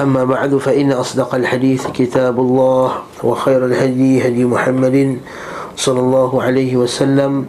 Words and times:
أما 0.00 0.24
بعد 0.24 0.56
فإن 0.56 0.92
أصدق 0.92 1.34
الحديث 1.34 1.86
كتاب 1.96 2.40
الله 2.40 2.88
وخير 3.24 3.66
الهدي 3.66 4.28
هدي 4.28 4.44
محمد 4.44 5.18
صلى 5.76 6.00
الله 6.00 6.30
عليه 6.42 6.72
وسلم 6.76 7.46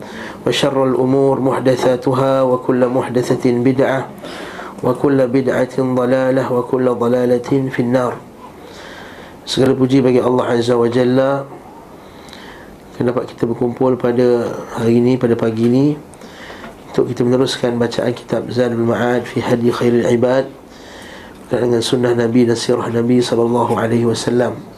وشر 0.47 0.77
الأمور 0.83 1.35
محدثاتها 1.39 2.41
وكل 2.41 2.81
محدثة 2.87 3.43
بدعة 3.51 4.01
وكل 4.83 5.17
بدعة 5.27 5.75
ضلالة 5.79 6.43
وكل 6.53 6.85
ضلالة 6.89 7.49
في 7.71 7.79
النار 7.79 8.13
Segala 9.47 9.71
puji 9.71 10.03
bagi 10.03 10.19
Allah 10.19 10.59
Azza 10.59 10.75
wa 10.75 10.91
Jalla 10.91 11.47
Kenapa 12.99 13.23
kita 13.23 13.47
berkumpul 13.47 13.95
pada 13.95 14.43
hari 14.75 14.99
ini, 14.99 15.15
pada 15.15 15.39
pagi 15.39 15.71
ini 15.71 15.95
Untuk 16.91 17.15
kita 17.15 17.23
meneruskan 17.23 17.79
bacaan 17.79 18.11
kitab 18.11 18.51
Zadul 18.51 18.83
Ma'ad 18.83 19.23
Fi 19.23 19.39
Hadi 19.39 19.71
Khairul 19.71 20.03
Ibad 20.03 20.60
Dengan 21.50 21.80
sunnah 21.80 22.14
Nabi 22.14 22.44
dan 22.44 22.58
sirah 22.58 22.90
Nabi 22.92 23.18
Sallallahu 23.24 23.74
Alaihi 23.78 24.06
Wasallam 24.06 24.72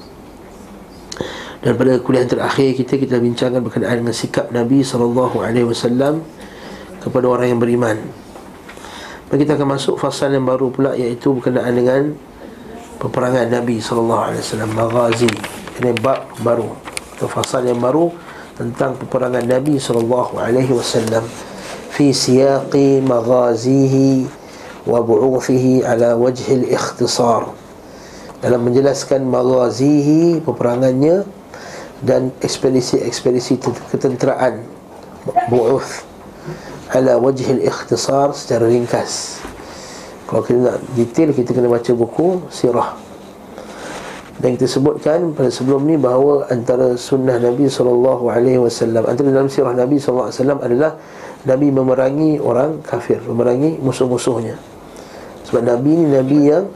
dan 1.64 1.80
pada 1.80 1.96
kuliah 1.96 2.28
terakhir 2.28 2.76
kita 2.76 3.00
kita 3.00 3.16
bincangkan 3.16 3.64
berkenaan 3.64 4.04
dengan 4.04 4.12
sikap 4.12 4.52
Nabi 4.52 4.84
sallallahu 4.84 5.40
alaihi 5.40 5.64
wasallam 5.64 6.20
kepada 7.00 7.24
orang 7.24 7.56
yang 7.56 7.60
beriman. 7.60 7.96
Dan 9.32 9.36
kita 9.40 9.56
akan 9.56 9.80
masuk 9.80 9.96
fasal 9.96 10.28
yang 10.28 10.44
baru 10.44 10.68
pula 10.68 10.92
iaitu 10.92 11.32
berkenaan 11.32 11.72
dengan 11.72 12.12
peperangan 13.00 13.48
Nabi 13.48 13.80
sallallahu 13.80 14.22
alaihi 14.28 14.44
wasallam 14.44 14.70
maghazi. 14.76 15.32
Ini 15.80 15.90
bab 16.04 16.28
baru 16.44 16.68
atau 17.16 17.32
fasal 17.32 17.64
yang 17.64 17.80
baru 17.80 18.12
tentang 18.60 19.00
peperangan 19.00 19.48
Nabi 19.48 19.80
sallallahu 19.80 20.36
alaihi 20.36 20.68
wasallam 20.68 21.24
fi 21.96 22.12
siyaqi 22.12 23.00
maghazihi 23.00 24.28
wa 24.84 25.00
bu'uthihi 25.00 25.84
ala 25.84 26.16
wajhi 26.16 26.60
al-ikhtisar. 26.64 27.48
Dalam 28.44 28.60
menjelaskan 28.68 29.24
maghazihi 29.24 30.44
peperangannya 30.44 31.24
dan 32.04 32.28
ekspedisi-ekspedisi 32.44 33.56
ketenteraan. 33.88 34.60
Bu'uth 35.48 36.04
ala 36.92 37.16
wajhil 37.16 37.64
ikhtisar 37.64 38.36
secara 38.36 38.68
ringkas. 38.68 39.40
Kalau 40.28 40.44
kita 40.44 40.60
nak 40.60 40.76
detail 40.92 41.32
kita 41.32 41.56
kena 41.56 41.72
baca 41.72 41.92
buku 41.96 42.44
sirah. 42.52 42.92
Dan 44.36 44.60
kita 44.60 44.68
sebutkan 44.68 45.32
pada 45.32 45.48
sebelum 45.48 45.88
ni 45.88 45.96
bahawa 45.96 46.44
antara 46.52 47.00
sunnah 47.00 47.40
Nabi 47.40 47.64
SAW 47.64 48.28
antara 48.28 49.32
dalam 49.32 49.48
sirah 49.48 49.72
Nabi 49.72 49.96
SAW 49.96 50.28
adalah 50.60 51.00
Nabi 51.48 51.72
memerangi 51.72 52.36
orang 52.44 52.84
kafir 52.84 53.24
memerangi 53.24 53.80
musuh-musuhnya 53.80 54.73
sebab 55.54 55.70
Nabi 55.70 55.90
ni 55.94 56.06
Nabi 56.10 56.38
yang 56.50 56.66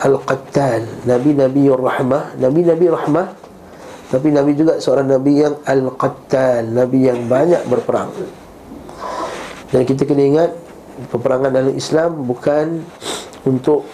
Al-Qattal 0.00 1.04
Nabi-Nabi 1.04 1.68
Rahmah. 1.68 2.40
Nabi-Nabi 2.40 2.86
Rahmah. 2.88 3.26
Tapi 4.08 4.32
Nabi 4.32 4.56
juga 4.56 4.80
seorang 4.80 5.12
Nabi 5.12 5.44
yang 5.44 5.60
Al-Qattal 5.60 6.72
Nabi 6.72 7.04
yang 7.04 7.28
banyak 7.28 7.68
berperang. 7.68 8.16
Dan 9.68 9.84
kita 9.84 10.08
kena 10.08 10.24
ingat 10.24 10.50
Peperangan 11.12 11.52
dalam 11.52 11.76
Islam 11.76 12.24
bukan 12.24 12.80
Untuk 13.44 13.84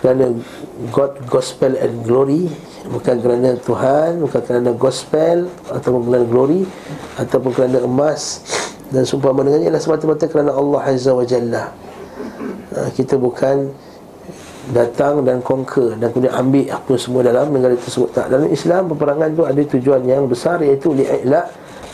Kerana 0.00 0.32
God, 0.88 1.28
Gospel 1.28 1.76
and 1.76 2.08
Glory. 2.08 2.48
Bukan 2.88 3.20
kerana 3.20 3.60
Tuhan 3.60 4.24
Bukan 4.24 4.40
kerana 4.48 4.72
Gospel 4.72 5.52
Ataupun 5.68 6.08
kerana 6.08 6.24
Glory 6.24 6.64
Ataupun 7.20 7.52
kerana 7.52 7.84
emas. 7.84 8.40
Dan 8.88 9.04
sumpah 9.04 9.36
mendengarnya 9.36 9.68
adalah 9.68 9.84
semata-mata 9.84 10.24
kerana 10.24 10.56
Allah 10.56 10.80
Azza 10.88 11.12
wa 11.12 11.26
Jalla 11.28 11.84
ha, 12.74 12.90
Kita 12.92 13.16
bukan 13.16 13.72
datang 14.72 15.20
dan 15.28 15.44
conquer 15.44 15.92
dan 16.00 16.08
kemudian 16.08 16.32
ambil 16.32 16.64
apa 16.72 16.92
semua 16.96 17.20
dalam 17.20 17.52
negara 17.52 17.76
tersebut. 17.76 18.16
Tak 18.16 18.32
dalam 18.32 18.48
Islam 18.48 18.88
peperangan 18.88 19.28
itu 19.28 19.44
ada 19.44 19.60
tujuan 19.60 20.00
yang 20.08 20.24
besar 20.24 20.64
iaitu 20.64 20.96
li'ila 20.96 21.44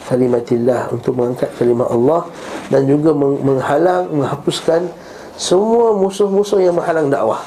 kalimatillah 0.06 0.90
untuk 0.94 1.18
mengangkat 1.18 1.50
kalimat 1.58 1.90
Allah 1.90 2.30
dan 2.70 2.86
juga 2.86 3.10
menghalang 3.14 4.10
menghapuskan 4.14 4.86
semua 5.34 5.98
musuh-musuh 5.98 6.62
yang 6.62 6.74
menghalang 6.78 7.10
dakwah. 7.10 7.42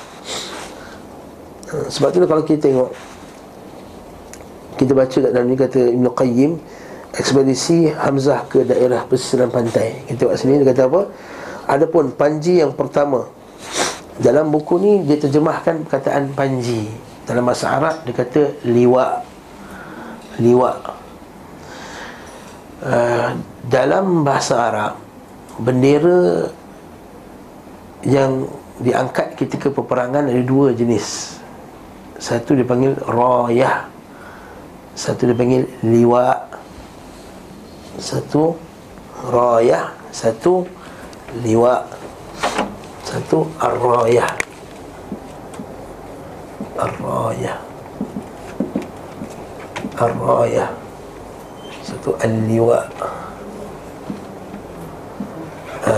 Ha, 1.71 1.87
sebab 1.87 2.09
itu 2.11 2.27
kalau 2.27 2.43
kita 2.43 2.59
tengok 2.67 2.89
kita 4.75 4.91
baca 4.91 5.17
kat 5.23 5.31
dalam 5.31 5.47
ni 5.47 5.55
kata 5.55 5.79
Ibn 5.93 6.05
Qayyim 6.11 6.51
ekspedisi 7.13 7.93
Hamzah 7.93 8.43
ke 8.49 8.65
daerah 8.67 9.05
pesisir 9.07 9.45
pantai. 9.47 10.03
Kita 10.09 10.27
tengok 10.27 10.35
sini 10.35 10.59
dia 10.59 10.67
kata 10.73 10.89
apa 10.89 11.01
adapun 11.67 12.11
panji 12.13 12.59
yang 12.59 12.75
pertama 12.75 13.27
dalam 14.21 14.53
buku 14.53 14.77
ni 14.77 14.91
dia 15.09 15.17
terjemahkan 15.17 15.89
perkataan 15.89 16.37
panji. 16.37 16.85
Dalam 17.25 17.47
bahasa 17.49 17.73
Arab 17.73 17.95
dia 18.05 18.13
kata 18.13 18.43
liwa. 18.67 19.23
Liwa. 20.37 20.71
Uh, 22.83 23.29
Dalam 23.63 24.27
bahasa 24.27 24.59
Arab 24.59 24.99
Bendera 25.55 26.51
Yang 28.03 28.51
diangkat 28.83 29.39
ketika 29.39 29.71
peperangan 29.71 30.27
ada 30.27 30.43
dua 30.43 30.75
jenis. 30.75 31.39
Satu 32.19 32.59
dipanggil 32.59 32.99
rayah 33.07 33.87
Satu 34.99 35.31
dipanggil 35.31 35.63
liwa 35.79 36.43
Satu 37.95 38.59
rayah 39.31 39.95
Satu 40.11 40.67
liwa. 41.41 41.81
Satu 43.01 43.49
Ar-Rayah. 43.57 44.29
Ar-Rayah. 46.77 47.57
Ar-Rayah. 49.97 50.69
Satu 51.81 52.13
Al-Liwa. 52.21 52.79
Ha. 55.83 55.93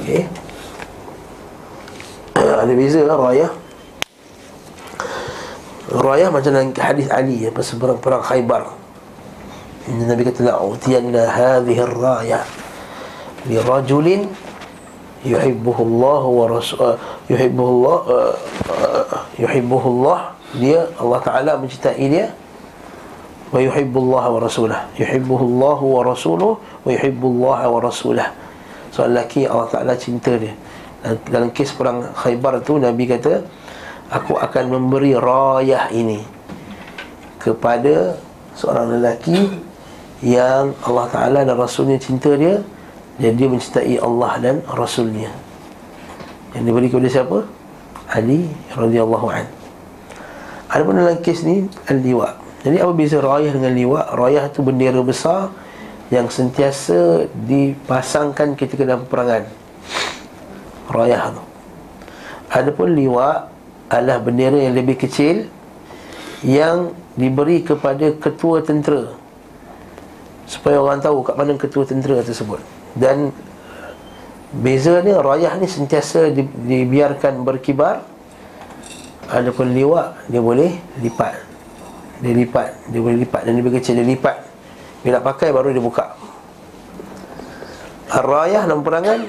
Okey. 0.00 0.22
Ada 2.36 2.72
beza 2.72 3.00
lah 3.04 3.16
Rayah. 3.16 3.50
Rayah 5.86 6.28
macam 6.28 6.50
dalam 6.50 6.74
hadis 6.74 7.06
Ali 7.08 7.46
ya, 7.46 7.50
Pasal 7.54 7.78
perang-perang 7.78 8.24
khaybar. 8.24 8.62
Nabi 9.86 10.26
kata 10.26 10.42
La'utiyanna 10.42 11.30
hadhihi 11.30 11.78
ar-rayah 11.78 12.65
Li 13.46 13.56
rajulin 13.62 14.26
yuhibbuhu 15.26 15.82
Allah 15.82 16.22
wa 16.26 16.44
rasul 16.50 16.78
uh, 16.82 16.94
yuhibbuhu 17.30 17.70
Allah 17.82 17.96
uh, 18.06 18.34
uh, 18.70 19.22
yuhibbuhu 19.38 19.86
Allah 20.02 20.34
dia 20.54 20.86
Allah 20.98 21.20
Taala 21.22 21.52
mencintai 21.58 22.06
dia. 22.06 22.30
wa 23.46 23.62
yuhibbu 23.62 24.10
Allah 24.10 24.24
wa 24.26 24.38
rasulah 24.42 24.80
yuhibbuhu 24.98 25.46
Allah 25.54 25.78
wa 25.78 26.00
rasuluh 26.02 26.58
wa 26.58 26.90
yuhibbu 26.90 27.26
Allah 27.38 27.70
wa 27.70 27.78
rasulah 27.78 28.28
soal 28.90 29.14
lelaki 29.14 29.46
Allah 29.46 29.70
Taala 29.70 29.94
cinta 29.94 30.34
dia. 30.34 30.54
Dan 31.04 31.14
dalam 31.30 31.48
kes 31.54 31.70
perang 31.70 32.10
Khaybar 32.10 32.58
tu 32.66 32.82
Nabi 32.82 33.06
kata 33.06 33.46
aku 34.10 34.34
akan 34.34 34.64
memberi 34.66 35.14
rayah 35.14 35.86
ini 35.94 36.22
kepada 37.38 38.18
seorang 38.58 38.98
lelaki 38.98 39.46
yang 40.26 40.74
Allah 40.82 41.06
Taala 41.06 41.40
dan 41.46 41.54
Rasulnya 41.54 42.02
cinta 42.02 42.34
dia 42.34 42.58
dan 43.16 43.32
dia 43.36 43.48
mencintai 43.48 43.96
Allah 43.96 44.32
dan 44.40 44.56
Rasulnya 44.68 45.32
Yang 46.52 46.62
diberi 46.68 46.88
kepada 46.92 47.08
siapa? 47.08 47.38
Ali 48.06 48.46
radhiyallahu 48.76 49.26
an. 49.32 49.46
Ada 50.70 50.82
pun 50.84 50.94
dalam 50.94 51.18
kes 51.24 51.42
ni 51.42 51.66
Al-Liwa 51.88 52.36
Jadi 52.60 52.76
apa 52.82 52.92
beza 52.92 53.18
rayah 53.22 53.52
dengan 53.54 53.72
liwa? 53.72 54.00
Rayah 54.12 54.52
tu 54.52 54.60
bendera 54.60 55.00
besar 55.00 55.48
Yang 56.12 56.42
sentiasa 56.42 57.30
dipasangkan 57.32 58.58
ketika 58.58 58.84
dalam 58.84 59.08
peperangan 59.08 59.48
Rayah 60.92 61.22
tu 61.32 61.42
Ada 62.52 62.70
pun 62.74 62.92
liwa 62.92 63.48
adalah 63.86 64.18
bendera 64.18 64.58
yang 64.58 64.74
lebih 64.76 64.98
kecil 65.00 65.48
Yang 66.44 66.92
diberi 67.16 67.64
kepada 67.64 68.12
ketua 68.18 68.60
tentera 68.60 69.14
Supaya 70.46 70.78
orang 70.78 71.00
tahu 71.02 71.26
kat 71.26 71.34
mana 71.38 71.58
ketua 71.58 71.86
tentera 71.86 72.22
tersebut 72.22 72.75
dan 72.96 73.30
beza 74.56 75.04
ni 75.04 75.12
rayah 75.12 75.52
ni 75.60 75.68
sentiasa 75.68 76.32
di, 76.32 76.48
dibiarkan 76.48 77.44
berkibar. 77.44 78.02
Ada 79.26 79.50
pun 79.50 79.74
liwak 79.74 80.30
Dia 80.30 80.38
boleh 80.38 80.70
lipat. 81.02 81.34
Dia 82.22 82.30
lipat 82.30 82.94
Dia 82.94 83.00
boleh 83.02 83.18
lipat. 83.26 83.42
Dan 83.42 83.58
lebih 83.58 83.74
kecil 83.82 83.98
Dia 83.98 84.06
lipat. 84.06 84.38
Bila 85.02 85.18
nak 85.18 85.24
pakai 85.34 85.50
baru 85.50 85.74
dia 85.74 85.82
buka. 85.82 86.14
Ar-Rayah 88.06 88.70
dalam 88.70 88.86
perangan 88.86 89.26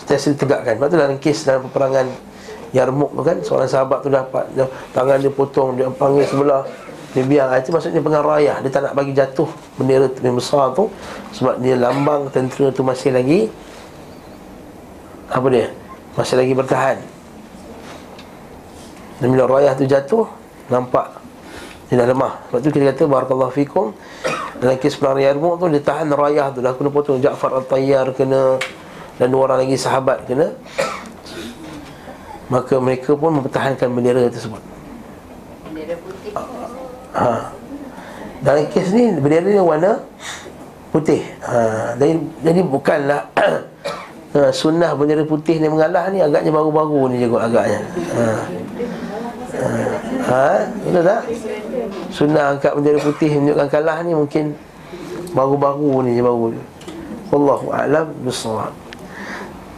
Setiasa 0.00 0.32
ditegakkan. 0.32 0.80
Lepas 0.80 0.88
tu 0.88 0.96
dalam 0.96 1.16
kes 1.20 1.38
dalam 1.44 1.68
peperangan 1.68 2.06
Yarmuk 2.72 3.12
kan 3.20 3.44
Seorang 3.44 3.68
sahabat 3.68 4.00
tu 4.00 4.08
dapat 4.08 4.48
dia, 4.56 4.64
Tangan 4.96 5.20
dia 5.20 5.28
potong 5.28 5.76
Dia 5.76 5.92
panggil 5.92 6.24
sebelah 6.24 6.64
Dia 7.16 7.24
biar 7.24 7.48
Itu 7.56 7.72
maksudnya 7.72 8.04
pengarayah. 8.04 8.60
Dia 8.60 8.68
tak 8.68 8.82
nak 8.84 8.92
bagi 8.92 9.16
jatuh 9.16 9.48
Bendera 9.80 10.12
yang 10.20 10.36
besar 10.36 10.76
tu 10.76 10.92
Sebab 11.32 11.64
dia 11.64 11.80
lambang 11.80 12.28
tentera 12.28 12.68
tu 12.68 12.84
masih 12.84 13.16
lagi 13.16 13.48
Apa 15.32 15.48
dia 15.48 15.72
Masih 16.12 16.36
lagi 16.36 16.52
bertahan. 16.52 17.00
Dan 19.16 19.32
bila 19.32 19.48
rayah 19.48 19.72
tu 19.72 19.88
jatuh 19.88 20.28
Nampak 20.68 21.16
Dia 21.88 22.04
dah 22.04 22.12
lemah. 22.12 22.36
Sebab 22.52 22.58
tu 22.60 22.68
kita 22.68 22.84
kata 22.92 23.02
Barakallahu 23.08 23.52
fikum 23.56 23.96
dalam 24.56 24.80
kes 24.80 24.96
perang 24.96 25.20
Yarmuk 25.20 25.60
tu 25.60 25.68
dia 25.68 25.84
tahan 25.84 26.08
rayah 26.16 26.48
tu. 26.48 26.64
Dah 26.64 26.72
kena 26.72 26.88
potong. 26.88 27.20
Ja'far 27.20 27.52
Al-Tayyar 27.60 28.16
kena 28.16 28.56
dan 29.20 29.28
dua 29.28 29.52
orang 29.52 29.68
lagi 29.68 29.76
sahabat 29.76 30.24
kena. 30.24 30.56
Maka 32.48 32.80
mereka 32.80 33.12
pun 33.12 33.36
mempertahankan 33.36 33.84
bendera 33.92 34.24
tersebut 34.32 34.75
ha. 37.16 37.32
dalam 38.44 38.68
kes 38.68 38.92
ni 38.92 39.16
bendera 39.16 39.48
ni 39.48 39.60
warna 39.60 39.96
putih 40.92 41.24
ha. 41.40 41.96
jadi, 41.96 42.14
jadi 42.44 42.60
bukanlah 42.62 43.20
ha, 44.36 44.52
sunnah 44.52 44.92
bendera 44.92 45.24
putih 45.24 45.56
ni 45.56 45.66
mengalah 45.72 46.12
ni 46.12 46.20
agaknya 46.20 46.52
baru-baru 46.52 47.16
ni 47.16 47.24
juga 47.24 47.48
agaknya 47.48 47.80
ha. 48.12 48.26
Ha. 49.56 49.68
ha. 50.28 50.46
betul 50.84 51.02
tak? 51.02 51.22
Sunnah 52.12 52.44
angkat 52.56 52.72
bendera 52.76 52.98
putih 53.00 53.30
menunjukkan 53.32 53.68
kalah 53.72 53.98
ni 54.04 54.12
mungkin 54.12 54.52
baru-baru 55.32 56.04
ni 56.04 56.10
je 56.16 56.22
baru. 56.24 56.46
Wallahu 57.28 57.66
a'lam 57.74 58.06
bissawab. 58.22 58.72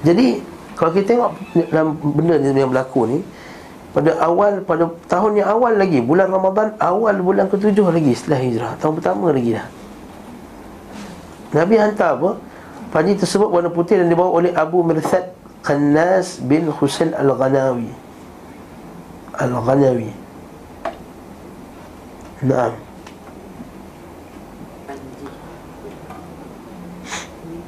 Jadi 0.07 0.39
kalau 0.79 0.95
kita 0.95 1.17
tengok 1.17 1.33
dalam 1.75 1.99
benda 1.99 2.39
ni 2.39 2.55
yang 2.55 2.71
berlaku 2.71 3.01
ni 3.11 3.19
pada 3.97 4.13
awal 4.21 4.61
pada 4.63 4.85
tahun 5.09 5.41
yang 5.41 5.49
awal 5.49 5.73
lagi 5.73 6.05
bulan 6.05 6.29
Ramadan 6.29 6.77
awal 6.77 7.17
bulan 7.25 7.49
ketujuh 7.49 7.89
lagi 7.89 8.13
setelah 8.13 8.41
hijrah 8.45 8.73
tahun 8.79 9.01
pertama 9.01 9.33
lagi 9.33 9.57
dah. 9.57 9.67
Nabi 11.49 11.75
hantar 11.81 12.21
apa? 12.21 12.31
Panji 12.93 13.17
tersebut 13.17 13.49
warna 13.49 13.73
putih 13.73 14.01
dan 14.01 14.09
dibawa 14.09 14.33
oleh 14.33 14.53
Abu 14.53 14.85
Mirthad 14.85 15.33
Qannas 15.65 16.41
bin 16.45 16.69
Husain 16.73 17.13
Al-Ghanawi. 17.13 17.93
Al-Ghanawi. 19.37 20.13
Naam. 22.45 22.73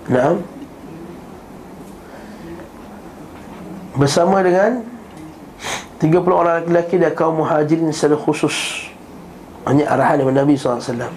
Naam. 0.08 0.36
Bersama 3.96 4.40
dengan 4.40 4.89
30 6.00 6.16
orang 6.32 6.64
lelaki 6.64 6.96
dan 6.96 7.12
kaum 7.12 7.44
muhajirin 7.44 7.92
secara 7.92 8.16
khusus. 8.16 8.88
Hanya 9.68 9.92
arahan 9.92 10.24
dari 10.24 10.32
Nabi 10.32 10.56
SAW 10.56 11.12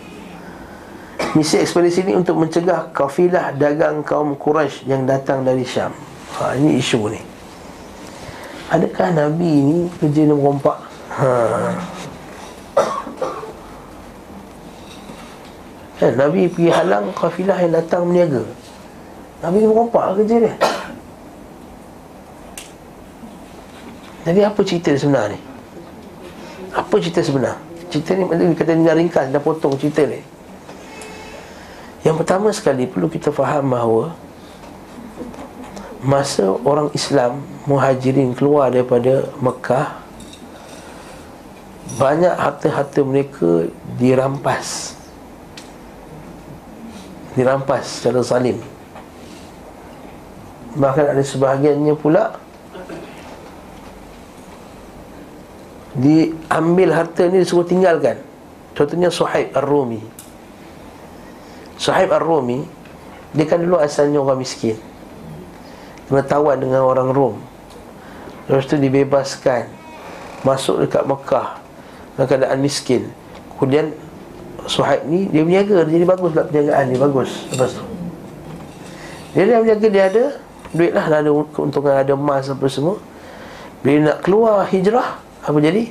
Misi 1.39 1.55
ekspedisi 1.55 2.03
ini 2.03 2.19
untuk 2.19 2.35
mencegah 2.35 2.91
kafilah 2.91 3.55
dagang 3.55 4.03
kaum 4.03 4.35
Quraisy 4.35 4.85
yang 4.85 5.07
datang 5.07 5.47
dari 5.47 5.63
Syam. 5.63 5.95
Ha, 6.37 6.59
Ini 6.59 6.77
isu 6.77 7.09
ni. 7.09 7.21
Adakah 8.69 9.15
Nabi 9.15 9.51
ni 9.63 9.77
kerja 9.97 10.27
ni 10.27 10.33
merompak? 10.35 10.77
Haa 11.09 12.03
kan? 16.03 16.19
Nabi 16.19 16.51
pergi 16.51 16.67
halang 16.67 17.15
kafilah 17.15 17.57
yang 17.63 17.73
datang 17.79 18.03
meniaga. 18.03 18.43
Nabi 19.39 19.63
merompak 19.63 20.19
kerja 20.19 20.35
dia 20.43 20.55
Jadi 24.23 24.39
apa 24.43 24.59
cerita 24.63 24.95
sebenar 24.95 25.31
ni? 25.31 25.39
Apa 26.71 26.95
cerita 26.99 27.19
sebenar? 27.19 27.59
Cerita 27.91 28.15
ni 28.15 28.23
dia 28.25 28.55
kata 28.55 28.73
dia 28.73 28.95
ringkas 28.95 29.27
Dah 29.29 29.43
potong 29.43 29.75
cerita 29.75 30.07
ni 30.07 30.23
Yang 32.01 32.15
pertama 32.23 32.49
sekali 32.55 32.87
perlu 32.87 33.11
kita 33.11 33.29
faham 33.29 33.69
bahawa 33.69 34.15
Masa 36.03 36.55
orang 36.63 36.89
Islam 36.95 37.43
Muhajirin 37.67 38.33
keluar 38.35 38.71
daripada 38.71 39.27
Mekah 39.43 40.01
Banyak 41.99 42.33
harta-harta 42.33 42.99
mereka 43.05 43.67
Dirampas 43.99 44.99
dirampas 47.33 47.99
secara 47.99 48.21
salim 48.21 48.57
bahkan 50.73 51.13
ada 51.13 51.21
sebahagiannya 51.21 51.93
pula 51.97 52.37
diambil 55.93 56.89
harta 56.93 57.29
ni 57.29 57.41
disuruh 57.41 57.65
tinggalkan. 57.65 58.17
Contohnya 58.73 59.13
Suhaib 59.13 59.53
Ar-Rumi. 59.53 60.01
Suhaib 61.77 62.09
Ar-Rumi 62.09 62.65
dia 63.33 63.45
kan 63.49 63.57
dulu 63.57 63.81
asalnya 63.81 64.21
orang 64.21 64.37
miskin. 64.41 64.77
Kena 66.05 66.21
tawan 66.21 66.61
dengan 66.61 66.85
orang 66.85 67.09
Rom. 67.09 67.35
Lepas 68.45 68.69
tu 68.69 68.77
dibebaskan. 68.77 69.65
Masuk 70.45 70.85
dekat 70.85 71.01
Mekah. 71.09 71.57
Dalam 72.13 72.25
keadaan 72.29 72.59
miskin. 72.61 73.09
Kemudian 73.57 73.89
Suhaib 74.69 75.09
ni 75.09 75.25
dia 75.33 75.41
berniaga. 75.41 75.81
Jadi 75.89 76.05
bagus 76.05 76.29
pula 76.29 76.45
perniagaan 76.45 76.83
ni 76.93 76.97
bagus. 77.01 77.49
Lepas 77.49 77.73
tu. 77.73 77.83
Dia 79.33 79.49
dah 79.49 79.57
berniaga 79.65 79.87
dia 79.89 80.03
ada 80.13 80.23
duit 80.69 80.93
lah. 80.93 81.05
Ada 81.09 81.29
keuntungan 81.57 81.93
ada 81.97 82.13
emas 82.13 82.45
apa 82.53 82.65
semua. 82.69 83.01
Bila 83.81 84.13
nak 84.13 84.17
keluar 84.21 84.69
hijrah 84.69 85.17
apa 85.43 85.57
jadi? 85.59 85.83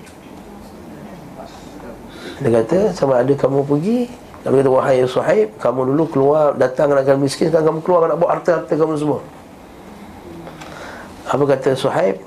Dia 2.43 2.51
kata 2.59 2.79
sama 2.97 3.23
ada 3.23 3.31
kamu 3.37 3.63
pergi 3.69 4.11
Nabi 4.43 4.65
kata 4.65 4.71
wahai 4.75 5.07
Suhaib 5.07 5.55
kamu 5.63 5.95
dulu 5.95 6.05
keluar 6.11 6.59
datang 6.59 6.91
dengan 6.91 7.21
miskin 7.23 7.47
sekarang 7.53 7.79
kamu 7.79 7.81
keluar 7.87 8.11
nak 8.11 8.19
bawa 8.19 8.31
harta-harta 8.35 8.75
kamu 8.75 8.99
semua. 8.99 9.21
Apa 11.31 11.45
kata 11.55 11.79
Suhaib? 11.79 12.19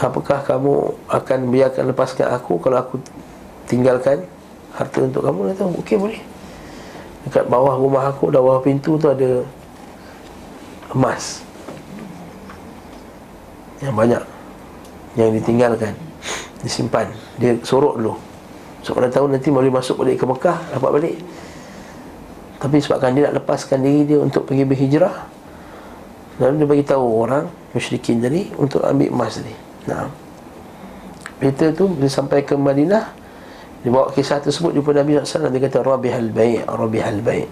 Apakah 0.00 0.40
kamu 0.42 0.98
akan 1.06 1.38
biarkan 1.46 1.94
lepaskan 1.94 2.34
aku 2.34 2.58
Kalau 2.58 2.74
aku 2.74 2.98
tinggalkan 3.70 4.26
harta 4.74 4.98
untuk 5.04 5.22
kamu? 5.22 5.52
Dia 5.52 5.56
tahu 5.60 5.70
okey 5.84 5.96
boleh. 6.00 6.20
Dekat 7.28 7.44
bawah 7.46 7.76
rumah 7.76 8.08
aku 8.08 8.32
dah 8.32 8.40
bawah 8.42 8.64
pintu 8.64 8.96
tu 8.96 9.06
ada 9.06 9.44
emas. 10.96 11.44
Yang 13.84 13.94
banyak 13.94 14.22
yang 15.18 15.30
ditinggalkan 15.34 15.92
disimpan. 16.62 17.10
Dia 17.36 17.58
sorok 17.62 17.98
dulu. 17.98 18.14
So 18.82 18.94
pada 18.94 19.10
tahun 19.10 19.38
nanti 19.38 19.50
boleh 19.50 19.70
masuk 19.70 20.02
balik 20.02 20.22
ke 20.22 20.24
Mekah 20.26 20.58
dapat 20.74 20.90
balik. 20.90 21.16
Tapi 22.62 22.76
sebabkan 22.78 23.14
dia 23.14 23.30
nak 23.30 23.42
lepaskan 23.42 23.82
diri 23.82 24.14
dia 24.14 24.18
untuk 24.22 24.46
pergi 24.46 24.62
berhijrah 24.62 25.16
lalu 26.40 26.64
dia 26.64 26.66
bagi 26.66 26.84
tahu 26.86 27.04
orang 27.28 27.44
musyrikin 27.76 28.22
tadi 28.22 28.48
untuk 28.56 28.80
ambil 28.86 29.10
emas 29.10 29.42
tadi. 29.42 29.54
Nah 29.90 30.06
Peter 31.42 31.74
tu 31.74 31.90
dia 31.98 32.06
sampai 32.06 32.46
ke 32.46 32.54
Madinah 32.54 33.22
dia 33.82 33.90
bawa 33.90 34.14
kisah 34.14 34.38
tersebut 34.38 34.78
jumpa 34.78 34.94
Nabi 34.94 35.18
SAW 35.26 35.50
Dia 35.50 35.66
kata 35.66 35.82
Rabihal 35.82 36.30
baik 36.30 36.70
Rabihal 36.70 37.18
baik 37.18 37.50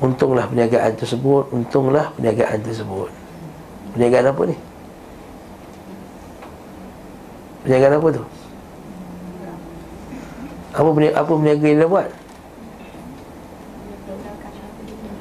Untunglah 0.00 0.48
perniagaan 0.48 0.96
tersebut 0.96 1.52
Untunglah 1.52 2.16
perniagaan 2.16 2.64
tersebut. 2.64 3.12
Perniagaan 3.92 4.32
apa 4.32 4.42
ni? 4.48 4.56
Perniagaan 7.66 7.98
apa 7.98 8.08
tu? 8.14 8.22
Apa 10.70 10.88
perniagaan, 10.94 11.18
apa 11.18 11.30
perniagaan 11.34 11.66
yang 11.66 11.80
dia 11.82 11.90
buat? 11.90 12.08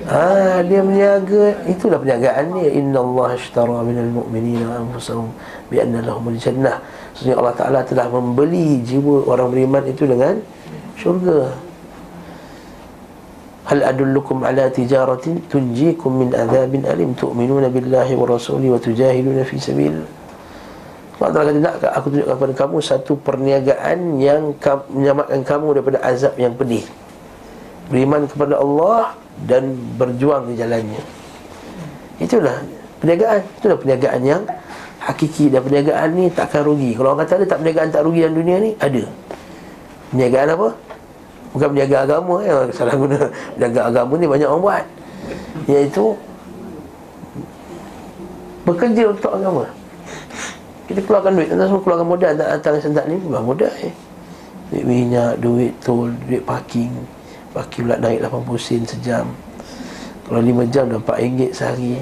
Ah, 0.05 0.61
dia 0.61 0.85
berniaga 0.85 1.65
itulah 1.65 1.97
perniagaan 1.97 2.53
dia. 2.53 2.69
Inna 2.77 3.01
Allah 3.01 3.33
ashtara 3.33 3.81
minal 3.81 4.13
mu'minina 4.13 4.77
anfusahum 4.77 5.33
bi 5.73 5.81
anna 5.81 6.05
lahumul 6.05 6.37
jannah. 6.37 6.77
Sebenarnya 7.17 7.41
Allah 7.41 7.55
Ta'ala 7.57 7.79
telah 7.81 8.05
membeli 8.13 8.85
jiwa 8.85 9.25
orang 9.25 9.49
beriman 9.49 9.81
itu 9.89 10.05
dengan 10.05 10.37
syurga. 11.01 11.49
Hal 13.65 13.81
adullukum 13.81 14.45
ala 14.45 14.69
tijaratin 14.69 15.41
tunjikum 15.49 16.21
min 16.21 16.29
azabin 16.37 16.85
alim. 16.85 17.17
Tu'minuna 17.17 17.73
billahi 17.73 18.13
wa 18.13 18.29
rasuli 18.29 18.69
wa 18.69 18.77
tujahiluna 18.77 19.41
fi 19.41 19.57
sabil 19.57 20.05
Allah 21.25 21.41
Ta'ala 21.41 21.49
kata 21.49 21.61
nak 21.65 21.75
aku 21.97 22.07
tunjukkan 22.13 22.35
kepada 22.37 22.53
kamu 22.53 22.77
satu 22.85 23.13
perniagaan 23.17 24.21
yang 24.21 24.53
menyelamatkan 24.93 25.41
kamu 25.41 25.67
daripada 25.73 25.97
azab 26.05 26.37
yang 26.37 26.53
pedih. 26.53 26.85
Beriman 27.89 28.29
kepada 28.29 28.61
Allah 28.61 29.17
dan 29.49 29.73
berjuang 29.97 30.53
di 30.53 30.53
jalannya. 30.53 31.01
Itulah 32.21 32.61
perniagaan. 33.01 33.41
Itulah 33.57 33.77
perniagaan 33.81 34.21
yang 34.21 34.41
hakiki. 35.01 35.49
Dan 35.49 35.65
perniagaan 35.65 36.07
ni 36.13 36.29
takkan 36.29 36.61
rugi. 36.61 36.93
Kalau 36.93 37.17
orang 37.17 37.25
kata 37.25 37.41
ada 37.41 37.45
tak 37.49 37.57
perniagaan 37.65 37.89
tak 37.89 38.01
rugi 38.05 38.19
dalam 38.21 38.37
dunia 38.37 38.57
ni? 38.61 38.71
Ada. 38.77 39.03
Perniagaan 40.13 40.47
apa? 40.53 40.69
Bukan 41.57 41.67
perniagaan 41.73 42.01
agama 42.05 42.35
ya. 42.45 42.53
Salah 42.69 42.93
guna. 42.93 43.17
Perniagaan 43.57 43.85
agama 43.89 44.13
ni 44.21 44.25
banyak 44.29 44.47
orang 44.49 44.61
buat. 44.61 44.85
Iaitu 45.65 46.05
Bekerja 48.65 49.13
untuk 49.13 49.29
agama 49.29 49.69
Kita 50.85 50.99
keluarkan 51.01 51.31
duit. 51.33 51.49
Kita 51.49 51.65
semua 51.65 51.81
keluarkan 51.81 52.07
modal. 52.07 52.31
Tak 52.37 52.47
datang 52.61 52.73
sentak 52.77 53.05
ni 53.09 53.17
Keluar 53.17 53.41
modal 53.41 53.73
eh. 53.81 53.93
Duit 54.69 54.85
minyak, 54.85 55.41
duit 55.41 55.73
tol, 55.81 56.13
duit 56.29 56.41
parking. 56.45 56.93
Parking 57.53 57.89
pula 57.89 57.97
naik 58.01 58.19
80 58.21 58.57
sen 58.61 58.81
sejam. 58.85 59.25
Kalau 60.25 60.41
5 60.41 60.73
jam 60.73 60.89
dah 60.89 60.99
4 61.01 61.21
ringgit 61.21 61.51
sehari. 61.53 61.97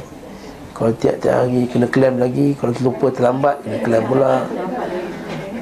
Kalau 0.74 0.92
tiap-tiap 0.98 1.46
hari 1.46 1.70
kena 1.70 1.86
klaim 1.86 2.18
lagi 2.18 2.58
Kalau 2.58 2.74
terlupa 2.74 3.13
terlambat 3.13 3.62
kena 3.63 3.78
klaim 3.84 4.04
pula. 4.08 4.34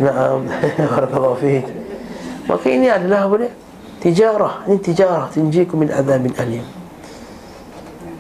Naam. 0.01 0.37
Barakallahu 0.97 1.37
fiqh 1.37 1.67
Maka 2.49 2.67
ini 2.73 2.87
adalah 2.89 3.29
apa 3.29 3.35
dia? 3.45 3.51
Tijarah. 4.01 4.65
Ini 4.65 4.77
tijarah. 4.81 5.25
Tinjiku 5.29 5.77
min 5.77 5.93
azabin 5.93 6.33
alim. 6.41 6.65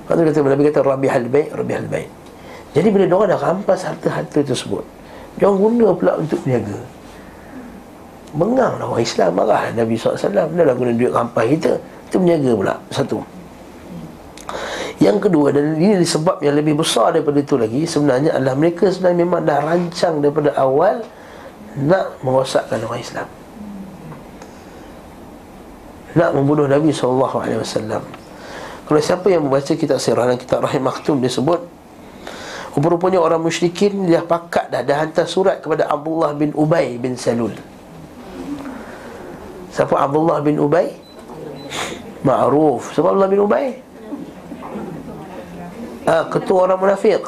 Lepas 0.05 0.27
kata 0.27 0.43
Nabi 0.43 0.63
kata 0.67 0.79
Rabi 0.83 1.07
halbaik 1.07 1.47
Rabi 1.55 1.73
halbaik 1.73 2.09
Jadi 2.71 2.87
bila 2.87 3.05
diorang 3.07 3.29
dah 3.35 3.39
rampas 3.39 3.83
harta-harta 3.83 4.39
tersebut 4.39 4.83
Diorang 5.35 5.59
guna 5.59 5.87
pula 5.91 6.13
untuk 6.19 6.39
berniaga. 6.43 6.79
Mengang 8.31 8.79
lah 8.79 8.87
orang 8.87 9.03
Islam 9.03 9.31
Marah 9.35 9.75
Nabi 9.75 9.99
SAW 9.99 10.15
Dia 10.31 10.63
dah 10.63 10.75
guna 10.75 10.91
duit 10.95 11.11
rampas 11.11 11.45
kita 11.51 11.75
Itu 12.07 12.15
berniaga 12.23 12.51
pula. 12.55 12.75
Satu. 12.91 13.19
Yang 15.01 15.17
kedua 15.27 15.49
dan 15.49 15.81
ini 15.81 16.05
sebab 16.05 16.45
yang 16.45 16.53
lebih 16.53 16.77
besar 16.77 17.17
daripada 17.17 17.41
itu 17.41 17.57
lagi 17.57 17.89
sebenarnya 17.89 18.37
adalah 18.37 18.53
mereka 18.53 18.85
sebenarnya 18.85 19.19
memang 19.25 19.41
dah 19.49 19.57
rancang 19.65 20.21
daripada 20.21 20.53
awal 20.53 21.01
nak 21.73 22.21
merosakkan 22.21 22.77
orang 22.85 23.01
Islam. 23.01 23.27
Nak 26.13 26.29
membunuh 26.37 26.69
Nabi 26.69 26.93
SAW 26.93 27.49
Kalau 28.85 29.01
siapa 29.01 29.25
yang 29.31 29.47
membaca 29.47 29.73
kitab 29.73 29.97
sirah 29.97 30.29
dan 30.29 30.37
kitab 30.37 30.61
Rahim 30.61 30.85
Maktum 30.85 31.17
dia 31.17 31.33
sebut 31.33 31.65
Rupa-rupanya 32.71 33.19
orang 33.19 33.43
musyrikin 33.43 34.07
Dia 34.07 34.23
pakat 34.23 34.71
dah 34.71 34.81
Dah 34.83 35.03
hantar 35.03 35.27
surat 35.27 35.59
kepada 35.59 35.91
Abdullah 35.91 36.31
bin 36.35 36.55
Ubay 36.55 36.95
bin 36.95 37.19
Salul 37.19 37.51
Siapa 39.71 39.95
Abdullah 39.95 40.39
bin 40.39 40.59
Ubay? 40.59 40.91
Ma'ruf 42.23 42.95
Siapa 42.95 43.11
Abdullah 43.11 43.31
bin 43.31 43.41
Ubay? 43.43 43.91
ha, 46.05 46.25
ketua 46.29 46.69
orang 46.69 46.79
munafik. 46.79 47.21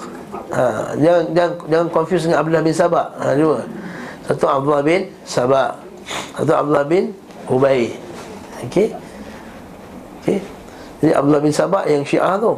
Ha, 0.54 0.94
jangan 0.98 1.24
jangan 1.34 1.54
jangan 1.70 1.88
confuse 1.90 2.24
dengan 2.30 2.38
Abdullah 2.42 2.64
bin 2.64 2.76
Sabah. 2.76 3.06
Ha, 3.22 3.26
dua. 3.38 3.60
Satu 4.24 4.46
Abdullah 4.48 4.84
bin 4.86 5.02
Sabah. 5.28 5.70
Satu 6.38 6.54
Abdullah 6.54 6.86
bin 6.88 7.04
Ubay. 7.50 7.92
Okey. 8.70 8.96
Okey. 10.24 10.40
Jadi 11.04 11.12
Abdullah 11.12 11.42
bin 11.44 11.54
Sabah 11.54 11.84
yang 11.88 12.04
Syiah 12.08 12.40
tu. 12.40 12.56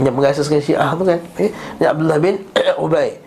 Yang 0.00 0.14
mengasaskan 0.14 0.60
Syiah 0.62 0.90
tu 0.96 1.04
kan. 1.04 1.20
Ini 1.36 1.84
Abdullah 1.84 2.18
bin 2.22 2.40
Ubay. 2.84 3.18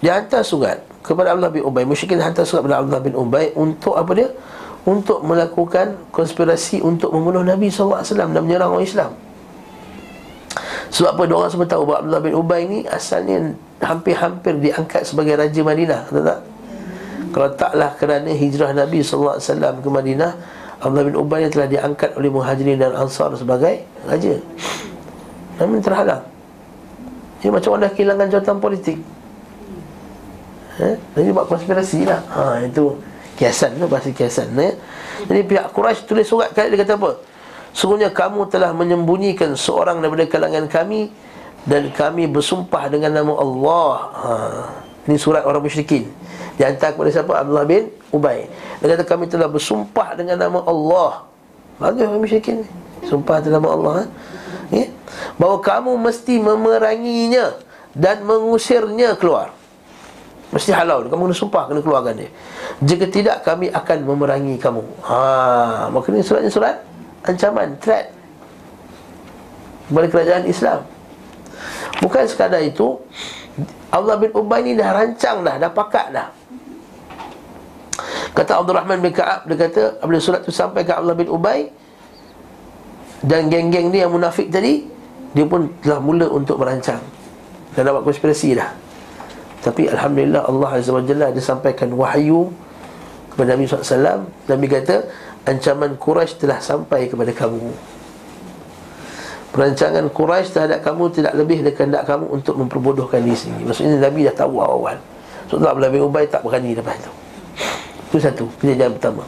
Dia 0.00 0.20
hantar 0.20 0.44
surat 0.44 0.80
kepada 1.00 1.32
Abdullah 1.32 1.52
bin 1.52 1.64
Ubay. 1.64 1.84
Musyrikin 1.88 2.20
hantar 2.20 2.44
surat 2.44 2.64
kepada 2.64 2.84
Abdullah 2.84 3.04
bin 3.04 3.14
Ubay 3.16 3.52
untuk 3.56 3.96
apa 3.96 4.12
dia? 4.12 4.28
Untuk 4.84 5.20
melakukan 5.24 5.96
konspirasi 6.08 6.80
untuk 6.80 7.12
membunuh 7.12 7.44
Nabi 7.44 7.68
SAW 7.68 8.00
dan 8.00 8.32
menyerang 8.32 8.72
orang 8.72 8.84
Islam. 8.84 9.12
Sebab 10.90 11.14
apa 11.14 11.22
orang 11.30 11.52
semua 11.52 11.68
tahu 11.70 11.86
bahawa 11.86 12.02
Abdullah 12.02 12.22
bin 12.24 12.34
Ubay 12.34 12.62
ni 12.66 12.78
asalnya 12.88 13.54
hampir-hampir 13.78 14.58
diangkat 14.58 15.06
sebagai 15.06 15.38
Raja 15.38 15.62
Madinah 15.62 16.10
Tahu 16.10 16.24
tak? 16.26 16.40
Kalau 17.30 17.48
taklah 17.54 17.90
kerana 17.94 18.30
hijrah 18.34 18.74
Nabi 18.74 18.98
SAW 19.06 19.38
ke 19.78 19.88
Madinah 19.88 20.34
Abdullah 20.82 21.06
bin 21.06 21.14
Ubay 21.14 21.46
telah 21.46 21.70
diangkat 21.70 22.18
oleh 22.18 22.26
Muhajirin 22.32 22.82
dan 22.82 22.96
Ansar 22.98 23.30
sebagai 23.38 23.86
Raja 24.02 24.42
Namun 25.60 25.84
terhalang 25.84 26.24
Ini 27.44 27.52
macam 27.52 27.76
orang 27.76 27.82
dah 27.86 27.92
kehilangan 27.92 28.26
jawatan 28.32 28.56
politik 28.58 28.98
eh? 30.80 30.96
Jadi 30.96 31.28
buat 31.36 31.46
konspirasi 31.46 32.08
lah 32.08 32.20
ha, 32.32 32.64
Itu 32.64 32.96
kiasan 33.36 33.76
tu, 33.76 33.84
bahasa 33.84 34.08
kiasan 34.10 34.56
eh? 34.56 34.72
Jadi 35.28 35.40
pihak 35.44 35.76
Quraisy 35.76 36.08
tulis 36.08 36.24
surat 36.24 36.56
kali 36.56 36.72
dia 36.72 36.80
kata 36.80 36.96
apa? 36.96 37.20
Sungguhnya 37.76 38.10
kamu 38.10 38.48
telah 38.50 38.74
menyembunyikan 38.74 39.54
seorang 39.54 40.00
daripada 40.00 40.24
kalangan 40.26 40.64
kami 40.66 41.12
Dan 41.68 41.92
kami 41.92 42.24
bersumpah 42.26 42.88
dengan 42.88 43.20
nama 43.20 43.36
Allah 43.36 43.92
ha. 44.16 44.32
Ini 45.04 45.16
surat 45.20 45.44
orang 45.44 45.60
musyrikin 45.60 46.08
Dihantar 46.56 46.96
kepada 46.96 47.12
siapa? 47.12 47.32
Abdullah 47.44 47.68
bin 47.68 47.92
Ubay 48.10 48.48
Dia 48.80 48.96
kata 48.96 49.04
kami 49.04 49.28
telah 49.28 49.46
bersumpah 49.46 50.16
dengan 50.16 50.40
nama 50.40 50.64
Allah 50.64 51.28
Bagus 51.76 52.04
orang 52.08 52.24
musyrikin 52.24 52.64
Sumpah 53.04 53.40
dengan 53.40 53.60
nama 53.60 53.68
Allah 53.76 53.92
ha? 53.92 54.04
Ya? 54.70 54.86
Bahawa 55.36 55.58
kamu 55.60 55.92
mesti 55.98 56.34
memeranginya 56.38 57.58
Dan 57.92 58.22
mengusirnya 58.22 59.18
keluar 59.18 59.52
Mesti 60.54 60.70
halau 60.74 61.06
Kamu 61.06 61.30
kena 61.30 61.36
sumpah 61.36 61.66
Kena 61.68 61.82
keluarkan 61.82 62.14
dia 62.22 62.30
Jika 62.82 63.06
tidak 63.10 63.36
kami 63.42 63.70
akan 63.70 63.98
memerangi 64.06 64.56
kamu 64.56 64.82
ha, 65.06 65.90
Maka 65.90 66.06
ini 66.14 66.22
suratnya 66.22 66.50
surat 66.50 66.90
ancaman, 67.24 67.76
threat 67.80 68.12
kepada 69.90 70.06
kerajaan 70.06 70.44
Islam. 70.46 70.80
Bukan 72.00 72.24
sekadar 72.30 72.62
itu, 72.62 73.02
Allah 73.92 74.16
bin 74.16 74.30
Ubay 74.32 74.62
ni 74.64 74.72
dah 74.78 74.94
rancang 74.94 75.42
dah, 75.44 75.58
dah 75.58 75.70
pakat 75.74 76.06
dah. 76.14 76.28
Kata 78.30 78.62
Abdul 78.62 78.78
Rahman 78.78 79.02
bin 79.02 79.10
Ka'ab, 79.10 79.44
dia 79.50 79.58
kata, 79.58 79.98
apabila 79.98 80.22
surat 80.22 80.46
itu 80.46 80.54
sampai 80.54 80.86
ke 80.86 80.94
Allah 80.94 81.18
bin 81.18 81.26
Ubay, 81.26 81.74
dan 83.20 83.52
geng-geng 83.52 83.92
ni 83.92 84.00
yang 84.00 84.12
munafik 84.12 84.48
tadi, 84.48 84.88
dia 85.36 85.44
pun 85.44 85.68
telah 85.84 86.00
mula 86.00 86.26
untuk 86.32 86.56
merancang. 86.56 87.00
Dan 87.76 87.86
dapat 87.86 88.02
konspirasi 88.02 88.56
dah. 88.56 88.70
Tapi 89.60 89.92
Alhamdulillah 89.92 90.48
Allah 90.48 90.70
Azza 90.80 90.90
wa 90.90 91.04
Jalla 91.04 91.28
dia 91.28 91.44
sampaikan 91.44 91.92
wahyu 91.92 92.48
kepada 93.28 93.54
Nabi 93.54 93.68
SAW 93.68 94.24
Nabi 94.48 94.66
kata 94.66 95.04
ancaman 95.44 96.00
Quraisy 96.00 96.40
telah 96.40 96.58
sampai 96.64 97.12
kepada 97.12 97.28
kamu. 97.36 97.68
Perancangan 99.52 100.08
Quraisy 100.08 100.48
terhadap 100.56 100.80
kamu 100.80 101.12
tidak 101.12 101.36
lebih 101.36 101.60
dari 101.60 101.76
kehendak 101.76 102.08
kamu 102.08 102.24
untuk 102.32 102.56
memperbodohkan 102.56 103.20
diri 103.20 103.36
sendiri. 103.36 103.68
Maksudnya 103.68 104.00
Nabi 104.00 104.24
dah 104.32 104.34
tahu 104.34 104.64
awal-awal. 104.64 104.96
Sebab 105.50 105.76
Abdullah 105.76 105.92
bin 105.92 106.02
Ubay 106.06 106.24
tak 106.30 106.46
berani 106.46 106.72
lepas 106.72 106.94
itu. 106.96 107.12
Itu 108.10 108.16
satu, 108.22 108.44
kejadian 108.62 108.96
pertama. 108.96 109.26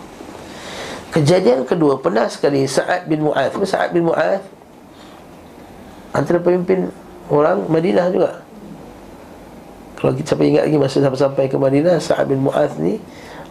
Kejadian 1.13 1.69
kedua, 1.69 2.01
pernah 2.01 2.25
sekali 2.25 2.65
Sa'ad 2.65 3.05
bin 3.05 3.29
Mu'ad. 3.29 3.53
Sa'ad 3.53 3.93
bin 3.93 4.09
Mu'ad 4.09 4.41
antara 6.17 6.41
pemimpin 6.41 6.89
orang 7.29 7.69
Madinah 7.69 8.09
juga. 8.09 8.41
Kalau 10.01 10.17
kita 10.17 10.35
sampai 10.35 10.57
ingat 10.57 10.65
lagi 10.67 10.81
masa 10.81 11.05
sampai 11.05 11.53
ke 11.53 11.57
Madinah, 11.61 12.01
Sa'ad 12.01 12.33
bin 12.33 12.41
Mu'ad 12.43 12.81
ni 12.81 12.97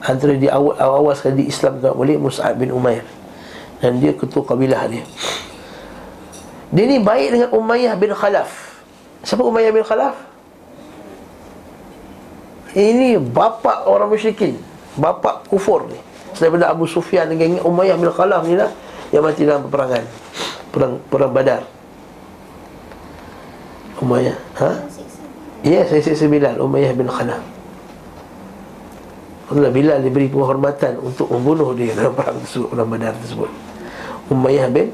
Antara 0.01 0.33
di 0.33 0.49
awal, 0.49 0.73
awal 0.81 1.13
sekali 1.13 1.45
diislamkan 1.45 1.93
oleh 1.93 2.17
Mus'ab 2.17 2.57
bin 2.57 2.73
Umair 2.73 3.05
Dan 3.77 4.01
dia 4.01 4.17
ketua 4.17 4.41
kabilah 4.41 4.89
dia 4.89 5.05
Dia 6.73 6.85
ni 6.89 6.97
baik 6.97 7.37
dengan 7.37 7.49
Umayyah 7.53 7.93
bin 8.01 8.09
Khalaf 8.17 8.81
Siapa 9.21 9.45
Umayyah 9.45 9.69
bin 9.69 9.85
Khalaf? 9.85 10.17
Ini 12.73 13.21
bapa 13.21 13.85
orang 13.85 14.09
musyrikin 14.09 14.57
Bapa 14.97 15.45
kufur 15.45 15.85
ni 15.85 16.10
Daripada 16.41 16.73
Abu 16.73 16.89
Sufyan 16.89 17.29
dengan 17.29 17.61
Umayyah 17.61 18.01
bin 18.01 18.09
Khalaf 18.09 18.41
ni 18.49 18.57
lah 18.57 18.73
Yang 19.13 19.23
mati 19.29 19.41
dalam 19.45 19.61
peperangan 19.69 20.03
Perang, 20.73 20.93
perang 21.05 21.29
badar 21.29 21.61
Umayyah 24.01 24.37
Ha? 24.57 24.69
Ya, 25.61 25.85
saya 25.85 26.01
siksa 26.01 26.25
Bilal 26.25 26.57
Umayyah 26.57 26.97
bin 26.97 27.05
Khalaf 27.05 27.45
Allah 29.53 29.69
Bilal 29.69 30.01
diberi 30.01 30.25
penghormatan 30.25 30.97
untuk 30.97 31.29
membunuh 31.29 31.77
dia 31.77 31.93
dalam 31.93 32.17
perang 32.17 32.41
tersebut 32.41 32.73
dalam 32.73 32.89
badar 32.89 33.13
tersebut 33.21 33.51
Umayyah 34.33 34.73
bin 34.73 34.89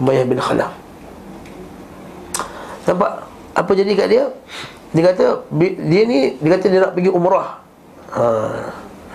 Umayyah 0.00 0.24
bin 0.24 0.40
Khalaf 0.40 0.86
Nampak 2.86 3.26
apa 3.56 3.70
jadi 3.74 3.92
kat 3.98 4.08
dia? 4.08 4.24
Dia 4.94 5.02
kata 5.12 5.24
dia 5.60 6.02
ni 6.06 6.38
dia 6.38 6.50
kata 6.54 6.66
dia 6.70 6.80
nak 6.86 6.92
pergi 6.94 7.10
umrah. 7.10 7.58
Ha, 8.14 8.24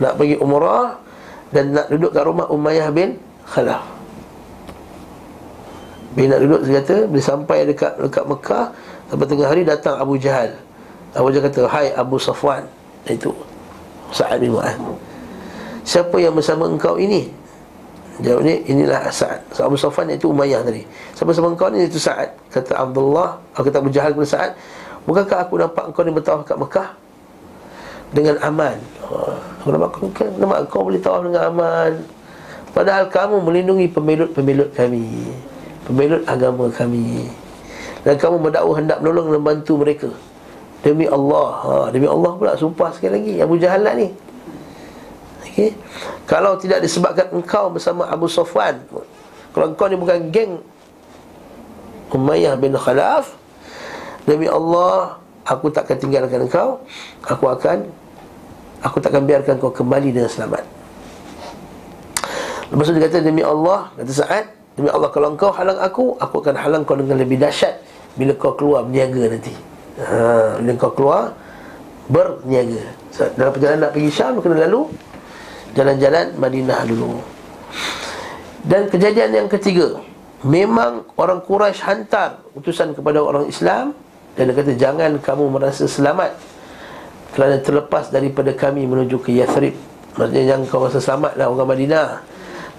nak 0.03 0.13
pergi 0.19 0.35
umrah 0.43 0.99
dan 1.51 1.75
nak 1.75 1.87
duduk 1.91 2.11
kat 2.15 2.23
rumah 2.23 2.47
Umayyah 2.47 2.89
bin 2.91 3.19
Khalaf. 3.47 3.83
Bila 6.11 6.35
nak 6.35 6.41
duduk 6.43 6.61
dia 6.67 6.83
kata 6.83 6.97
bila 7.07 7.23
sampai 7.23 7.57
dekat 7.67 7.95
dekat 7.99 8.25
Mekah 8.27 8.65
sampai 9.11 9.25
tengah 9.27 9.47
hari 9.47 9.63
datang 9.63 9.95
Abu 9.99 10.19
Jahal. 10.19 10.55
Abu 11.11 11.27
Jahal 11.31 11.51
kata, 11.51 11.67
"Hai 11.67 11.91
Abu 11.95 12.15
Safwan." 12.15 12.63
Itu 13.09 13.33
Sa'ad 14.13 14.43
bin 14.43 14.53
Mu'ad 14.53 14.77
Siapa 15.81 16.13
yang 16.21 16.37
bersama 16.37 16.69
engkau 16.69 16.99
ini? 17.01 17.31
Jawab 18.21 18.45
ni, 18.45 18.61
inilah 18.69 19.09
Sa'ad 19.09 19.41
so, 19.49 19.65
Abu 19.65 19.79
Safan 19.79 20.13
iaitu 20.13 20.29
Umayyah 20.29 20.61
tadi 20.61 20.85
Siapa 21.17 21.33
bersama 21.33 21.49
engkau 21.49 21.73
ni? 21.73 21.89
Itu 21.89 21.97
Sa'ad 21.97 22.29
Kata 22.53 22.77
Abdullah 22.77 23.41
kata 23.55 23.81
Abu 23.81 23.89
Jahal 23.89 24.13
kepada 24.13 24.29
Sa'ad 24.29 24.51
Bukankah 25.09 25.37
aku 25.49 25.57
nampak 25.57 25.89
engkau 25.89 26.05
ni 26.05 26.11
bertawaf 26.13 26.45
kat 26.45 26.57
Mekah? 26.59 26.89
Dengan 28.11 28.35
aman. 28.43 28.77
Kenapa 29.63 29.87
kau, 29.91 30.07
kenapa 30.11 30.55
kau 30.67 30.87
boleh 30.87 30.99
tawaf 30.99 31.23
dengan 31.27 31.43
aman? 31.51 31.91
Padahal 32.71 33.11
kamu 33.11 33.43
melindungi 33.43 33.87
pemilut-pemilut 33.91 34.71
kami. 34.75 35.27
Pemilut 35.87 36.23
agama 36.27 36.71
kami. 36.71 37.27
Dan 38.01 38.15
kamu 38.15 38.39
mendakwah 38.39 38.75
hendak 38.79 39.03
menolong 39.03 39.27
dan 39.31 39.35
membantu 39.43 39.73
mereka. 39.79 40.09
Demi 40.81 41.05
Allah. 41.05 41.49
Ha, 41.61 41.73
demi 41.93 42.07
Allah 42.09 42.31
pula 42.39 42.57
sumpah 42.57 42.89
sekali 42.95 43.11
lagi 43.21 43.33
Abu 43.43 43.59
lah 43.59 43.93
ni. 43.93 44.09
Okay. 45.51 45.75
Kalau 46.31 46.55
tidak 46.55 46.79
disebabkan 46.79 47.27
engkau 47.35 47.67
bersama 47.75 48.07
Abu 48.07 48.31
Sofwan 48.31 48.79
Kalau 49.51 49.75
engkau 49.75 49.91
ni 49.91 49.99
bukan 49.99 50.31
geng 50.31 50.63
Umayyah 52.07 52.55
bin 52.55 52.71
Khalaf 52.71 53.35
Demi 54.23 54.47
Allah 54.47 55.19
Aku 55.43 55.67
takkan 55.67 55.99
tinggalkan 55.99 56.47
engkau 56.47 56.79
Aku 57.27 57.51
akan 57.51 57.83
Aku 58.81 58.97
takkan 58.97 59.25
biarkan 59.29 59.61
kau 59.61 59.69
kembali 59.69 60.09
dengan 60.09 60.29
selamat. 60.29 60.63
Lepas 62.71 62.83
tu 62.87 62.93
dia 62.95 63.03
kata 63.03 63.19
Demi 63.19 63.43
Allah 63.43 63.91
Kata 63.99 64.11
saat 64.15 64.47
Demi 64.79 64.87
Allah 64.87 65.11
kalau 65.11 65.35
engkau 65.35 65.51
halang 65.51 65.75
aku 65.75 66.15
Aku 66.23 66.39
akan 66.39 66.55
halang 66.55 66.87
kau 66.87 66.95
dengan 66.95 67.19
lebih 67.19 67.35
dahsyat 67.35 67.83
Bila 68.15 68.31
kau 68.39 68.55
keluar 68.55 68.87
berniaga 68.87 69.27
nanti. 69.27 69.51
Ha, 69.99 70.55
Bila 70.63 70.71
kau 70.79 70.95
keluar 70.95 71.35
Berniaga. 72.07 72.95
Dalam 73.35 73.51
perjalanan 73.51 73.79
nak 73.87 73.91
pergi 73.91 74.11
Syam 74.11 74.39
Kena 74.39 74.63
lalu 74.67 74.87
jalan-jalan 75.71 76.35
Madinah 76.35 76.83
dulu. 76.83 77.23
Dan 78.61 78.91
kejadian 78.91 79.31
yang 79.31 79.47
ketiga 79.47 80.03
memang 80.43 81.05
orang 81.17 81.41
Quraisy 81.41 81.81
hantar 81.85 82.41
utusan 82.57 82.93
kepada 82.97 83.21
orang 83.21 83.45
Islam 83.47 83.93
dan 84.33 84.49
dia 84.49 84.55
kata 84.57 84.71
jangan 84.77 85.11
kamu 85.21 85.53
merasa 85.53 85.85
selamat 85.85 86.33
kerana 87.31 87.63
terlepas 87.63 88.11
daripada 88.11 88.51
kami 88.51 88.83
menuju 88.83 89.23
ke 89.23 89.31
Yathrib. 89.39 89.75
Maksudnya 90.19 90.43
jangan 90.51 90.63
kau 90.67 90.83
rasa 90.83 90.99
selamatlah 90.99 91.47
orang 91.47 91.69
Madinah. 91.71 92.09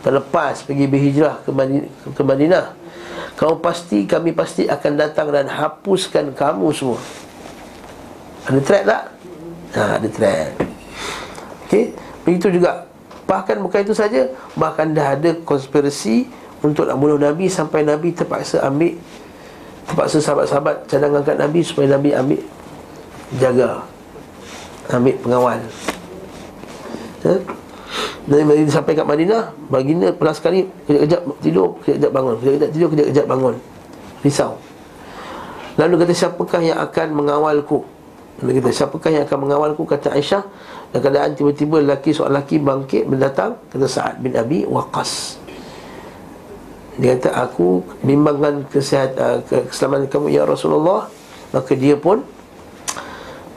Terlepas 0.02 0.66
pergi 0.66 0.84
berhijrah 0.90 1.40
ke 1.40 1.50
Madinah, 1.54 1.88
ke 2.12 2.22
Madinah. 2.22 2.66
Kamu 3.32 3.64
pasti 3.64 4.04
kami 4.04 4.36
pasti 4.36 4.68
akan 4.68 4.92
datang 5.00 5.32
dan 5.32 5.48
hapuskan 5.48 6.36
kamu 6.36 6.68
semua. 6.76 7.00
Ada 8.44 8.60
threat 8.60 8.84
tak? 8.84 9.02
Ha, 9.72 9.82
ada 9.96 10.08
threat. 10.12 10.52
Okey? 11.64 11.96
Begitu 12.28 12.60
juga. 12.60 12.84
Bahkan 13.24 13.56
bukan 13.64 13.80
itu 13.80 13.96
saja. 13.96 14.28
Bahkan 14.58 14.92
dah 14.92 15.16
ada 15.16 15.30
konspirasi 15.46 16.28
Untuk 16.60 16.86
nak 16.86 17.00
bunuh 17.00 17.16
Nabi 17.16 17.48
Sampai 17.48 17.82
Nabi 17.82 18.12
terpaksa 18.12 18.62
ambil 18.62 18.94
Terpaksa 19.88 20.22
sahabat-sahabat 20.22 20.86
cadangan 20.86 21.24
kat 21.26 21.40
Nabi 21.40 21.64
Supaya 21.66 21.96
Nabi 21.96 22.14
ambil 22.14 22.38
Jaga 23.40 23.91
Ambil 24.92 25.16
pengawal 25.24 25.58
ya? 27.24 27.34
Dan 28.22 28.46
Nabi 28.46 28.70
sampai 28.70 28.92
kat 28.94 29.06
Madinah 29.08 29.50
Baginda 29.66 30.14
pernah 30.14 30.36
sekali 30.36 30.68
Kejap-kejap 30.86 31.20
tidur 31.42 31.80
Kejap-kejap 31.82 32.12
bangun 32.12 32.34
Kejap-kejap 32.38 32.70
tidur 32.70 32.88
Kejap-kejap 32.92 33.26
bangun 33.26 33.54
Risau 34.22 34.52
Lalu 35.80 35.94
kata 36.04 36.12
siapakah 36.12 36.60
yang 36.60 36.78
akan 36.78 37.08
mengawalku 37.16 37.82
Lalu 38.44 38.60
kata 38.60 38.70
siapakah 38.70 39.10
yang 39.10 39.24
akan 39.24 39.38
mengawalku 39.48 39.82
Kata 39.88 40.14
Aisyah 40.14 40.44
dan 40.92 41.00
keadaan 41.00 41.32
tiba-tiba 41.32 41.80
lelaki 41.80 42.12
seorang 42.12 42.36
lelaki 42.36 42.56
bangkit 42.60 43.02
mendatang 43.08 43.56
kata 43.72 43.88
Sa'ad 43.88 44.20
bin 44.20 44.36
Abi 44.36 44.68
Waqas. 44.68 45.40
Dia 47.00 47.16
kata 47.16 47.32
aku 47.32 47.80
bimbangkan 48.04 48.68
kesihatan 48.68 49.40
keselamatan 49.48 50.12
kamu 50.12 50.36
ya 50.36 50.44
Rasulullah. 50.44 51.08
Maka 51.56 51.72
dia 51.72 51.96
pun 51.96 52.20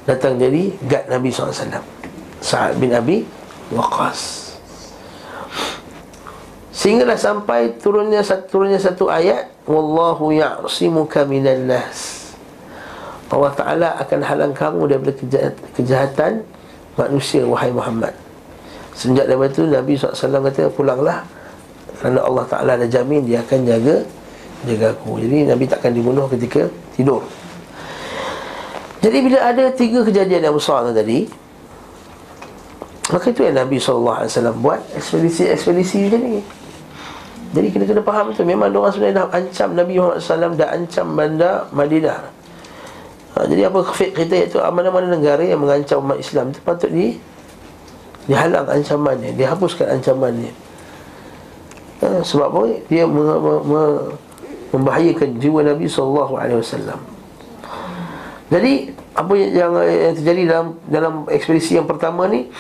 datang 0.05 0.37
jadi 0.37 0.73
gad 0.85 1.09
Nabi 1.09 1.33
SAW 1.33 1.81
Sa'ad 2.41 2.77
bin 2.77 2.93
Abi 2.93 3.25
Waqas 3.73 4.45
Sehinggalah 6.75 7.17
sampai 7.17 7.81
turunnya 7.81 8.21
satu, 8.21 8.45
turunnya 8.61 8.77
satu 8.77 9.09
ayat 9.09 9.49
Wallahu 9.65 10.29
ya'simuka 10.29 11.25
minan 11.25 11.65
nas. 11.65 12.29
Allah 13.33 13.53
Ta'ala 13.57 13.89
akan 13.97 14.19
halang 14.21 14.53
kamu 14.53 14.85
daripada 14.85 15.49
kejahatan 15.73 16.45
manusia 16.93 17.41
wahai 17.41 17.73
Muhammad. 17.73 18.13
Sejak 18.93 19.25
daripada 19.25 19.49
itu 19.57 19.65
Nabi 19.65 19.97
SAW 19.97 20.45
kata 20.45 20.69
pulanglah. 20.69 21.25
Kerana 21.97 22.21
Allah 22.21 22.45
Ta'ala 22.45 22.71
dah 22.77 22.85
jamin 22.85 23.25
dia 23.25 23.41
akan 23.41 23.59
jaga 23.65 24.05
Jaga 24.65 24.97
aku. 24.97 25.17
Jadi 25.21 25.49
Nabi 25.49 25.65
takkan 25.65 25.93
dibunuh 25.93 26.29
ketika 26.29 26.69
tidur 26.93 27.25
Jadi 29.05 29.17
bila 29.21 29.37
ada 29.37 29.69
tiga 29.69 30.01
kejadian 30.01 30.49
yang 30.49 30.55
besar 30.57 30.89
tadi 30.89 31.29
Maka 33.13 33.29
itu 33.29 33.45
yang 33.45 33.61
Nabi 33.61 33.77
SAW 33.77 34.25
buat 34.65 34.81
ekspedisi-ekspedisi 34.97 36.09
macam 36.09 36.21
ni. 36.25 36.41
Jadi 37.53 37.67
kita 37.69 37.83
kena 37.85 38.01
faham 38.01 38.33
tu 38.33 38.41
Memang 38.41 38.73
orang 38.73 38.89
sebenarnya 38.89 39.21
dah 39.21 39.27
ancam 39.29 39.69
Nabi 39.77 40.01
Muhammad 40.01 40.25
SAW 40.25 40.57
Dah 40.57 40.69
ancam 40.73 41.05
bandar 41.13 41.69
Madinah. 41.69 42.19
Ha, 43.37 43.45
Jadi 43.45 43.61
apa 43.61 43.77
fiqh 43.93 44.09
kita 44.17 44.33
iaitu 44.41 44.57
Mana-mana 44.73 45.13
negara 45.13 45.45
yang 45.45 45.61
mengancam 45.61 46.01
umat 46.01 46.17
Islam 46.17 46.49
itu 46.49 46.59
Patut 46.65 46.89
di 46.89 47.21
Dihalang 48.25 48.65
ancamannya 48.65 49.37
Dihapuskan 49.37 50.01
ancamannya. 50.01 50.49
Ha, 52.01 52.25
Sebab 52.25 52.49
apa? 52.49 52.81
Dia 52.89 53.05
me, 53.05 53.21
me, 53.21 53.53
me, 53.69 53.81
membahayakan 54.73 55.37
jiwa 55.37 55.61
Nabi 55.61 55.85
SAW 55.85 57.13
Jadi 58.51 58.93
Apa 59.17 59.31
yang, 59.33 59.73
yang 59.81 60.13
terjadi 60.13 60.41
dalam 60.45 60.67
dalam 60.85 61.13
ekspedisi 61.31 61.77
yang 61.77 61.89
pertama 61.89 62.29
ni 62.29 62.51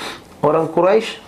Orang 0.41 0.69
Quraisy 0.73 1.25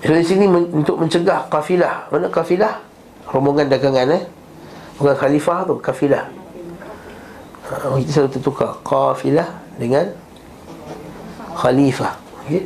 Ekspedisi 0.00 0.32
ini 0.40 0.48
men, 0.48 0.64
untuk 0.72 0.96
mencegah 0.96 1.52
kafilah. 1.52 2.08
Mana 2.08 2.32
kafilah? 2.32 2.80
Rombongan 3.28 3.68
dagangan 3.68 4.08
eh? 4.16 4.24
Bukan 4.96 5.12
khalifah 5.12 5.68
tu, 5.68 5.76
kafilah. 5.76 6.32
Uh, 7.68 8.00
Kita 8.00 8.24
selalu 8.24 8.32
tertukar. 8.32 8.80
Qafilah 8.80 9.60
dengan 9.76 10.08
Khalifah. 11.52 12.16
Okay. 12.48 12.64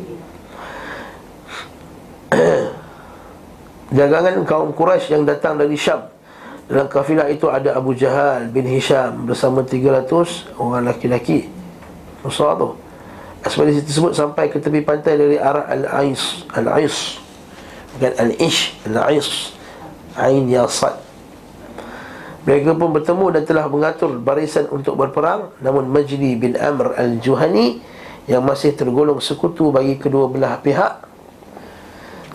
Dagangan 3.99 4.47
kaum 4.47 4.71
Quraisy 4.71 5.19
yang 5.19 5.27
datang 5.27 5.59
dari 5.59 5.75
Syam 5.75 6.14
Dalam 6.65 6.89
kafilah 6.89 7.29
itu 7.29 7.45
ada 7.53 7.77
Abu 7.77 7.93
Jahal 7.93 8.49
bin 8.49 8.65
Hisham 8.65 9.29
Bersama 9.29 9.61
300 9.61 10.57
orang 10.57 10.89
laki-laki 10.89 11.53
Besar 12.25 12.57
tu. 12.57 12.73
Ekspedisi 13.45 13.85
tersebut 13.85 14.17
sampai 14.17 14.49
ke 14.49 14.57
tepi 14.57 14.81
pantai 14.81 15.21
dari 15.21 15.37
arah 15.37 15.69
Al-Ais. 15.69 16.49
Al-Ais. 16.57 17.21
Bukan 17.93 18.13
Al-Ish 18.17 18.81
Al-Ais. 18.89 19.53
Ain 20.17 20.49
Yasad. 20.49 20.97
Mereka 22.49 22.73
pun 22.81 22.97
bertemu 22.97 23.27
dan 23.37 23.43
telah 23.45 23.69
mengatur 23.69 24.17
barisan 24.17 24.65
untuk 24.73 24.97
berperang. 24.97 25.53
Namun 25.61 25.93
Majli 25.93 26.33
bin 26.41 26.57
Amr 26.57 26.97
al-Juhani 26.97 27.85
Yang 28.25 28.43
masih 28.49 28.71
tergolong 28.73 29.21
sekutu 29.21 29.69
bagi 29.69 30.01
kedua 30.01 30.33
belah 30.33 30.57
pihak 30.65 31.05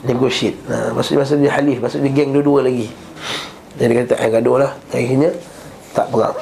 Negotiate. 0.05 0.61
Nah, 0.69 0.93
Maksudnya 0.93 1.25
masa 1.25 1.33
dia 1.33 1.49
halif, 1.57 1.81
maksudnya 1.81 2.13
geng 2.13 2.29
dua-dua 2.29 2.69
lagi 2.69 2.93
jadi 3.79 3.95
kata 3.95 4.19
ayah 4.19 4.31
gaduh 4.37 4.57
lah 4.59 4.71
Akhirnya. 4.91 5.31
Tak 5.95 6.11
perang. 6.11 6.35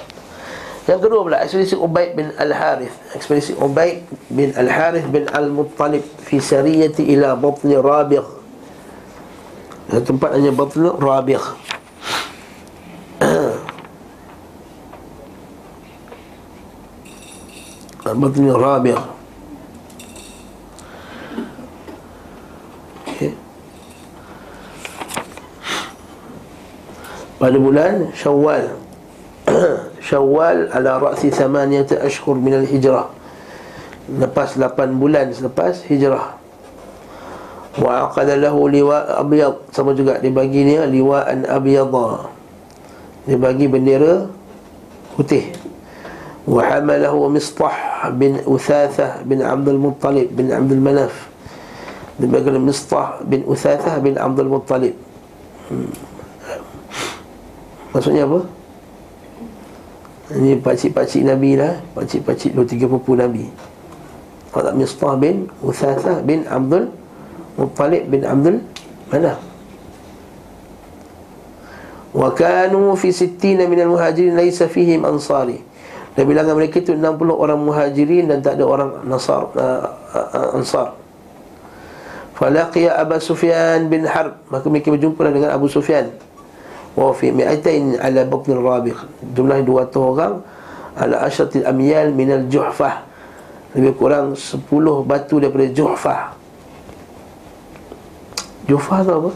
Yang 0.88 1.00
kedua 1.04 1.24
pula 1.24 1.38
Ekspedisi 1.44 1.76
Ubaid 1.78 2.16
bin 2.18 2.32
Al-Harith. 2.36 2.96
Ekspedisi 3.14 3.54
Ubaid 3.60 4.02
bin 4.34 4.54
Al-Harith 4.58 5.08
bin 5.12 5.28
Al-Muttalib 5.30 6.04
Fi 6.26 6.40
syariyati 6.42 7.04
ila 7.14 7.36
batni 7.38 7.76
rabiq 7.78 8.26
Satu 9.88 10.04
tempat 10.16 10.32
hanya 10.36 10.52
batni 10.52 10.90
rabiq 10.92 11.42
Batni 18.08 18.52
rabiq 18.52 19.17
pada 27.38 27.58
bulan 27.58 28.10
Syawal 28.18 28.74
Syawal 30.08 30.70
ala 30.74 30.98
ra'si 31.00 31.32
samaniyata 31.32 32.02
ashhur 32.04 32.36
min 32.36 32.58
al-hijrah 32.66 33.18
lepas 34.08 34.56
8 34.56 34.96
bulan 34.96 35.36
selepas 35.36 35.84
hijrah. 35.92 36.40
Wa 37.78 38.10
aqada 38.10 38.40
lahu 38.40 38.72
liwa 38.72 39.20
abyad. 39.20 39.68
Sama 39.76 39.94
juga 39.94 40.18
dibagi 40.18 40.64
dia 40.64 40.88
liwa'an 40.88 41.46
abyadha. 41.46 42.32
Dibagi 43.28 43.68
bendera 43.68 44.32
putih. 45.14 45.52
Wa 46.48 46.64
hamalahu 46.64 47.28
misbah 47.28 48.08
bin 48.16 48.40
uthathah 48.48 49.22
bin 49.28 49.44
abdul 49.44 49.78
muttalib 49.78 50.32
bin 50.32 50.50
abdul 50.50 50.80
manaf. 50.80 51.14
Dibagi 52.18 52.56
misbah 52.56 53.22
bin 53.28 53.44
uthathah 53.44 54.00
bin 54.00 54.16
abdul 54.16 54.48
muttalib. 54.50 54.96
Hmm. 55.68 55.92
Maksudnya 57.98 58.30
apa? 58.30 58.46
Ini 60.38 60.62
pakcik-pakcik 60.62 61.26
Nabi 61.26 61.58
lah. 61.58 61.82
Pakcik-pakcik 61.98 62.54
dua 62.54 62.62
tiga 62.70 62.86
pupu 62.86 63.18
Nabi. 63.18 63.50
Pada 64.54 64.70
Mistah 64.70 65.18
bin 65.18 65.50
Uthathah 65.66 66.22
bin 66.22 66.46
Abdul 66.46 66.94
Muttalib 67.58 68.06
bin 68.06 68.22
Abdul 68.22 68.62
Manaf. 69.10 69.42
Wa 72.14 72.30
kanu 72.38 72.94
fi 72.94 73.10
sittina 73.10 73.66
minal 73.66 73.90
muhajirin 73.90 74.38
Laisa 74.38 74.70
fihim 74.70 75.02
ansari. 75.02 75.58
Dan 76.14 76.30
bilangan 76.30 76.54
mereka 76.54 76.78
itu 76.86 76.94
60 76.94 77.02
orang 77.30 77.62
muhajirin 77.62 78.26
Dan 78.30 78.46
tak 78.46 78.62
ada 78.62 78.66
orang 78.66 79.10
nasar 79.10 79.50
uh, 79.58 79.90
uh, 80.14 80.54
ansar. 80.54 80.94
Falaqiya 82.38 82.94
Abu 82.94 83.18
Sufyan 83.18 83.90
bin 83.90 84.06
Harb. 84.06 84.38
Maka 84.54 84.70
mereka 84.70 84.94
berjumpa 84.94 85.34
dengan 85.34 85.50
Abu 85.50 85.66
Sufyan 85.66 86.27
Wa 86.98 87.14
fi 87.14 87.30
mi'atain 87.30 87.94
ala 88.02 88.26
batn 88.26 88.58
rabiq 88.58 88.98
Jumlah 89.38 89.62
200 89.62 89.94
orang 90.02 90.42
Ala 90.98 91.30
asyatil 91.30 91.62
amyal 91.62 92.10
minal 92.10 92.50
juhfah. 92.50 93.06
Lebih 93.78 93.94
kurang 94.02 94.34
10 94.34 94.66
batu 95.06 95.38
daripada 95.38 95.70
juhfah. 95.70 96.34
Juhfah 98.66 99.00
tu 99.06 99.14
apa? 99.14 99.32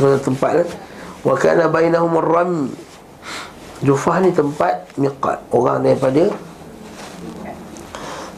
Mana 0.00 0.16
tempat 0.18 0.50
kan 0.64 0.68
Wa 1.20 1.34
kana 1.36 1.68
bainahum 1.68 2.16
ram 2.16 2.72
Jufah 3.84 4.24
ni 4.24 4.32
tempat 4.32 4.88
miqat. 4.96 5.42
Orang 5.52 5.84
daripada 5.84 6.32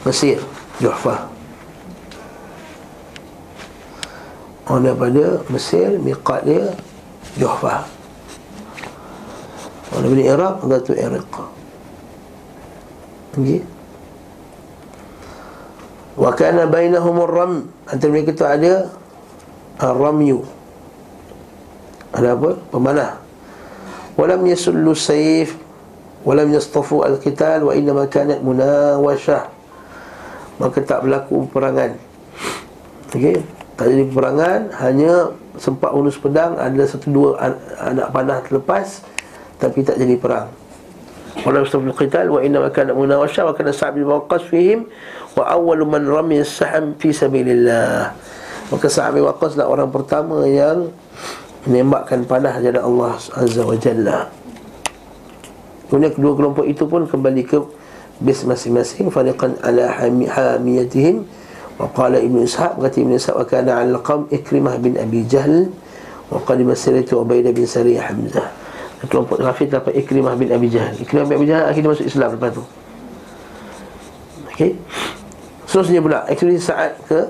Mesir. 0.03 0.43
Jufah 0.83 1.34
Orang 4.65 4.81
daripada 4.81 5.45
Mesir 5.53 6.01
Miqat 6.01 6.41
dia 6.41 6.73
Jufah 7.37 7.85
Orang 9.93 10.09
daripada 10.09 10.23
Iraq 10.25 10.55
Datu 10.65 10.91
Iraq 10.97 11.31
Okay 13.37 13.61
Wa 16.17 16.33
kana 16.33 16.65
bainahum 16.65 17.21
ram 17.29 17.53
Antara 17.85 18.09
mereka 18.09 18.33
tu 18.33 18.47
ada 18.47 18.89
Ar-Ramyu. 19.75 20.47
Ada 22.15 22.33
apa? 22.33 22.57
Pemanah 22.73 23.11
Walam 24.17 24.49
yasullu 24.49 24.97
sayf 24.97 25.53
Walam 26.25 26.49
yastafu 26.49 27.05
al-qital 27.05 27.69
Wa 27.69 27.77
innama 27.77 28.09
kanat 28.09 28.41
munawashah 28.41 29.45
Maka 30.57 30.81
tak 30.81 31.05
berlaku 31.05 31.45
perangan 31.53 31.93
Okey 33.13 33.54
Tak 33.75 33.85
jadi 33.91 34.03
perangan 34.07 34.71
Hanya 34.79 35.35
sempat 35.59 35.91
unus 35.91 36.15
pedang 36.19 36.55
Ada 36.59 36.95
satu 36.95 37.07
dua 37.11 37.29
anak 37.79 38.07
panah 38.11 38.39
terlepas 38.43 39.03
Tapi 39.59 39.83
tak 39.83 39.99
jadi 39.99 40.15
perang 40.15 40.51
Walam 41.43 41.67
yastafu 41.67 41.83
al-qital 41.91 42.31
Wa 42.31 42.39
innama 42.39 42.71
kanat 42.71 42.95
munawashah 42.95 43.51
Wa 43.51 43.53
kanat 43.55 43.75
sa'ab 43.75 43.99
bin 43.99 44.07
waqas 44.07 44.47
fihim 44.47 44.87
Wa 45.35 45.51
awalu 45.51 45.83
man 45.83 46.07
rami 46.07 46.39
saham 46.47 46.95
fi 46.95 47.11
sabilillah 47.11 48.15
Maka 48.71 48.87
sa'ab 48.87 49.19
bin 49.19 49.27
waqas 49.27 49.59
lah 49.59 49.67
orang 49.67 49.91
pertama 49.91 50.47
yang 50.47 50.95
menembakkan 51.65 52.21
panah 52.23 52.61
kepada 52.61 52.85
Allah 52.85 53.17
Azza 53.17 53.65
wa 53.65 53.77
Jalla. 53.77 54.29
Kemudian 55.89 56.13
kedua 56.13 56.33
kelompok 56.37 56.65
itu 56.65 56.85
pun 56.85 57.05
kembali 57.05 57.43
ke 57.45 57.61
bis 58.21 58.41
masing-masing 58.47 59.11
fariqan 59.11 59.57
ala 59.61 59.91
hamiyatihim 59.91 61.27
wa 61.75 61.87
qala 61.91 62.17
ibnu 62.23 62.47
ishaq 62.47 62.79
kata 62.79 62.97
ibnu 63.03 63.19
ishaq 63.19 63.35
wa 63.35 63.43
kana 63.43 63.83
al 63.83 63.99
qam 63.99 64.31
ikrimah 64.31 64.79
bin 64.79 64.95
abi 64.95 65.27
jahl 65.27 65.67
wa 66.31 66.39
qadima 66.41 66.71
siratu 66.71 67.19
ubaidah 67.19 67.51
bin 67.51 67.67
sariyah 67.67 68.07
hamzah 68.07 68.47
kelompok 69.05 69.37
kafir 69.43 69.69
dapat 69.69 69.93
ikrimah 69.99 70.33
bin 70.39 70.49
abi 70.55 70.71
jahl 70.71 70.95
ikrimah 70.97 71.27
bin 71.27 71.35
abi 71.37 71.45
jahl 71.51 71.67
akhirnya 71.67 71.89
masuk 71.91 72.07
Islam 72.07 72.29
lepas 72.39 72.49
tu. 72.55 72.63
Okey 74.55 74.71
seterusnya 75.67 75.99
pula 75.99 76.23
ekspedisi 76.31 76.71
saat 76.71 76.95
ke 77.03 77.27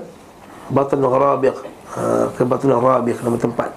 Batan 0.70 1.02
Rabiq 1.02 1.56
ha, 1.98 2.30
ke 2.30 2.46
Batan 2.46 2.70
Rabiq 2.70 3.18
nama 3.26 3.34
tempat. 3.34 3.74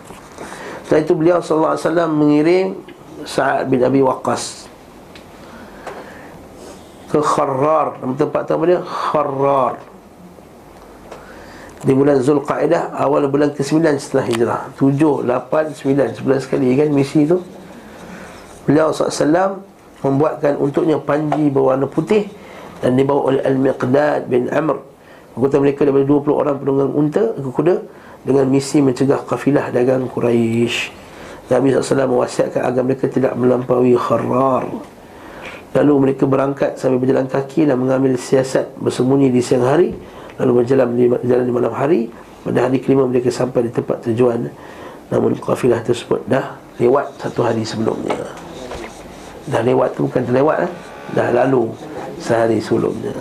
Setelah 0.85 1.01
itu 1.01 1.13
beliau 1.17 1.41
wasallam 1.41 2.13
mengirim 2.13 2.77
Sa'ad 3.25 3.65
bin 3.65 3.81
Abi 3.81 4.05
Waqqas 4.05 4.69
ke 7.09 7.17
Kharrar. 7.17 7.97
Nama 7.97 8.13
tempat 8.13 8.41
tu 8.45 8.51
apa 8.53 8.63
dia? 8.69 8.79
Kharrar 8.85 9.88
di 11.79 11.95
bulan 11.95 12.19
Zulqaidah 12.19 12.91
awal 12.91 13.31
bulan 13.31 13.55
ke-9 13.55 13.79
setelah 13.95 14.25
hijrah. 14.27 14.61
7, 14.75 15.23
8, 15.23 15.79
9 15.79 16.19
11 16.19 16.43
sekali 16.43 16.75
kan 16.75 16.91
misi 16.91 17.23
tu? 17.23 17.39
Beliau 18.67 18.91
SAW 18.91 19.63
membuatkan 20.03 20.59
untuknya 20.59 20.99
panji 20.99 21.47
berwarna 21.47 21.87
putih 21.87 22.27
dan 22.83 22.99
dibawa 22.99 23.31
oleh 23.31 23.41
Al-Miqdad 23.43 24.27
bin 24.27 24.51
Amr. 24.51 24.83
Kota 25.39 25.55
mereka 25.55 25.87
daripada 25.87 26.03
20 26.03 26.35
orang 26.35 26.55
penunggang 26.59 26.91
unta 26.91 27.23
kuda 27.39 27.75
dengan 28.27 28.45
misi 28.51 28.83
mencegah 28.83 29.23
kafilah 29.23 29.71
dagang 29.71 30.11
Quraisy. 30.11 30.91
Nabi 31.47 31.71
SAW 31.71 32.11
mewasiatkan 32.11 32.61
agar 32.61 32.81
mereka 32.83 33.07
tidak 33.07 33.33
melampaui 33.39 33.95
kharar. 33.95 34.67
Lalu 35.71 35.93
mereka 36.11 36.27
berangkat 36.27 36.75
sambil 36.75 36.99
berjalan 36.99 37.31
kaki 37.31 37.71
dan 37.71 37.79
mengambil 37.79 38.19
siasat 38.19 38.75
bersembunyi 38.77 39.31
di 39.31 39.39
siang 39.39 39.63
hari 39.63 39.95
Lalu 40.39 40.51
berjalan 40.63 40.87
di, 40.95 41.05
jalan 41.27 41.45
di 41.45 41.53
malam 41.53 41.73
hari 41.75 42.07
Pada 42.47 42.65
hari 42.65 42.79
kelima 42.79 43.03
mereka 43.03 43.27
sampai 43.27 43.67
di 43.67 43.71
tempat 43.75 43.99
tujuan 44.07 44.47
Namun 45.11 45.35
kafilah 45.35 45.83
tersebut 45.83 46.23
dah 46.31 46.55
lewat 46.79 47.19
satu 47.19 47.43
hari 47.43 47.67
sebelumnya 47.67 48.15
Dah 49.51 49.59
lewat 49.59 49.99
tu 49.99 50.07
bukan 50.07 50.23
terlewat 50.23 50.63
eh? 50.63 50.71
Dah 51.11 51.27
lalu 51.35 51.67
sehari 52.23 52.63
sebelumnya 52.63 53.11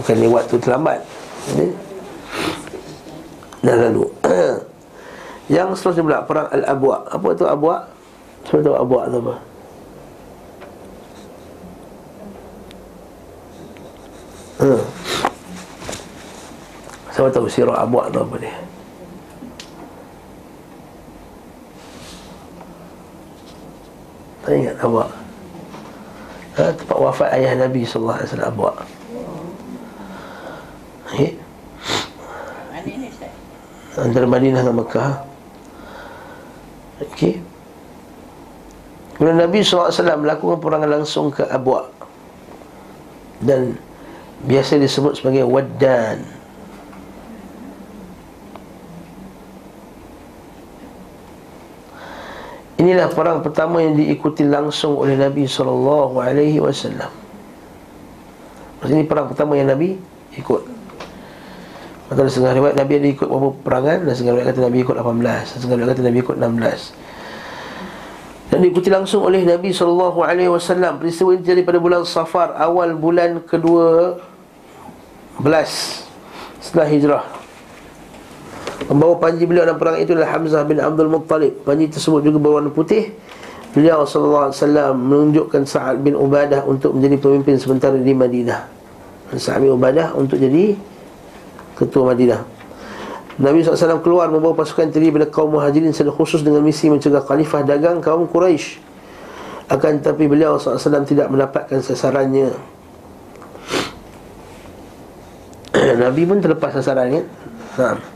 Bukan 0.00 0.16
lewat 0.16 0.48
tu 0.48 0.56
terlambat 0.56 1.04
Jadi 1.52 1.68
dah 3.60 3.76
lalu 3.76 4.04
Yang 5.54 5.68
seterusnya 5.78 6.02
pula 6.02 6.18
Perang 6.24 6.48
Al-Abwa 6.48 6.96
Apa 7.12 7.28
tu 7.36 7.44
Abwa? 7.44 7.76
Siapa 8.48 8.64
tahu 8.64 8.76
Abwa 8.78 9.00
tu 9.12 9.18
apa? 9.20 9.36
Hmm. 14.56 14.95
Siapa 17.16 17.32
tahu 17.32 17.48
sirah 17.48 17.80
Abwa 17.80 18.12
tu 18.12 18.20
apa 18.20 18.36
dia? 18.36 18.52
Tak 24.44 24.52
ingat 24.52 24.76
Abwa 24.84 25.08
ha, 26.60 26.70
Tempat 26.76 26.98
wafat 27.00 27.28
ayah 27.40 27.56
Nabi 27.56 27.88
SAW 27.88 28.20
Abwa 28.44 28.76
Okay 31.08 31.40
antara 33.96 34.28
Madinah 34.28 34.60
dan 34.60 34.76
Mekah. 34.76 35.24
Okey. 37.00 37.40
Kemudian 39.16 39.40
Nabi 39.40 39.64
SAW 39.64 39.92
melakukan 40.20 40.60
perangan 40.60 40.90
langsung 41.00 41.32
ke 41.32 41.40
Abwa 41.48 41.88
Dan 43.40 43.80
biasa 44.44 44.76
disebut 44.76 45.16
sebagai 45.16 45.48
Waddan 45.48 46.35
Inilah 52.76 53.08
perang 53.08 53.40
pertama 53.40 53.80
yang 53.80 53.96
diikuti 53.96 54.44
langsung 54.44 55.00
oleh 55.00 55.16
Nabi 55.16 55.48
SAW 55.48 56.12
Maksudnya 58.76 59.00
ini 59.00 59.08
perang 59.08 59.32
pertama 59.32 59.56
yang 59.56 59.72
Nabi 59.72 59.96
ikut. 60.36 60.62
Maka 62.06 62.22
ada 62.22 62.30
setengah 62.30 62.54
riwayat 62.60 62.76
Nabi 62.76 62.92
ada 63.00 63.08
ikut 63.10 63.26
beberapa 63.26 63.58
perangan 63.66 63.98
Dan 64.06 64.14
setengah 64.14 64.38
riwayat 64.38 64.48
kata 64.52 64.60
Nabi 64.62 64.78
ikut 64.84 64.94
18 64.94 65.24
Dan 65.24 65.58
setengah 65.58 65.76
riwayat 65.80 65.92
kata 65.96 66.04
Nabi 66.06 66.18
ikut 66.22 66.36
16 66.38 68.46
Dan 68.46 68.58
diikuti 68.62 68.88
langsung 68.94 69.26
oleh 69.26 69.42
Nabi 69.42 69.74
SAW 69.74 70.14
Peristiwa 71.02 71.34
ini 71.34 71.42
terjadi 71.42 71.66
pada 71.66 71.82
bulan 71.82 72.06
Safar 72.06 72.54
Awal 72.54 72.94
bulan 72.94 73.42
kedua 73.42 74.22
belas 75.42 76.06
Setelah 76.62 76.86
hijrah 76.86 77.35
Membawa 78.84 79.16
panji 79.16 79.48
beliau 79.48 79.64
dalam 79.64 79.80
perang 79.80 79.96
itu 79.96 80.12
adalah 80.12 80.36
Hamzah 80.36 80.62
bin 80.68 80.76
Abdul 80.76 81.08
Muttalib. 81.08 81.64
Panji 81.64 81.88
tersebut 81.88 82.20
juga 82.20 82.36
berwarna 82.36 82.68
putih. 82.68 83.16
Beliau 83.72 84.04
SAW 84.04 84.52
menunjukkan 84.96 85.68
Sa'ad 85.68 86.00
bin 86.00 86.16
Ubadah 86.16 86.64
Untuk 86.64 86.96
menjadi 86.96 87.20
pemimpin 87.20 87.60
sementara 87.60 87.96
di 87.96 88.12
Madinah. 88.12 88.68
Sa'ad 89.36 89.64
bin 89.64 89.72
Ubadah 89.74 90.14
untuk 90.14 90.38
jadi 90.38 90.76
ketua 91.76 92.14
Madinah. 92.14 92.40
Nabi 93.36 93.60
SAW 93.60 94.00
keluar 94.00 94.32
membawa 94.32 94.56
pasukan 94.56 94.88
terdiri 94.88 95.12
pada 95.12 95.28
kaum 95.28 95.52
muhajirin 95.52 95.92
secara 95.92 96.08
khusus 96.08 96.40
dengan 96.40 96.64
misi 96.64 96.88
mencegah 96.88 97.20
khalifah 97.20 97.68
dagang 97.68 98.00
kaum 98.00 98.24
Quraisy. 98.24 98.80
Akan 99.68 100.00
tetapi 100.00 100.24
beliau 100.24 100.56
SAW 100.56 101.04
tidak 101.04 101.28
mendapatkan 101.28 101.84
sasarannya. 101.84 102.54
Nabi 106.06 106.22
pun 106.24 106.40
terlepas 106.40 106.80
sasarannya. 106.80 107.28
Ha. 107.76 108.15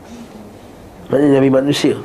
Maksudnya 1.11 1.43
Nabi 1.43 1.51
manusia. 1.51 1.99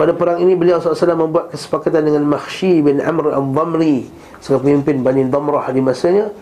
Pada 0.00 0.16
perang 0.16 0.40
ini 0.40 0.56
beliau 0.56 0.80
SAW 0.80 1.12
membuat 1.12 1.52
kesepakatan 1.52 2.08
dengan 2.08 2.24
Makhshi 2.24 2.84
bin 2.84 3.00
Amr 3.00 3.32
al-Dhamri 3.32 4.04
Sebagai 4.44 4.68
pemimpin 4.68 5.00
Bani 5.00 5.24
Dhamrah 5.28 5.72
di 5.72 5.80
masanya. 5.80 6.32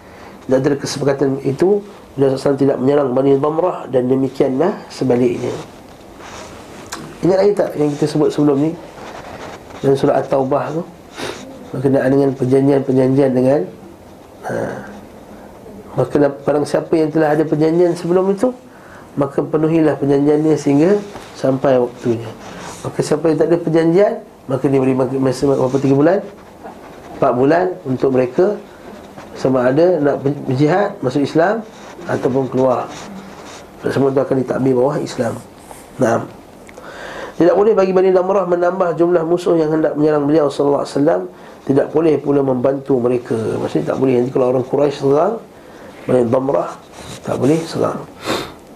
Dan 0.46 0.62
dari 0.62 0.78
kesepakatan 0.78 1.42
itu 1.42 1.82
Beliau 2.14 2.38
SAW 2.38 2.54
tidak 2.54 2.78
menyerang 2.78 3.14
Bani 3.14 3.34
Dhamrah 3.38 3.90
Dan 3.90 4.06
demikianlah 4.10 4.74
sebaliknya. 4.90 5.50
Ingat 7.26 7.38
lagi 7.42 7.52
tak 7.54 7.68
yang 7.78 7.90
kita 7.98 8.06
sebut 8.10 8.30
sebelum 8.30 8.58
ni? 8.58 8.70
Dalam 9.82 9.96
surah 9.98 10.22
At-Taubah 10.22 10.64
tu 10.74 10.82
Berkenaan 11.74 12.10
dengan 12.14 12.30
perjanjian-perjanjian 12.34 13.30
dengan 13.34 13.60
ha, 14.46 14.54
Maka 15.98 16.30
barang 16.30 16.66
siapa 16.66 16.94
yang 16.94 17.10
telah 17.10 17.38
ada 17.38 17.42
perjanjian 17.42 17.94
sebelum 17.98 18.34
itu 18.34 18.54
Maka 19.14 19.42
penuhilah 19.46 19.94
perjanjiannya 19.98 20.54
sehingga 20.58 20.98
sampai 21.38 21.78
waktunya 21.78 22.30
Maka 22.82 22.98
siapa 23.00 23.30
yang 23.30 23.38
tak 23.38 23.48
ada 23.54 23.58
perjanjian 23.62 24.12
Maka 24.50 24.64
dia 24.66 24.80
beri 24.82 24.94
masa 24.96 25.42
berapa 25.48 25.78
tiga 25.78 25.94
bulan 25.94 26.18
Empat 27.18 27.32
bulan 27.32 27.66
untuk 27.86 28.10
mereka 28.10 28.58
Sama 29.38 29.70
ada 29.70 30.02
nak 30.02 30.22
berjihad 30.22 30.98
Masuk 30.98 31.22
Islam 31.22 31.62
Ataupun 32.10 32.50
keluar 32.50 32.90
Semua 33.86 34.10
itu 34.10 34.20
akan 34.20 34.36
ditakbir 34.42 34.74
bawah 34.74 34.98
Islam 34.98 35.38
Nah 35.96 36.26
tidak 37.34 37.54
boleh 37.58 37.74
bagi 37.74 37.90
Bani 37.90 38.14
Damrah 38.14 38.46
menambah 38.46 38.94
jumlah 38.94 39.26
musuh 39.26 39.58
yang 39.58 39.74
hendak 39.74 39.98
menyerang 39.98 40.22
beliau 40.22 40.46
sallallahu 40.46 40.86
alaihi 40.86 40.94
wasallam. 40.94 41.22
Tidak 41.64 41.86
boleh 41.90 42.14
pula 42.20 42.40
membantu 42.46 42.94
mereka. 43.02 43.34
Maksudnya 43.34 43.90
tak 43.90 43.98
boleh 43.98 44.22
nanti 44.22 44.30
kalau 44.30 44.54
orang 44.54 44.62
Quraisy 44.62 45.02
serang 45.02 45.42
Bani 46.06 46.30
Damrah 46.30 46.70
tak 47.26 47.36
boleh 47.40 47.58
serang. 47.66 48.06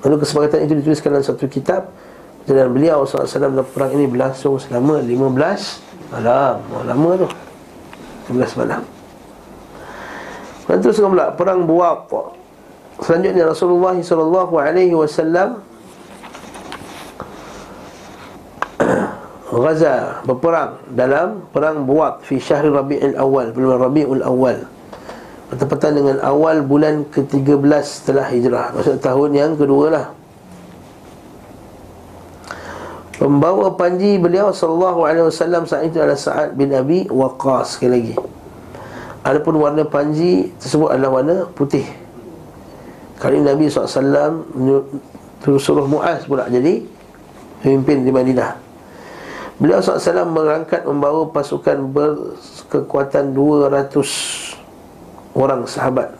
Lalu 0.09 0.25
kesepakatan 0.25 0.65
itu 0.65 0.81
dituliskan 0.81 1.13
dalam 1.13 1.21
satu 1.21 1.45
kitab 1.53 1.93
dan 2.49 2.73
beliau 2.73 3.05
SAW 3.05 3.29
dalam 3.29 3.61
perang 3.61 3.93
ini 3.93 4.09
berlangsung 4.09 4.57
selama 4.57 5.05
15 5.05 6.17
malam. 6.17 6.65
Oh, 6.73 6.81
Lama 6.81 7.11
tu. 7.21 7.29
15 8.33 8.57
malam. 8.57 8.81
Dan 10.65 10.81
terus 10.81 10.97
pula 10.97 11.29
perang 11.37 11.69
buat 11.69 12.09
Selanjutnya 13.05 13.53
Rasulullah 13.53 14.01
SAW 14.01 14.57
Gaza 19.69 20.25
berperang 20.25 20.89
dalam 20.97 21.45
perang 21.53 21.85
buat 21.85 22.25
fi 22.25 22.41
syahr 22.41 22.65
Rabiul 22.65 23.13
Awal 23.13 23.53
bulan 23.53 23.77
Rabiul 23.77 24.25
Awal 24.25 24.78
bertepatan 25.49 25.93
dengan 25.97 26.17
awal 26.21 26.61
bulan 26.61 27.09
ke-13 27.09 27.85
setelah 27.85 28.27
hijrah 28.29 28.77
maksud 28.77 29.01
tahun 29.01 29.31
yang 29.33 29.53
kedua 29.57 29.87
lah 29.89 30.07
Pembawa 33.19 33.75
panji 33.75 34.15
beliau 34.15 34.55
sallallahu 34.55 35.03
alaihi 35.03 35.27
wasallam 35.27 35.67
saat 35.67 35.91
itu 35.91 35.99
adalah 35.99 36.15
Sa'ad 36.15 36.55
bin 36.55 36.71
Abi 36.71 37.03
Waqqas 37.11 37.75
sekali 37.75 37.91
lagi. 37.99 38.15
Adapun 39.27 39.59
warna 39.59 39.83
panji 39.83 40.55
tersebut 40.63 40.87
adalah 40.95 41.19
warna 41.19 41.37
putih. 41.51 41.83
Kali 43.19 43.43
Nabi 43.43 43.67
SAW 43.67 44.47
terus 45.43 45.67
suruh 45.67 45.91
Mu'az 45.91 46.31
pula 46.31 46.47
jadi 46.47 46.87
pemimpin 47.59 48.07
di 48.07 48.15
Madinah. 48.15 48.55
Beliau 49.59 49.83
SAW 49.83 50.23
merangkat 50.23 50.87
membawa 50.87 51.27
pasukan 51.35 51.91
berkekuatan 51.91 53.35
200 53.35 54.48
orang 55.37 55.65
sahabat 55.69 56.13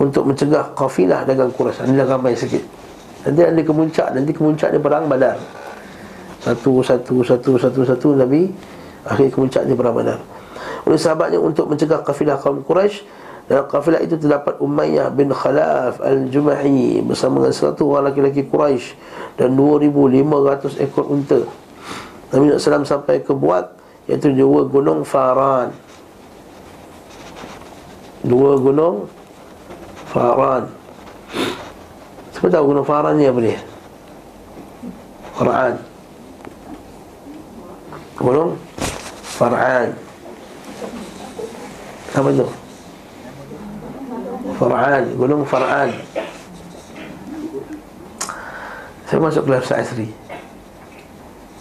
untuk 0.00 0.26
mencegah 0.26 0.74
kafilah 0.74 1.22
dagang 1.22 1.54
Quraisy. 1.54 1.86
Inilah 1.86 2.18
ramai 2.18 2.34
sikit. 2.34 2.84
Nanti 3.24 3.40
ada 3.40 3.62
kemuncak 3.64 4.08
Nanti 4.12 4.30
kemuncak 4.36 4.68
dia 4.76 4.80
perang 4.80 5.08
badar 5.08 5.40
Satu, 6.44 6.84
satu, 6.84 7.24
satu, 7.24 7.56
satu, 7.56 7.80
satu 7.82 8.08
Nabi 8.12 8.52
Akhir 9.08 9.32
kemuncak 9.32 9.64
dia 9.64 9.76
perang 9.76 9.96
badar 9.96 10.20
Oleh 10.84 11.00
sahabatnya 11.00 11.40
untuk 11.40 11.72
mencegah 11.72 12.04
kafilah 12.04 12.36
kaum 12.36 12.60
Quraisy 12.60 13.00
Dalam 13.48 13.64
kafilah 13.68 14.00
itu 14.04 14.20
terdapat 14.20 14.60
Umayyah 14.60 15.08
bin 15.08 15.32
Khalaf 15.32 16.04
al-Jumahi 16.04 17.00
Bersama 17.00 17.40
dengan 17.40 17.56
satu 17.56 17.96
orang 17.96 18.12
laki-laki 18.12 18.44
Quraisy 18.44 18.92
Dan 19.40 19.56
2,500 19.56 20.84
ekor 20.84 21.08
unta 21.08 21.40
Nabi 22.28 22.50
SAW 22.60 22.84
sampai 22.84 23.24
ke 23.24 23.32
buat 23.32 23.72
Iaitu 24.04 24.36
dua 24.36 24.68
gunung 24.68 25.00
Faran 25.08 25.72
Dua 28.24 28.56
gunung 28.56 29.04
Faran. 30.08 30.64
Siapa 32.32 32.48
tahu 32.48 32.72
gunung 32.72 32.86
Faran 32.88 33.20
ni 33.20 33.28
apa 33.28 33.40
dia? 33.44 33.60
Far'an. 35.34 35.74
Gunung 38.16 38.56
Far'an. 39.36 39.88
Apa 42.14 42.28
tu? 42.32 42.48
Far'an. 44.56 45.02
Gunung 45.18 45.42
Far'an. 45.44 45.90
Saya 49.04 49.20
masuk 49.20 49.44
kelas 49.44 49.68
Asri 49.68 50.08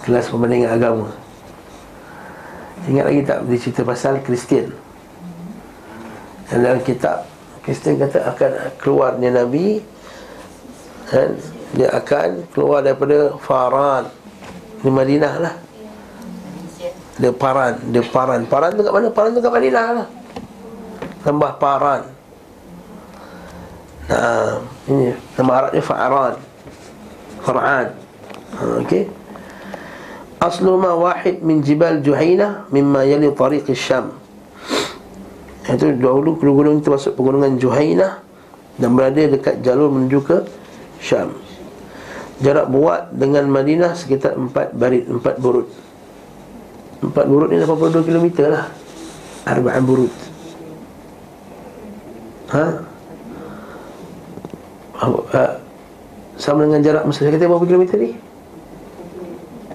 Kelas 0.06 0.32
perbandingan 0.32 0.80
agama. 0.80 1.12
Ingat 2.88 3.06
lagi 3.10 3.21
tak 3.28 3.39
Dia 3.52 3.58
cerita 3.60 3.82
pasal 3.84 4.23
Kristian 4.23 4.83
Dalam 6.54 6.86
kitab 6.86 7.26
Kristian 7.66 7.98
kata 7.98 8.30
akan 8.30 8.52
keluarnya 8.78 9.34
Nabi 9.34 9.82
kan? 11.10 11.34
Dia 11.74 11.89
akan 11.89 12.46
keluar 12.54 12.86
daripada 12.86 13.34
Faran. 13.42 14.06
Di 14.86 14.94
Madinah 14.94 15.34
lah. 15.42 15.56
Dia 17.18 17.34
Paran 17.34 17.82
Dia 17.89 18.06
Paran. 18.06 18.46
Paran 18.46 18.78
tu 18.78 18.86
kat 18.86 18.94
mana? 18.94 19.10
Paran 19.10 19.34
tu 19.34 19.42
kat 19.42 19.50
Madinah 19.50 19.86
lah. 19.98 20.08
Tambah 21.26 21.52
Paran. 21.58 22.02
Nah, 24.04 24.60
ini 24.92 25.16
nama 25.39 25.52
Arabnya 25.63 25.80
Fa'aran 25.80 26.36
Far'an. 27.39 27.88
Ha, 28.54 28.63
Okey. 28.84 29.08
Aslu 30.44 30.76
ma 30.76 30.92
wahid 30.92 31.39
min 31.39 31.63
jibal 31.63 32.04
Juhaina 32.04 32.68
Mimma 32.68 33.08
yali 33.08 33.32
tariq 33.32 33.63
Syam 33.72 34.22
Itu 35.63 35.95
dahulu 35.95 36.36
gunung 36.36 36.84
itu 36.84 36.91
masuk 36.91 37.15
pegunungan 37.15 37.56
Juhaina 37.56 38.19
Dan 38.76 38.99
berada 38.99 39.23
dekat 39.23 39.63
jalur 39.63 39.88
menuju 39.93 40.19
ke 40.26 40.38
Syam. 40.99 41.36
Jarak 42.43 42.67
buat 42.71 43.12
dengan 43.13 43.47
Madinah 43.47 43.93
sekitar 43.93 44.36
4 44.36 44.73
barit, 44.76 45.06
4 45.06 45.21
burut. 45.39 45.67
4 47.04 47.12
burut 47.28 47.47
ni 47.52 47.60
82 47.62 48.08
km 48.08 48.28
lah. 48.49 48.65
Arba'an 49.43 49.84
burut. 49.84 50.12
Ha? 52.56 52.65
ha? 55.04 55.45
Sama 56.38 56.65
dengan 56.65 56.82
jarak 56.82 57.04
Masa 57.06 57.26
saya 57.26 57.34
kata 57.34 57.49
berapa 57.49 57.65
kilometer 57.65 57.97
ni? 57.97 58.12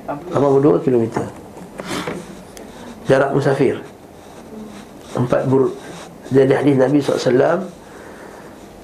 82 0.09 0.85
km 0.85 1.05
Jarak 3.09 3.31
musafir 3.33 3.88
4 5.26 5.50
burut 5.50 5.74
Jadi 6.31 6.52
hadis 6.54 6.74
Nabi 6.78 6.98
SAW 7.02 7.66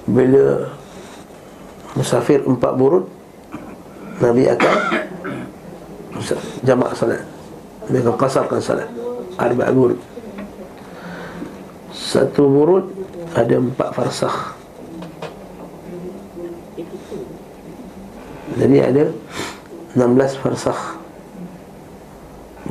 Bila 0.05 0.69
musafir 1.95 2.43
empat 2.43 2.73
burut 2.75 3.07
Nabi 4.15 4.47
akan 4.47 4.75
jamak 6.63 6.95
salat. 6.95 7.23
Nabi 7.87 7.99
akan 7.99 8.15
kasarkan 8.15 8.59
salat. 8.63 8.87
Arba' 9.35 9.71
burut. 9.75 9.99
Satu 11.91 12.47
burut 12.47 12.85
ada 13.35 13.59
empat 13.59 13.91
farsakh. 13.91 14.55
Jadi 18.55 18.77
ada 18.79 19.03
16 19.99 20.39
farsakh. 20.39 20.81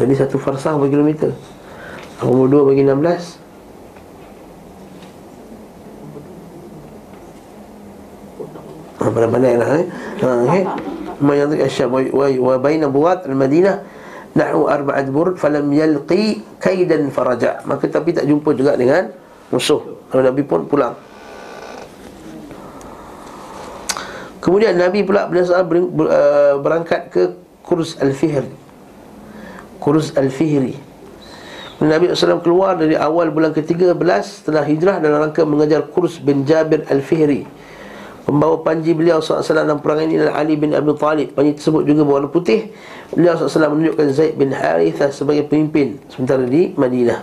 Jadi 0.00 0.12
satu 0.16 0.40
farsakh 0.40 0.80
berapa 0.80 0.88
kilometer. 0.88 1.30
82 2.24 2.68
bagi 2.72 2.82
16 2.88 3.43
Pandai-pandai 9.04 9.54
lah 9.60 9.68
eh. 9.76 9.86
ha, 10.24 10.28
okay. 10.48 10.62
Mayadri 11.20 11.60
asyab 11.60 11.92
wa, 11.92 12.00
wa, 12.26 12.54
baina 12.56 12.88
buat 12.88 13.28
al-Madinah 13.28 13.84
Nahu 14.34 14.66
arba'at 14.66 15.06
burud 15.14 15.38
Falam 15.38 15.70
yalqi 15.70 16.42
kaidan 16.58 17.06
faraja. 17.14 17.62
Maka 17.70 17.86
tapi 17.86 18.10
tak 18.10 18.26
jumpa 18.26 18.50
juga 18.58 18.74
dengan 18.74 19.14
musuh. 19.54 19.78
Lalu 20.10 20.22
Nabi 20.26 20.42
pun 20.42 20.66
pulang. 20.66 20.98
Kemudian 24.42 24.74
Nabi 24.74 25.06
pula 25.06 25.30
uh, 25.30 26.58
berangkat 26.58 27.14
ke 27.14 27.22
Kurs 27.62 27.94
Al-Fihr. 28.02 28.44
Kurs 29.78 30.12
Al-Fihri. 30.18 30.76
Nabi 31.78 32.10
SAW 32.14 32.42
keluar 32.42 32.78
dari 32.78 32.94
awal 32.94 33.34
bulan 33.34 33.50
ke-13 33.50 33.98
Setelah 34.22 34.62
hijrah 34.62 35.02
dalam 35.02 35.26
rangka 35.26 35.42
mengajar 35.42 35.90
Kurs 35.90 36.22
bin 36.22 36.46
Jabir 36.46 36.86
Al-Fihri 36.86 37.44
Pembawa 38.24 38.56
panji 38.64 38.96
beliau 38.96 39.20
SAW 39.20 39.44
dalam 39.44 39.84
perang 39.84 40.00
ini 40.00 40.16
adalah 40.16 40.40
Ali 40.40 40.56
bin 40.56 40.72
Abi 40.72 40.96
Talib. 40.96 41.36
Panji 41.36 41.52
tersebut 41.60 41.84
juga 41.84 42.08
berwarna 42.08 42.32
putih. 42.32 42.72
Beliau 43.12 43.36
SAW 43.36 43.76
menunjukkan 43.76 44.06
Zaid 44.16 44.40
bin 44.40 44.48
Harithah 44.48 45.12
sebagai 45.12 45.44
pemimpin 45.44 46.00
Sementara 46.08 46.40
di 46.48 46.72
Madinah. 46.72 47.20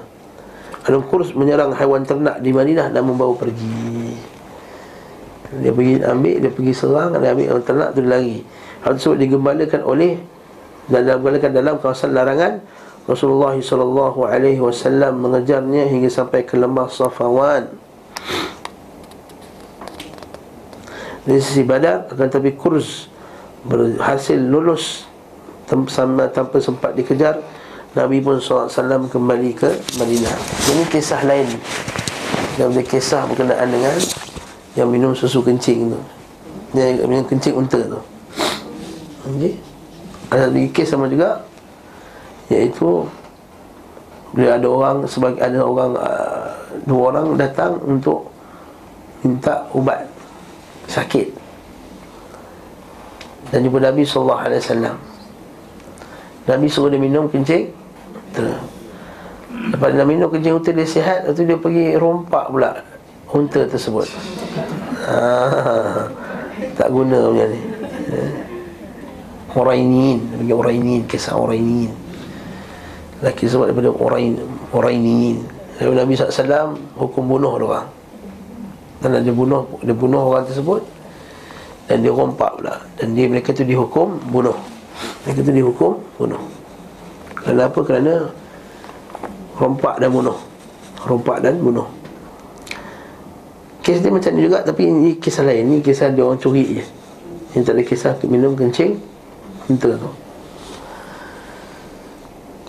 Dalam 0.86 1.02
kurs 1.10 1.34
menyerang 1.34 1.74
haiwan 1.74 2.06
ternak 2.06 2.42
di 2.42 2.50
Madinah 2.54 2.94
Dan 2.94 3.06
membawa 3.10 3.34
pergi. 3.34 4.14
Dia 5.52 5.74
pergi 5.74 5.94
ambil, 6.06 6.36
dia 6.38 6.52
pergi 6.54 6.74
serang 6.78 7.18
Dia 7.18 7.34
ambil 7.34 7.46
haiwan 7.50 7.66
ternak 7.66 7.90
tu 7.98 8.02
lari. 8.06 8.46
Hal 8.86 9.02
tersebut 9.02 9.18
digembalakan 9.26 9.82
oleh 9.82 10.22
Dan 10.86 11.02
digembalakan 11.10 11.50
dalam 11.50 11.76
kawasan 11.82 12.14
larangan 12.14 12.62
Rasulullah 13.10 13.58
SAW 13.58 15.18
mengejarnya 15.18 15.90
hingga 15.90 16.14
sampai 16.14 16.46
ke 16.46 16.54
lembah 16.54 16.86
Safawan 16.94 17.74
Dari 21.22 21.38
sisi 21.38 21.62
badan 21.62 22.10
akan 22.10 22.28
tapi 22.34 22.58
kurs 22.58 23.06
berhasil 23.62 24.38
lulus 24.42 25.06
sama 25.70 26.28
tanpa 26.34 26.58
sempat 26.58 26.98
dikejar 26.98 27.38
Nabi 27.92 28.24
pun 28.24 28.40
SAW 28.40 28.72
kembali 29.12 29.52
ke 29.52 29.70
Madinah. 30.00 30.36
Ini 30.72 30.84
kisah 30.88 31.22
lain. 31.28 31.48
Yang 32.56 32.68
ada 32.72 32.84
kisah 32.84 33.22
berkenaan 33.28 33.68
dengan 33.68 33.96
Yang 34.76 34.88
minum 34.88 35.12
susu 35.12 35.44
kencing 35.44 35.92
tu. 35.92 36.00
Yang 36.72 37.08
minum 37.08 37.26
kencing 37.28 37.56
unta 37.56 37.80
tu. 37.80 38.00
Okay. 39.28 39.60
Ada 40.32 40.48
lagi 40.48 40.72
kisah 40.72 40.96
sama 40.96 41.12
juga 41.12 41.44
Iaitu 42.50 43.06
Bila 44.32 44.56
ada 44.58 44.68
orang 44.72 44.98
sebagai 45.06 45.44
Ada 45.44 45.60
orang 45.62 45.92
uh, 45.94 46.48
Dua 46.88 47.14
orang 47.14 47.36
datang 47.36 47.78
untuk 47.86 48.32
Minta 49.22 49.68
ubat 49.76 50.11
Sakit. 50.90 51.28
Dan 53.52 53.68
jumpa 53.68 53.84
Nabi 53.84 54.08
SAW 54.08 54.48
Nabi 56.48 56.66
suruh 56.72 56.90
dia 56.90 56.98
minum 56.98 57.28
kencing. 57.28 57.68
Unta 58.32 58.48
Lepas 59.76 59.92
dia 59.92 60.08
minum 60.08 60.32
kencing 60.32 60.56
unta 60.56 60.72
dia 60.72 60.88
sihat. 60.88 61.28
Lepas 61.28 61.36
tu 61.38 61.44
dia 61.44 61.60
pergi 61.60 62.00
rompak 62.00 62.48
pula 62.50 62.72
Unta 63.32 63.64
tersebut. 63.68 64.08
Ha, 65.08 65.20
Tak 66.80 66.88
guna 66.92 67.32
punya 67.32 67.46
ni. 67.48 67.60
Urainin. 69.52 70.20
Bagi 70.40 70.54
Urainin 70.56 71.02
Kisah 71.08 71.36
Urainin. 71.36 71.92
Laki 73.22 73.46
sebab 73.46 73.70
daripada 73.70 73.94
Urain, 73.94 74.34
Urainin. 74.74 75.46
Nabi 75.78 76.14
SAW 76.18 76.78
Hukum 76.98 77.26
bunuh 77.26 77.58
orang 77.58 78.01
Dan 79.02 79.26
dia 79.26 79.34
bunuh 79.34 79.66
Dia 79.82 79.98
bunuh 79.98 80.22
orang 80.30 80.46
tersebut 80.46 80.86
Dan 81.90 82.06
dia 82.06 82.14
rompak 82.14 82.62
pula. 82.62 82.78
Dan 83.02 83.18
dia 83.18 83.26
mereka 83.26 83.52
tu 83.52 83.66
dihukum 83.66 84.22
bunuh. 84.30 84.56
Mereka 85.26 85.40
tu 85.42 85.52
dihukum 85.52 85.98
bunuh. 86.16 86.42
Kerana 87.42 87.68
apa? 87.68 87.80
Kerana 87.82 88.14
Rompak 89.58 90.02
dan 90.02 90.10
bunuh. 90.14 90.38
Rompak 91.06 91.38
dan 91.42 91.58
bunuh. 91.58 91.90
Kes 93.82 93.98
dia 94.02 94.14
macam 94.14 94.32
ni 94.38 94.46
juga 94.46 94.62
Tapi 94.62 94.82
ini 94.86 95.12
kisah 95.18 95.44
lain. 95.44 95.66
Ini 95.68 95.78
kisah 95.82 96.14
dia 96.14 96.24
orang 96.24 96.40
curi 96.40 96.80
je. 96.80 96.86
Ini 97.58 97.62
tak 97.66 97.76
ada 97.76 97.84
kisah 97.84 98.14
minum 98.30 98.54
kencing 98.56 98.96
Unta 99.68 99.92
tu. 99.98 100.12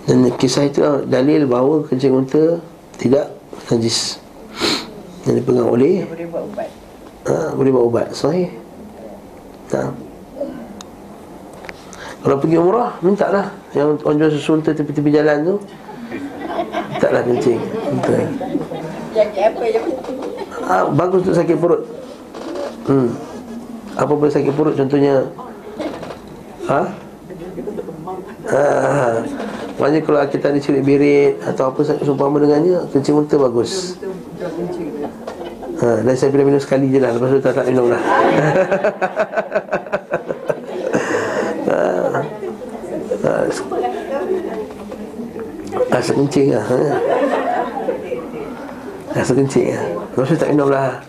Dan 0.03 0.27
kisah 0.35 0.67
itu 0.67 0.83
dalil 1.07 1.47
bahawa 1.47 1.87
kencing 1.87 2.11
unta 2.11 2.59
Tidak 2.99 3.25
najis 3.71 4.22
Yang 5.23 5.35
dipegang 5.39 5.69
oleh? 5.71 6.03
Boleh 6.03 6.27
buat 6.27 6.43
ubat. 6.51 6.69
Ha, 7.23 7.35
Boleh 7.55 7.71
buat 7.71 7.85
ubat. 7.87 8.07
Sahih? 8.11 8.51
Ha. 9.71 9.87
Kalau 12.23 12.39
pergi 12.39 12.55
umrah, 12.55 12.95
minta 13.03 13.27
lah 13.27 13.51
Yang 13.75 13.99
orang 14.07 14.15
jual 14.15 14.31
susu 14.31 14.51
unta 14.55 14.71
tepi-tepi 14.71 15.11
jalan 15.11 15.37
tu. 15.43 15.55
Minta. 16.93 17.07
Lah 17.11 17.21
kencing 17.23 17.59
Unta 17.91 18.15
ha, 20.63 20.75
Bagus 20.93 21.19
untuk 21.27 21.35
sakit 21.35 21.57
perut. 21.59 21.81
Hmm. 22.87 23.07
Apa 23.99 24.11
pun 24.15 24.29
sakit 24.31 24.53
perut 24.55 24.75
contohnya 24.75 25.27
Ha? 26.63 26.81
Ha, 28.47 28.63
ha. 28.87 29.07
Maksudnya 29.75 30.01
kalau 30.07 30.19
kita 30.31 30.45
ada 30.47 30.59
cilik 30.63 30.83
birit 30.83 31.33
Atau 31.43 31.75
apa 31.75 31.79
seumpama 31.83 32.39
dengannya 32.39 32.87
Kencing 32.91 33.19
unta 33.19 33.35
bagus 33.35 33.99
ha, 35.83 35.99
Dan 35.99 36.15
saya 36.15 36.31
bila 36.31 36.47
minum 36.47 36.61
sekali 36.63 36.87
je 36.87 36.99
lah 37.03 37.11
Lepas 37.11 37.27
tu 37.35 37.39
tak 37.43 37.53
tak 37.59 37.67
minum 37.67 37.91
lah. 37.91 38.01
Rasa 45.93 46.11
kencing 46.19 46.47
lah 46.51 46.65
ha? 46.65 46.79
Rasa 49.13 49.31
kencing 49.37 49.67
lah. 49.71 49.85
Rasa 50.17 50.33
tak 50.35 50.49
minum 50.51 50.67
lah. 50.73 50.99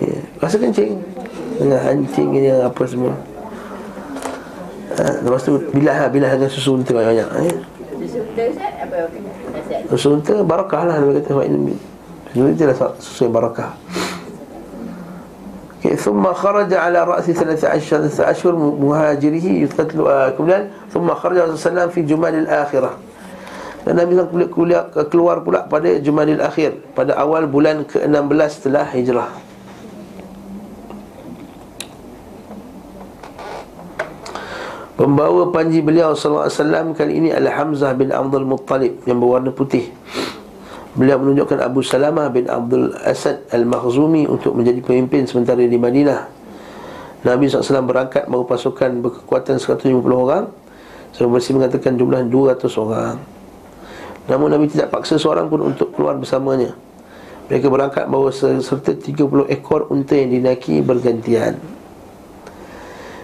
Ya. 0.00 0.18
Rasa 0.40 0.56
kencing. 0.56 0.98
Dengan 1.60 1.78
hancing 1.84 2.28
ni 2.32 2.48
apa 2.48 2.82
semua. 2.88 3.12
Ha, 4.98 5.20
Lepas 5.24 5.46
tu 5.46 5.56
bilah 5.72 6.04
lah 6.04 6.08
Bilah 6.12 6.36
dengan 6.36 6.50
susu 6.52 6.76
unta 6.76 6.92
banyak-banyak 6.92 7.28
ya. 7.28 7.54
Susu 9.88 10.20
unta 10.20 10.34
barakah 10.44 10.84
lah 10.84 10.96
Dia 11.00 11.22
kata 11.22 11.32
Susu 12.32 12.40
unta 12.44 12.64
lah 12.66 12.76
susu 13.00 13.20
yang 13.28 13.34
barakah 13.36 13.72
Okay, 15.82 15.98
summa 15.98 16.30
kharaja 16.30 16.78
ala 16.78 17.02
ra'si 17.02 17.34
13 17.34 17.58
أشهر 18.22 18.54
مهاجره 18.54 19.46
يقتل 19.66 19.98
كمان 20.38 20.62
ثم 20.94 21.10
خرج 21.10 21.58
رسول 21.58 21.58
الله 21.74 21.86
في 21.90 22.06
جمال 22.06 22.46
الآخرة 22.46 22.90
dan 23.82 23.98
Nabi 23.98 24.14
SAW 24.14 25.10
keluar 25.10 25.42
pula 25.42 25.66
pada 25.66 25.98
Jumalil 25.98 26.38
Akhir 26.38 26.78
Pada 26.94 27.18
awal 27.18 27.50
bulan 27.50 27.82
ke-16 27.82 28.62
setelah 28.62 28.86
hijrah. 28.94 29.26
Pembawa 34.94 35.50
panji 35.50 35.82
beliau 35.82 36.14
SAW 36.14 36.94
kali 36.94 37.18
ini 37.18 37.34
Al-Hamzah 37.34 37.90
bin 37.98 38.14
Abdul 38.14 38.46
Muttalib 38.46 39.02
Yang 39.02 39.18
berwarna 39.18 39.50
putih. 39.50 39.90
Beliau 40.92 41.16
menunjukkan 41.16 41.56
Abu 41.64 41.80
Salamah 41.80 42.28
bin 42.28 42.52
Abdul 42.52 42.92
Asad 43.00 43.48
Al-Makhzumi 43.48 44.28
Untuk 44.28 44.52
menjadi 44.52 44.84
pemimpin 44.84 45.24
sementara 45.24 45.64
di 45.64 45.80
Madinah. 45.80 46.28
Nabi 47.22 47.48
SAW 47.48 47.86
berangkat 47.86 48.28
bawa 48.28 48.44
pasukan 48.44 49.00
berkekuatan 49.00 49.56
150 49.56 49.88
orang. 50.12 50.52
Sebab 51.16 51.38
so, 51.40 51.52
mengatakan 51.56 51.96
jumlah 51.96 52.28
200 52.28 52.82
orang. 52.82 53.16
Namun 54.28 54.52
Nabi 54.52 54.68
tidak 54.68 54.92
paksa 54.92 55.16
seorang 55.16 55.48
pun 55.48 55.64
untuk 55.64 55.96
keluar 55.96 56.18
bersamanya. 56.18 56.76
Mereka 57.48 57.72
berangkat 57.72 58.04
bawa 58.10 58.28
serta 58.34 58.92
30 58.92 59.48
ekor 59.48 59.88
unta 59.88 60.18
yang 60.18 60.34
dinaki 60.34 60.80
bergantian. 60.84 61.56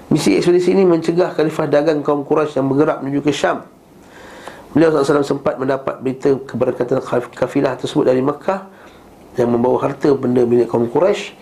Misi 0.08 0.40
ekspedisi 0.40 0.72
ini 0.72 0.88
mencegah 0.88 1.36
khalifah 1.36 1.68
dagang 1.68 2.00
kaum 2.00 2.24
Quraisy 2.24 2.60
yang 2.60 2.68
bergerak 2.72 3.04
menuju 3.04 3.20
ke 3.24 3.32
Syam 3.34 3.77
Beliau 4.76 4.92
SAW 4.92 5.24
sempat 5.24 5.56
mendapat 5.56 6.00
berita 6.04 6.34
keberkatan 6.44 7.00
kafilah 7.32 7.74
tersebut 7.80 8.04
dari 8.04 8.20
Mekah 8.20 8.68
Yang 9.40 9.48
membawa 9.48 9.76
harta 9.80 10.12
benda 10.12 10.44
milik 10.44 10.68
kaum 10.68 10.86
Quraisy 10.88 11.32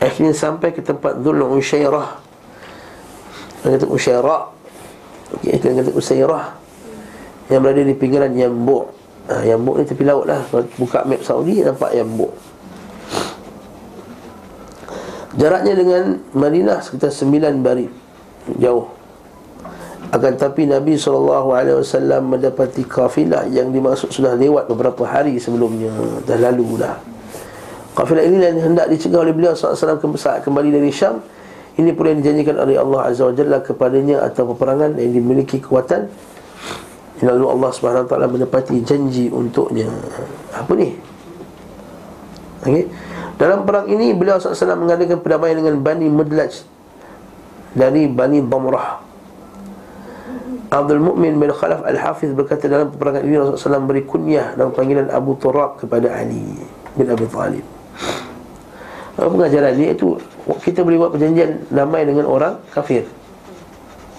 Akhirnya 0.00 0.32
sampai 0.32 0.72
ke 0.72 0.80
tempat 0.80 1.20
Dhul 1.20 1.40
Usyairah 1.44 2.08
Dia 3.64 3.76
kata 3.76 3.86
Usyairah 3.88 4.42
Dia 5.44 5.58
kata 5.60 5.92
Usyairah 5.92 6.66
yang 7.46 7.62
berada 7.62 7.82
di 7.82 7.94
pinggiran 7.94 8.32
Yambuk. 8.34 8.90
Ha, 9.30 9.42
Yambuk 9.46 9.78
ni 9.78 9.84
tepi 9.86 10.02
laut 10.06 10.26
lah. 10.26 10.42
Buka 10.78 11.06
map 11.06 11.22
Saudi 11.22 11.62
nampak 11.62 11.94
Yambuk. 11.94 12.34
Jaraknya 15.36 15.76
dengan 15.76 16.04
Madinah 16.32 16.80
sekitar 16.80 17.12
9 17.12 17.60
bari 17.60 17.92
Jauh 18.56 18.95
akan 20.16 20.32
tapi 20.40 20.64
Nabi 20.64 20.96
SAW 20.96 21.44
mendapati 22.24 22.88
kafilah 22.88 23.44
yang 23.52 23.68
dimaksud 23.68 24.08
sudah 24.08 24.32
lewat 24.32 24.64
beberapa 24.72 25.04
hari 25.04 25.36
sebelumnya. 25.36 25.92
Dah 26.24 26.40
lalu 26.40 26.80
dah. 26.80 26.96
Kafilah 27.92 28.24
ini 28.24 28.40
yang 28.40 28.72
hendak 28.72 28.88
dicegah 28.88 29.20
oleh 29.20 29.36
beliau 29.36 29.52
SAW 29.52 30.00
kembali 30.40 30.68
dari 30.72 30.88
Syam. 30.88 31.20
Ini 31.76 31.92
pula 31.92 32.16
yang 32.16 32.24
dijanjikan 32.24 32.56
oleh 32.56 32.80
Allah 32.80 33.12
Azza 33.12 33.28
wa 33.28 33.36
Jalla 33.36 33.60
kepadanya 33.60 34.24
Atau 34.24 34.48
peperangan 34.56 34.96
yang 34.96 35.12
dimiliki 35.12 35.60
kekuatan. 35.60 36.08
Lalu 37.20 37.44
Allah 37.52 37.70
SWT 37.72 38.12
menepati 38.12 38.80
janji 38.84 39.28
untuknya. 39.28 39.88
Apa 40.56 40.72
ni? 40.72 40.96
Okay. 42.64 42.88
Dalam 43.36 43.68
perang 43.68 43.88
ini 43.92 44.16
beliau 44.16 44.40
SAW 44.40 44.80
mengadakan 44.80 45.20
perdamaian 45.20 45.60
dengan 45.60 45.76
Bani 45.78 46.08
Mudlaj 46.08 46.64
Dari 47.76 48.08
Bani 48.08 48.40
Damrah 48.40 49.05
Abdul 50.66 50.98
Mu'min 50.98 51.38
bin 51.38 51.50
Khalaf 51.54 51.86
Al-Hafiz 51.86 52.34
berkata 52.34 52.66
dalam 52.66 52.90
peperangan 52.90 53.22
ini 53.22 53.38
Rasulullah 53.38 53.78
SAW 53.78 53.86
beri 53.86 54.02
kunyah 54.02 54.58
dan 54.58 54.74
panggilan 54.74 55.06
Abu 55.14 55.38
Turab 55.38 55.78
kepada 55.78 56.10
Ali 56.10 56.58
bin 56.98 57.06
Abi 57.06 57.26
Talib. 57.30 57.64
Pengajaran 59.16 59.80
ini 59.80 59.96
itu 59.96 60.20
Kita 60.60 60.84
boleh 60.84 61.00
buat 61.00 61.16
perjanjian 61.16 61.72
damai 61.72 62.04
dengan 62.04 62.28
orang 62.28 62.60
kafir. 62.68 63.08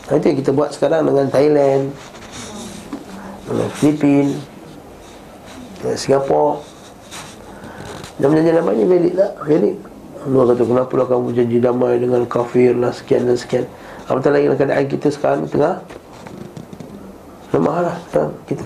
Itu 0.09 0.25
yang 0.25 0.39
kita 0.41 0.51
buat 0.57 0.73
sekarang 0.73 1.05
dengan 1.05 1.29
Thailand 1.29 1.91
Dengan 3.43 3.69
Filipin 3.75 4.39
Dengan 5.83 5.97
Singapura 5.99 6.63
Dan 8.17 8.33
janji 8.39 8.51
damai 8.55 8.73
ni 8.73 8.85
valid 8.87 9.13
tak? 9.19 9.31
Valid. 9.43 9.77
Allah 10.27 10.43
kata 10.49 10.63
kenapa 10.65 10.93
lah 10.97 11.07
kamu 11.11 11.27
janji 11.37 11.57
damai 11.61 11.93
dengan 12.01 12.21
kafir 12.25 12.73
lah 12.73 12.89
sekian 12.89 13.29
dan 13.29 13.37
sekian? 13.37 13.63
Apatah 14.09 14.31
lagi 14.33 14.49
keadaan 14.49 14.87
kita 14.89 15.07
sekarang 15.13 15.45
tengah 15.45 15.83
Lemah 17.55 17.77
lah. 17.79 17.95
Kita, 18.07 18.21
kita, 18.49 18.63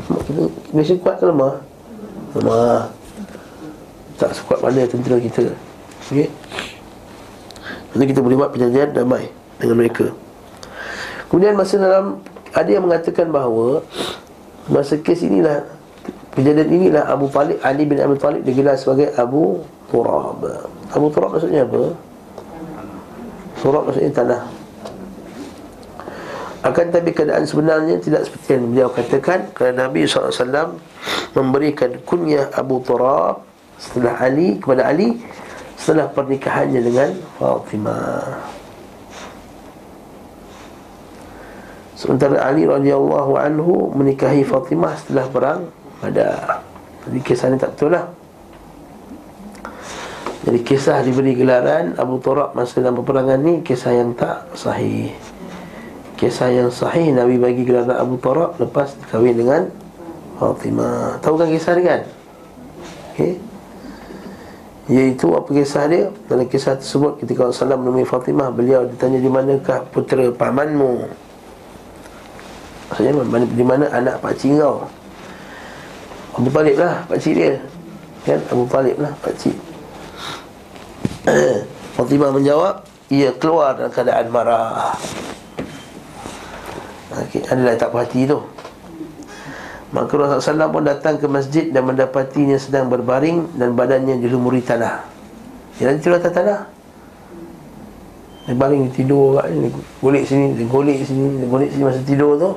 Malaysia 0.73 0.95
kuat 0.97 1.21
ke 1.21 1.25
lemah? 1.29 1.53
Lemah. 2.37 2.89
Tak 4.17 4.31
sekuat 4.37 4.61
mana 4.61 4.85
tentera 4.85 5.17
kita. 5.17 5.53
Okay 6.11 6.27
Nanti 7.91 8.05
kita 8.11 8.19
boleh 8.23 8.35
buat 8.39 8.51
perjanjian 8.51 8.91
damai 8.95 9.31
dengan 9.59 9.75
mereka. 9.79 10.11
Kemudian 11.27 11.55
masa 11.55 11.79
dalam 11.79 12.19
Ada 12.51 12.67
yang 12.67 12.83
mengatakan 12.83 13.31
bahawa 13.31 13.87
Masa 14.67 14.99
kes 14.99 15.23
inilah 15.23 15.63
Kejadian 16.31 16.67
inilah 16.71 17.03
Abu 17.11 17.27
Talib 17.27 17.59
Ali 17.59 17.83
bin 17.83 17.99
Abi 17.99 18.15
Talib 18.15 18.47
digelar 18.47 18.79
sebagai 18.79 19.11
Abu 19.19 19.67
Turab. 19.91 20.39
Abu 20.95 21.11
Turab 21.11 21.35
maksudnya 21.35 21.67
apa? 21.67 21.91
Turab 23.59 23.83
maksudnya 23.83 24.11
tanah 24.15 24.41
akan 26.61 26.93
tapi 26.93 27.09
keadaan 27.09 27.41
sebenarnya 27.41 27.97
tidak 27.97 28.29
seperti 28.29 28.53
yang 28.53 28.69
beliau 28.69 28.89
katakan. 28.93 29.49
Kerana 29.57 29.89
Nabi 29.89 30.05
SAW 30.05 30.77
memberikan 31.33 31.89
kunyah 32.05 32.53
Abu 32.53 32.85
Turab 32.85 33.41
Setelah 33.81 34.13
Ali 34.21 34.61
kepada 34.61 34.85
Ali 34.85 35.17
Setelah 35.73 36.05
pernikahannya 36.13 36.81
dengan 36.85 37.09
Fatimah. 37.41 38.45
Sementara 41.97 42.37
Ali 42.45 42.69
radhiyallahu 42.69 43.33
anhu 43.41 43.89
menikahi 43.97 44.45
Fatimah 44.45 44.93
setelah 45.01 45.25
perang 45.33 45.61
pada 45.97 46.61
Jadi 47.09 47.19
kisah 47.25 47.49
ni 47.49 47.57
tak 47.57 47.73
betul 47.73 47.97
lah. 47.97 48.05
Jadi 50.45 50.59
kisah 50.61 51.01
diberi 51.01 51.33
gelaran 51.33 51.97
Abu 51.97 52.21
Turab 52.21 52.53
masa 52.53 52.81
dalam 52.81 52.97
peperangan 52.97 53.37
ni 53.41 53.61
Kisah 53.61 53.93
yang 53.93 54.17
tak 54.17 54.49
sahih 54.57 55.13
Kisah 56.21 56.53
yang 56.53 56.69
sahih 56.69 57.09
Nabi 57.09 57.41
bagi 57.41 57.65
gelaran 57.65 57.97
Abu 57.97 58.13
Turab 58.21 58.53
Lepas 58.61 58.93
kahwin 59.09 59.41
dengan 59.41 59.65
Fatimah. 60.37 61.17
Tahu 61.17 61.33
kan 61.33 61.49
kisah 61.49 61.73
dia 61.73 61.85
kan? 61.85 62.01
Okay. 63.13 63.41
Iaitu 64.85 65.33
apa 65.33 65.49
kisah 65.49 65.89
dia? 65.89 66.13
Dalam 66.29 66.45
kisah 66.45 66.77
tersebut 66.77 67.17
ketika 67.25 67.49
Rasulullah 67.49 67.81
menemui 67.81 68.05
Fatimah 68.05 68.53
Beliau 68.53 68.85
ditanya 68.85 69.17
di 69.17 69.29
manakah 69.33 69.81
putera 69.89 70.29
pamanmu? 70.29 71.09
Maksudnya 72.93 73.13
mana, 73.17 73.45
di 73.49 73.65
mana 73.65 73.85
anak 73.89 74.21
pakcik 74.21 74.61
kau? 74.61 74.85
Abu 76.37 76.53
Talib 76.53 76.77
lah 76.77 77.01
pakcik 77.09 77.33
dia. 77.33 77.57
Kan? 78.29 78.45
Abu 78.53 78.69
Talib 78.69 78.97
lah 79.01 79.13
pakcik. 79.25 79.57
Fatimah 81.97 82.29
menjawab 82.29 82.85
Ia 83.09 83.33
keluar 83.41 83.73
dalam 83.73 83.89
keadaan 83.89 84.29
marah 84.29 84.93
okay, 87.15 87.41
Adalah 87.47 87.75
tak 87.75 87.91
perhati 87.91 88.23
tu. 88.23 88.39
Maka 89.91 90.11
Rasulullah 90.15 90.71
SAW 90.71 90.71
pun 90.71 90.83
datang 90.87 91.19
ke 91.19 91.27
masjid 91.27 91.67
Dan 91.67 91.83
mendapatinya 91.83 92.55
sedang 92.55 92.87
berbaring 92.87 93.59
Dan 93.59 93.75
badannya 93.75 94.23
dilumuri 94.23 94.63
tanah. 94.63 95.03
Dia 95.75 95.91
nanti 95.91 96.07
tidur 96.07 96.15
atas 96.19 96.31
tanah. 96.31 96.59
Dia 98.47 98.55
baring 98.55 98.87
tidur 98.95 99.43
Dia 99.43 99.69
golek 99.99 100.23
sini 100.23 100.55
Dia 100.55 100.65
golek 100.65 101.03
sini 101.03 101.43
Dia 101.43 101.47
golek 101.51 101.69
sini 101.75 101.83
masa 101.83 102.01
tidur 102.07 102.39
tu. 102.39 102.49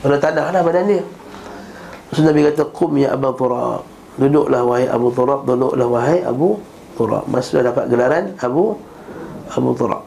Pada 0.00 0.16
tanah 0.16 0.52
lah 0.52 0.60
badan 0.64 0.84
dia. 0.88 1.04
Rasul 2.12 2.24
Nabi 2.28 2.40
kata 2.48 2.64
Qum 2.72 2.96
ya 2.96 3.16
Abu 3.16 3.32
Turab. 3.36 3.84
Duduklah 4.20 4.62
wahai 4.64 4.86
Abu 4.88 5.08
Turab 5.12 5.40
Duduklah 5.48 5.88
wahai 5.88 6.20
Abu 6.24 6.60
Turab. 6.96 7.24
Masa 7.28 7.64
dapat 7.64 7.88
gelaran 7.88 8.36
Abu 8.40 8.76
Abu 9.50 9.70
Turab. 9.76 10.02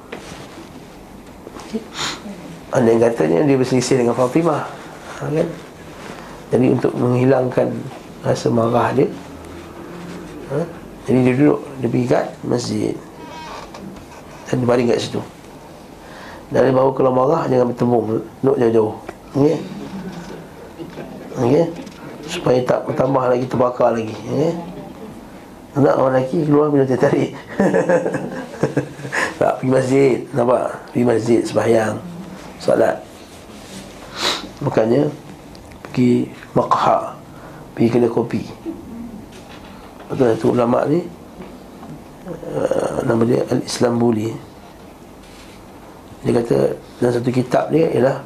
Okay. 1.65 1.81
Ada 2.73 2.87
yang 2.89 3.01
katanya 3.05 3.39
Dia 3.45 3.55
berselisih 3.61 4.01
dengan 4.01 4.17
Fatimah 4.17 4.65
ha, 5.21 5.29
kan? 5.29 5.47
Jadi 6.49 6.65
untuk 6.73 6.91
menghilangkan 6.97 7.69
Rasa 8.25 8.49
marah 8.49 8.89
dia 8.97 9.07
ha? 10.49 10.65
Jadi 11.05 11.17
dia 11.21 11.33
duduk 11.37 11.59
Dia 11.77 11.87
pergi 11.87 12.07
kat 12.09 12.25
masjid 12.41 12.93
Dan 14.49 14.65
dia 14.65 14.67
baring 14.67 14.87
kat 14.89 14.99
situ 15.05 15.21
Dan 16.49 16.59
dia 16.65 16.73
bawa 16.73 16.89
kalau 16.97 17.13
marah 17.13 17.45
Jangan 17.45 17.69
bertembung 17.69 18.03
Duduk 18.41 18.57
jauh-jauh 18.57 18.93
Okay 19.37 19.57
okay? 21.37 21.65
Supaya 22.25 22.59
tak 22.65 22.89
bertambah 22.89 23.23
lagi 23.29 23.45
terbakar 23.45 23.93
lagi 23.93 24.17
okay? 24.17 24.53
Nak 25.73 25.97
orang 25.97 26.21
lelaki 26.21 26.45
keluar 26.45 26.69
bila 26.69 26.85
dia 26.85 26.97
tarik 26.97 27.33
Tak 29.41 29.61
pergi 29.61 29.69
masjid 29.69 30.15
Nampak? 30.33 30.89
Pergi 30.93 31.05
masjid 31.05 31.41
sebahyang 31.45 32.12
Salat 32.63 33.03
Bukannya 34.63 35.11
Pergi 35.83 36.31
makha 36.55 37.19
Pergi 37.75 37.87
kedai 37.91 38.07
kopi 38.07 38.43
Betul 40.07 40.39
tu 40.39 40.55
ulama 40.55 40.87
ni 40.87 41.03
uh, 42.55 43.03
Nama 43.03 43.21
dia 43.27 43.43
Al-Islam 43.51 43.99
Buli 43.99 44.31
Dia 46.23 46.39
kata 46.39 46.79
Dalam 47.03 47.11
satu 47.11 47.29
kitab 47.35 47.67
dia 47.67 47.91
ialah 47.91 48.23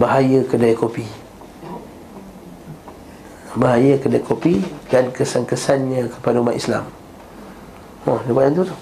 Bahaya 0.00 0.40
kedai 0.48 0.72
kopi 0.72 1.04
bahaya 3.56 3.96
kedai 3.96 4.20
kopi 4.20 4.60
dan 4.92 5.08
kesan-kesannya 5.10 6.12
kepada 6.12 6.44
umat 6.44 6.54
Islam. 6.54 6.84
Oh, 8.04 8.20
dia 8.22 8.36
buat 8.36 8.52
tu 8.52 8.62
tu. 8.68 8.76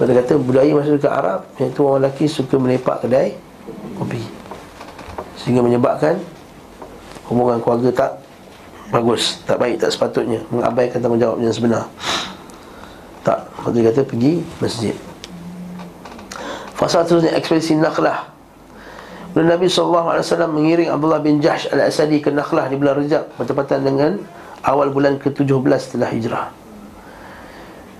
Pada 0.00 0.12
kata 0.16 0.40
budaya 0.40 0.72
masyarakat 0.72 1.12
Arab 1.12 1.40
iaitu 1.60 1.80
orang 1.84 2.04
lelaki 2.04 2.24
suka 2.24 2.56
melepak 2.56 3.04
kedai 3.04 3.36
kopi. 4.00 4.22
Sehingga 5.36 5.60
menyebabkan 5.60 6.16
hubungan 7.28 7.60
keluarga 7.60 7.90
tak 7.92 8.10
bagus, 8.92 9.40
tak 9.44 9.60
baik, 9.60 9.80
tak 9.80 9.90
sepatutnya 9.92 10.40
mengabaikan 10.48 11.00
tanggungjawab 11.00 11.38
yang 11.40 11.54
sebenar. 11.54 11.88
Tak, 13.22 13.46
dia 13.70 13.82
kata 13.92 14.02
pergi 14.02 14.42
masjid. 14.58 14.96
Fasa 16.74 17.06
terusnya 17.06 17.38
ekspedisi 17.38 17.78
Nakhlah 17.78 18.32
dan 19.32 19.48
Nabi 19.48 19.64
SAW 19.64 20.20
mengiring 20.52 20.92
Abdullah 20.92 21.22
bin 21.24 21.40
Jahsh 21.40 21.64
al-Asadi 21.72 22.20
ke 22.20 22.28
Nakhlah 22.28 22.68
di 22.68 22.76
bulan 22.76 23.00
Rejab 23.00 23.32
Bertepatan 23.40 23.80
dengan 23.80 24.20
awal 24.60 24.92
bulan 24.92 25.16
ke-17 25.16 25.72
setelah 25.80 26.10
hijrah 26.12 26.46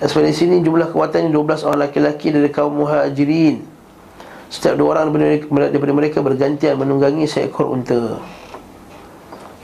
Ekspedisi 0.01 0.49
ini 0.49 0.65
jumlah 0.65 0.91
kekuatannya 0.91 1.31
12 1.31 1.69
orang 1.69 1.81
laki-laki 1.91 2.33
dari 2.33 2.49
kaum 2.49 2.75
muhajirin. 2.75 3.63
Setiap 4.53 4.77
dua 4.77 5.01
orang 5.01 5.09
daripada 5.73 5.93
mereka 5.97 6.21
bergantian 6.21 6.77
menunggangi 6.77 7.25
seekor 7.25 7.73
unta. 7.73 8.21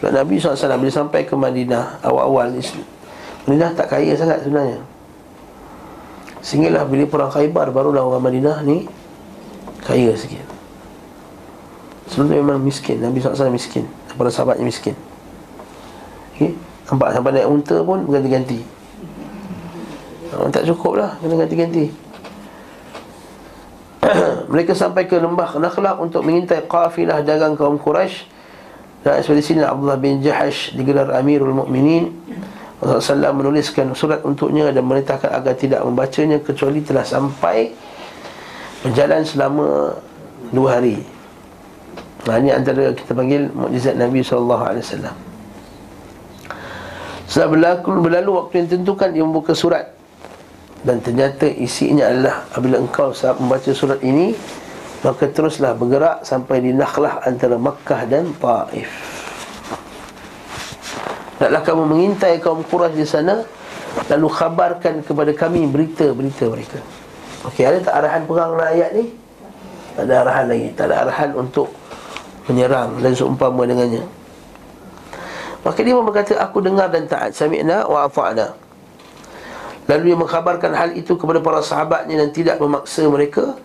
Dan 0.01 0.15
Nabi 0.15 0.39
SAW 0.41 0.81
bila 0.81 0.89
sampai 0.89 1.27
ke 1.27 1.35
Madinah 1.35 2.01
awal-awal 2.01 2.55
Madinah 3.45 3.71
tak 3.77 3.93
kaya 3.93 4.15
sangat 4.15 4.47
sebenarnya. 4.47 4.81
Sehinggalah 6.41 6.87
bila 6.87 7.05
perang 7.05 7.29
khaybar 7.35 7.75
barulah 7.75 8.07
orang 8.07 8.23
Madinah 8.23 8.63
ni 8.63 8.87
Kaya 9.83 10.15
sikit. 10.15 10.47
Sebelum 12.09 12.41
memang 12.41 12.63
miskin 12.63 13.03
Nabi 13.03 13.19
SAW 13.19 13.51
miskin 13.51 13.85
Para 14.15 14.31
sahabatnya 14.31 14.65
miskin. 14.65 14.95
Okay? 16.39 16.55
Nampak 16.89 17.13
sampai 17.13 17.31
naik 17.35 17.49
unta 17.51 17.77
pun 17.83 18.07
Berganti-ganti 18.07 18.78
oh, 20.37 20.49
Tak 20.51 20.65
cukup 20.69 21.01
lah 21.01 21.11
Kena 21.21 21.35
ganti-ganti. 21.45 21.87
Mereka 24.53 24.73
sampai 24.77 25.09
ke 25.09 25.17
lembah 25.17 25.57
Nakhlaq 25.57 25.97
Untuk 26.01 26.25
mengintai 26.25 26.65
kafilah 26.65 27.21
dagang 27.25 27.55
kaum 27.57 27.77
Quraisy 27.77 28.25
Dan 29.05 29.21
ekspedisi 29.21 29.57
ini 29.57 29.65
Abdullah 29.65 29.99
bin 30.01 30.21
Jahash 30.21 30.73
Digelar 30.77 31.13
Amirul 31.17 31.55
Mukminin 31.55 32.13
Rasulullah 32.79 33.35
SAW 33.35 33.39
menuliskan 33.43 33.91
surat 33.93 34.23
untuknya 34.23 34.71
Dan 34.71 34.87
merintahkan 34.87 35.35
agar 35.35 35.55
tidak 35.59 35.83
membacanya 35.83 36.39
Kecuali 36.39 36.81
telah 36.81 37.03
sampai 37.03 37.75
Berjalan 38.87 39.27
selama 39.27 39.99
Dua 40.49 40.81
hari. 40.81 40.97
Nah, 42.25 42.41
ini 42.41 42.55
antara 42.55 42.95
kita 42.97 43.13
panggil 43.13 43.53
mukjizat 43.53 43.99
Nabi 43.99 44.25
SAW 44.25 44.71
Setelah 47.29 47.49
berlaku, 47.53 47.89
berlalu 48.01 48.31
waktu 48.39 48.55
yang 48.65 48.69
tentukan 48.81 49.09
Dia 49.13 49.25
membuka 49.27 49.53
surat 49.53 49.98
Dan 50.83 51.03
ternyata 51.03 51.47
isinya 51.47 52.07
adalah 52.07 52.47
Apabila 52.55 52.79
engkau 52.79 53.11
membaca 53.43 53.71
surat 53.75 53.99
ini 54.03 54.35
Maka 55.03 55.31
teruslah 55.31 55.75
bergerak 55.75 56.23
Sampai 56.23 56.63
di 56.63 56.71
Nakhlah 56.71 57.23
antara 57.27 57.59
Makkah 57.59 58.07
dan 58.07 58.31
Taif. 58.39 58.91
Naklah 61.39 61.63
kamu 61.63 61.83
mengintai 61.87 62.43
kaum 62.43 62.67
Quraisy 62.67 62.99
di 62.99 63.07
sana 63.07 63.43
Lalu 64.07 64.29
khabarkan 64.31 64.95
kepada 65.03 65.33
kami 65.35 65.67
berita-berita 65.67 66.45
mereka. 66.47 66.79
Okey, 67.51 67.67
ada 67.67 67.79
tak 67.83 67.95
arahan 67.99 68.23
perang 68.29 68.55
ayat 68.55 68.91
ni? 68.95 69.11
Tak 69.99 70.05
ada 70.07 70.15
arahan 70.23 70.47
lagi. 70.47 70.69
Tak 70.79 70.85
ada 70.87 70.95
arahan 71.03 71.31
untuk 71.35 71.69
menyerang 72.47 73.03
dan 73.03 73.13
seumpama 73.19 73.67
dengannya. 73.67 74.05
Maka 75.67 75.81
dia 75.83 75.99
berkata 75.99 76.39
Aku 76.39 76.63
dengar 76.63 76.89
dan 76.89 77.11
taat. 77.11 77.35
Sami'na 77.35 77.85
wa 77.91 78.07
ata'na 78.07 78.68
Lalu 79.89 80.13
dia 80.13 80.17
mengkhabarkan 80.21 80.73
hal 80.77 80.91
itu 80.93 81.17
kepada 81.17 81.41
para 81.41 81.65
sahabatnya 81.65 82.21
Dan 82.21 82.31
tidak 82.31 82.61
memaksa 82.61 83.09
mereka. 83.09 83.57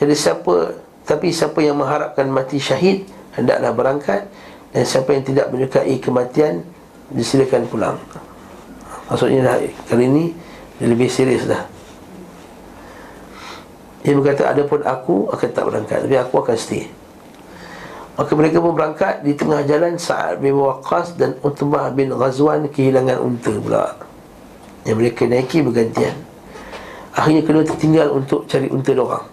Jadi 0.00 0.16
siapa 0.16 0.72
Tapi 1.04 1.28
siapa 1.30 1.60
yang 1.60 1.76
mengharapkan 1.76 2.24
mati 2.32 2.56
syahid 2.56 3.04
Hendaklah 3.36 3.76
berangkat. 3.76 4.24
Dan 4.72 4.82
siapa 4.88 5.12
yang 5.12 5.22
tidak 5.22 5.52
menyukai 5.52 6.00
kematian 6.00 6.64
Disilakan 7.12 7.68
pulang. 7.68 7.96
Maksudnya 9.06 9.52
dah, 9.52 9.56
kali 9.86 10.08
ini 10.08 10.24
Dia 10.80 10.88
lebih 10.88 11.12
serius 11.12 11.44
dah. 11.44 11.62
Dia 14.00 14.16
berkata 14.16 14.48
ada 14.48 14.62
pun 14.64 14.80
aku 14.80 15.28
akan 15.28 15.48
tak 15.52 15.64
berangkat 15.68 15.98
Tapi 16.08 16.16
aku 16.16 16.34
akan 16.40 16.56
stay. 16.56 16.88
Maka 18.16 18.32
mereka 18.32 18.64
pun 18.64 18.72
berangkat 18.72 19.20
Di 19.20 19.36
tengah 19.36 19.60
jalan 19.68 20.00
Sa'ad 20.00 20.40
bin 20.40 20.56
Waqas 20.56 21.20
Dan 21.20 21.36
Utbah 21.44 21.92
bin 21.92 22.16
Ghazwan 22.16 22.64
Kehilangan 22.72 23.20
unta 23.20 23.52
pula 23.60 24.05
Yang 24.86 24.96
mereka 24.96 25.22
naiki 25.26 25.60
bergantian 25.66 26.14
Akhirnya 27.12 27.42
kedua 27.42 27.62
tertinggal 27.66 28.14
untuk 28.14 28.46
cari 28.46 28.70
unta 28.70 28.94
dorang 28.94 29.26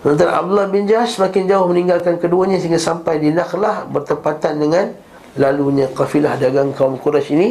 Sementara 0.00 0.40
Abdullah 0.40 0.68
bin 0.68 0.88
Jahash 0.88 1.20
semakin 1.20 1.48
jauh 1.48 1.68
meninggalkan 1.68 2.16
keduanya 2.16 2.56
Sehingga 2.56 2.80
sampai 2.80 3.20
di 3.20 3.28
Nakhlah 3.30 3.84
Bertepatan 3.88 4.56
dengan 4.56 4.96
lalunya 5.36 5.90
kafilah 5.90 6.38
dagang 6.38 6.70
kaum 6.72 6.94
Quraisy 6.96 7.30
ini 7.34 7.48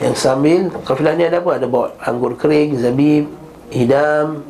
yang 0.00 0.16
sambil 0.16 0.72
kafilah 0.80 1.12
ni 1.12 1.28
ada 1.28 1.44
apa? 1.44 1.60
Ada 1.60 1.68
bawa 1.68 1.92
anggur 2.00 2.32
kering, 2.32 2.80
zabib, 2.80 3.28
hidam 3.68 4.40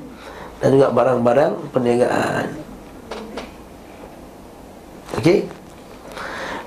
dan 0.63 0.69
juga 0.79 0.95
barang-barang 0.95 1.75
perniagaan. 1.75 2.47
Okey. 5.19 5.60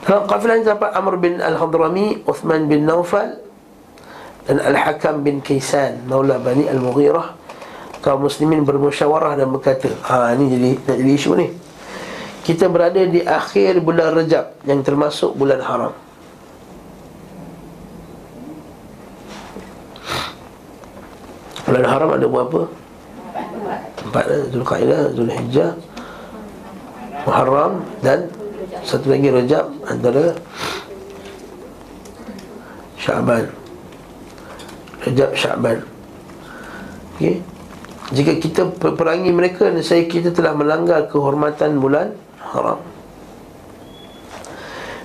Dalam 0.04 0.28
kafilah 0.28 0.56
ini 0.60 0.64
terdapat 0.68 0.91
Amr 0.91 1.16
bin 1.16 1.39
Al-Hadrami, 1.39 2.28
Uthman 2.28 2.68
bin 2.68 2.84
Naufal 2.84 3.39
dan 4.43 4.60
Al-Hakam 4.60 5.24
bin 5.24 5.39
Kaisan, 5.39 6.04
Maula 6.12 6.38
Bani 6.43 6.68
Al-Mughirah. 6.68 7.39
Kaum 8.04 8.28
muslimin 8.28 8.68
bermusyawarah 8.68 9.39
dan 9.39 9.47
berkata, 9.47 9.88
ha 10.12 10.36
ini 10.36 10.51
jadi 10.51 10.70
nak 10.76 10.97
jadi 10.99 11.14
isu 11.16 11.32
ni 11.39 11.47
kita 12.43 12.68
berada 12.68 12.99
di 12.99 13.24
akhir 13.24 13.80
bulan 13.80 14.12
Rejab 14.12 14.60
yang 14.68 14.84
termasuk 14.84 15.32
bulan 15.39 15.64
haram. 15.64 15.95
Bulan 21.64 21.86
haram 21.88 22.10
ada 22.12 22.28
berapa? 22.28 22.62
Empat? 24.04 24.26
Zulkaidah, 24.51 25.16
Zulhijjah 25.16 25.80
Muharram 27.24 27.88
dan 28.04 28.28
satu 28.82 29.14
lagi 29.14 29.30
Rejab 29.30 29.70
antara 29.86 30.34
Syaban 32.98 33.46
Rejab 35.06 35.30
Syaban 35.38 35.78
Okey. 37.14 37.46
Jika 38.14 38.32
kita 38.42 38.62
perangi 38.74 39.30
mereka 39.30 39.70
saya 39.86 40.10
kita 40.10 40.34
telah 40.34 40.58
melanggar 40.58 41.06
kehormatan 41.10 41.78
bulan 41.78 42.18
haram. 42.42 42.82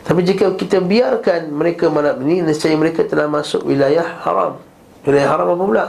Tapi 0.08 0.20
jika 0.24 0.56
kita 0.56 0.80
biarkan 0.80 1.52
mereka 1.52 1.92
malam 1.92 2.16
ini 2.24 2.40
Nescaya 2.40 2.72
mereka 2.80 3.04
telah 3.04 3.28
masuk 3.28 3.68
wilayah 3.68 4.04
haram. 4.24 4.56
Wilayah 5.04 5.28
haram 5.28 5.46
apa 5.52 5.64
pula? 5.68 5.86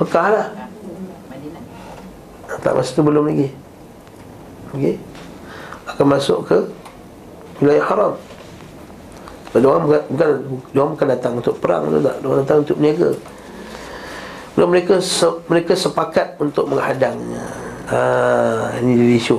Mekah 0.00 0.26
lah. 0.32 0.46
Tak 2.60 2.72
masa 2.76 2.90
tu 2.92 3.04
belum 3.04 3.24
lagi. 3.28 3.48
Okey 4.72 5.09
Akan 6.00 6.16
masuk 6.16 6.48
ke 6.48 6.56
Wilayah 7.60 7.84
haram. 7.92 8.16
Sebab 9.52 9.68
orang 9.68 9.82
bukan, 9.84 10.02
bukan, 10.08 10.30
orang 10.72 10.90
bukan 10.96 11.08
datang 11.12 11.32
untuk 11.36 11.54
perang 11.60 11.92
tu 11.92 12.00
tak? 12.00 12.16
Orang 12.24 12.38
datang 12.40 12.58
untuk 12.64 12.76
berniaga. 12.80 13.10
Belum 14.56 14.68
mereka 14.72 14.96
mereka 15.44 15.72
sepakat 15.76 16.40
untuk 16.40 16.72
menghadangnya. 16.72 17.44
Ha, 17.92 18.00
ini 18.80 18.96
jadi 18.96 19.14
isu. 19.20 19.38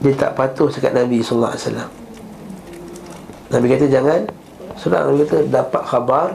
Dia 0.00 0.16
tak 0.16 0.40
patuh 0.40 0.72
cakap 0.72 0.92
Nabi 0.96 1.20
SAW 1.20 1.52
Nabi 3.48 3.66
kata 3.72 3.88
jangan 3.88 4.28
Sudah 4.76 5.08
Nabi 5.08 5.24
kata 5.24 5.48
dapat 5.48 5.82
khabar 5.88 6.28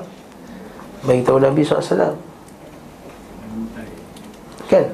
Bagi 1.06 1.22
tahu 1.22 1.38
Nabi 1.38 1.62
SAW 1.62 2.18
Kan 4.66 4.86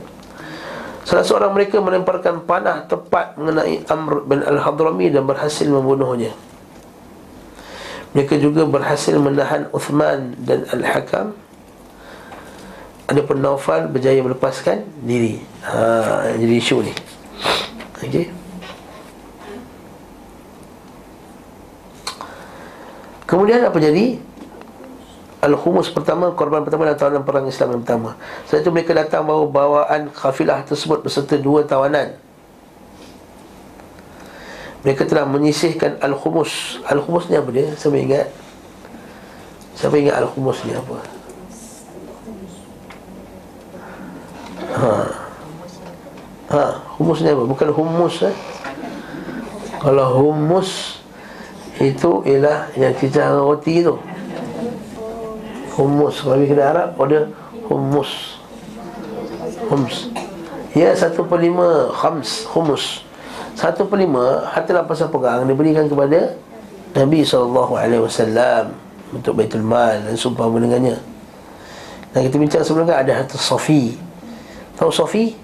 Salah 1.07 1.23
seorang 1.23 1.55
mereka 1.55 1.79
melemparkan 1.79 2.43
panah 2.43 2.83
tepat 2.83 3.39
mengenai 3.39 3.79
Amr 3.87 4.27
bin 4.27 4.43
Al-Hadrami 4.43 5.07
dan 5.07 5.23
berhasil 5.23 5.63
membunuhnya. 5.63 6.35
Mereka 8.11 8.35
juga 8.43 8.67
berhasil 8.67 9.15
menahan 9.15 9.71
Uthman 9.71 10.35
dan 10.43 10.67
Al-Hakam. 10.67 11.31
Ada 13.07 13.23
pun 13.23 13.39
Naufal 13.39 13.87
berjaya 13.87 14.19
melepaskan 14.19 14.83
diri. 14.99 15.39
Ha, 15.63 16.35
jadi 16.35 16.53
isu 16.59 16.83
ni. 16.83 16.91
Okey. 18.03 18.27
Kemudian 23.23 23.63
apa 23.63 23.79
jadi? 23.79 24.19
Al-Khumus 25.37 25.93
pertama, 25.93 26.33
korban 26.33 26.65
pertama 26.65 26.89
dalam 26.89 26.97
tawanan 26.97 27.21
perang 27.21 27.45
Islam 27.45 27.77
yang 27.77 27.81
pertama 27.85 28.17
Setelah 28.49 28.61
itu 28.65 28.71
mereka 28.73 28.91
datang 28.97 29.21
bawa 29.21 29.45
bawaan 29.45 30.09
kafilah 30.09 30.65
tersebut 30.65 31.05
beserta 31.05 31.37
dua 31.37 31.61
tawanan 31.61 32.17
Mereka 34.81 35.05
telah 35.05 35.29
menyisihkan 35.29 36.01
Al-Khumus 36.01 36.81
Al-Khumus 36.89 37.29
ni 37.29 37.37
apa 37.37 37.49
dia? 37.53 37.69
Siapa 37.77 37.97
ingat? 38.01 38.27
Siapa 39.77 39.93
ingat 39.93 40.15
Al-Khumus 40.25 40.57
ni 40.65 40.73
apa? 40.73 40.97
Ha. 44.77 44.93
Ha, 46.47 46.63
humus 46.97 47.19
ni 47.21 47.29
apa? 47.29 47.43
Bukan 47.45 47.69
humus 47.75 48.25
eh? 48.25 48.35
Kalau 49.77 50.07
humus 50.17 50.97
itu 51.77 52.25
ialah 52.25 52.73
yang 52.73 52.97
cicah 52.97 53.37
roti 53.37 53.85
tu 53.85 54.01
Humus 55.77 56.25
Kalau 56.25 56.41
kita 56.41 56.73
Arab 56.73 56.97
ada 56.97 57.29
humus 57.69 58.41
Hums 59.69 60.09
Ya 60.73 60.91
satu 60.97 61.23
per 61.29 61.37
lima 61.37 61.93
Khams 61.93 62.49
Humus 62.49 63.05
Satu 63.53 63.85
per 63.85 64.01
lima 64.01 64.49
Harta 64.49 64.73
lapasan 64.73 65.13
pegang 65.13 65.45
Diberikan 65.45 65.85
kepada 65.85 66.33
Nabi 66.97 67.21
SAW 67.21 68.73
Untuk 69.13 69.37
Baitul 69.37 69.61
Mal 69.61 70.01
Dan 70.01 70.17
sumpah 70.17 70.49
mendengarnya 70.49 70.97
Dan 72.11 72.25
kita 72.25 72.35
bincang 72.41 72.63
sebelum 72.65 72.89
kan 72.89 73.05
Ada 73.05 73.23
harta 73.23 73.37
Sofi 73.37 73.93
Tahu 74.81 74.89
Sofi? 74.89 75.37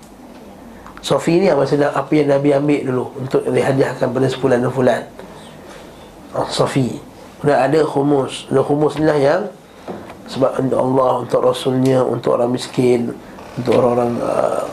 Sofi 1.04 1.44
ni 1.44 1.52
apa, 1.52 1.68
apa 1.68 2.12
yang 2.16 2.32
Nabi 2.32 2.50
ambil 2.56 2.82
dulu 2.90 3.06
Untuk 3.22 3.44
dihadiahkan 3.46 4.08
pada 4.08 4.28
sebulan 4.32 4.64
dan 4.64 4.72
fulan 4.72 5.04
oh, 6.32 6.48
Safi. 6.48 6.96
Kemudian 7.44 7.60
ada 7.60 7.80
khumus 7.84 8.48
Ada 8.48 8.62
khumus 8.64 8.96
ni 8.96 9.06
lah 9.06 9.20
yang 9.20 9.42
Sebab 10.28 10.60
untuk 10.64 10.80
Allah, 10.80 11.12
untuk 11.24 11.40
Rasulnya 11.44 12.00
Untuk 12.04 12.40
orang 12.40 12.52
miskin 12.56 13.12
Untuk 13.60 13.74
orang-orang 13.76 14.12
uh, 14.24 14.64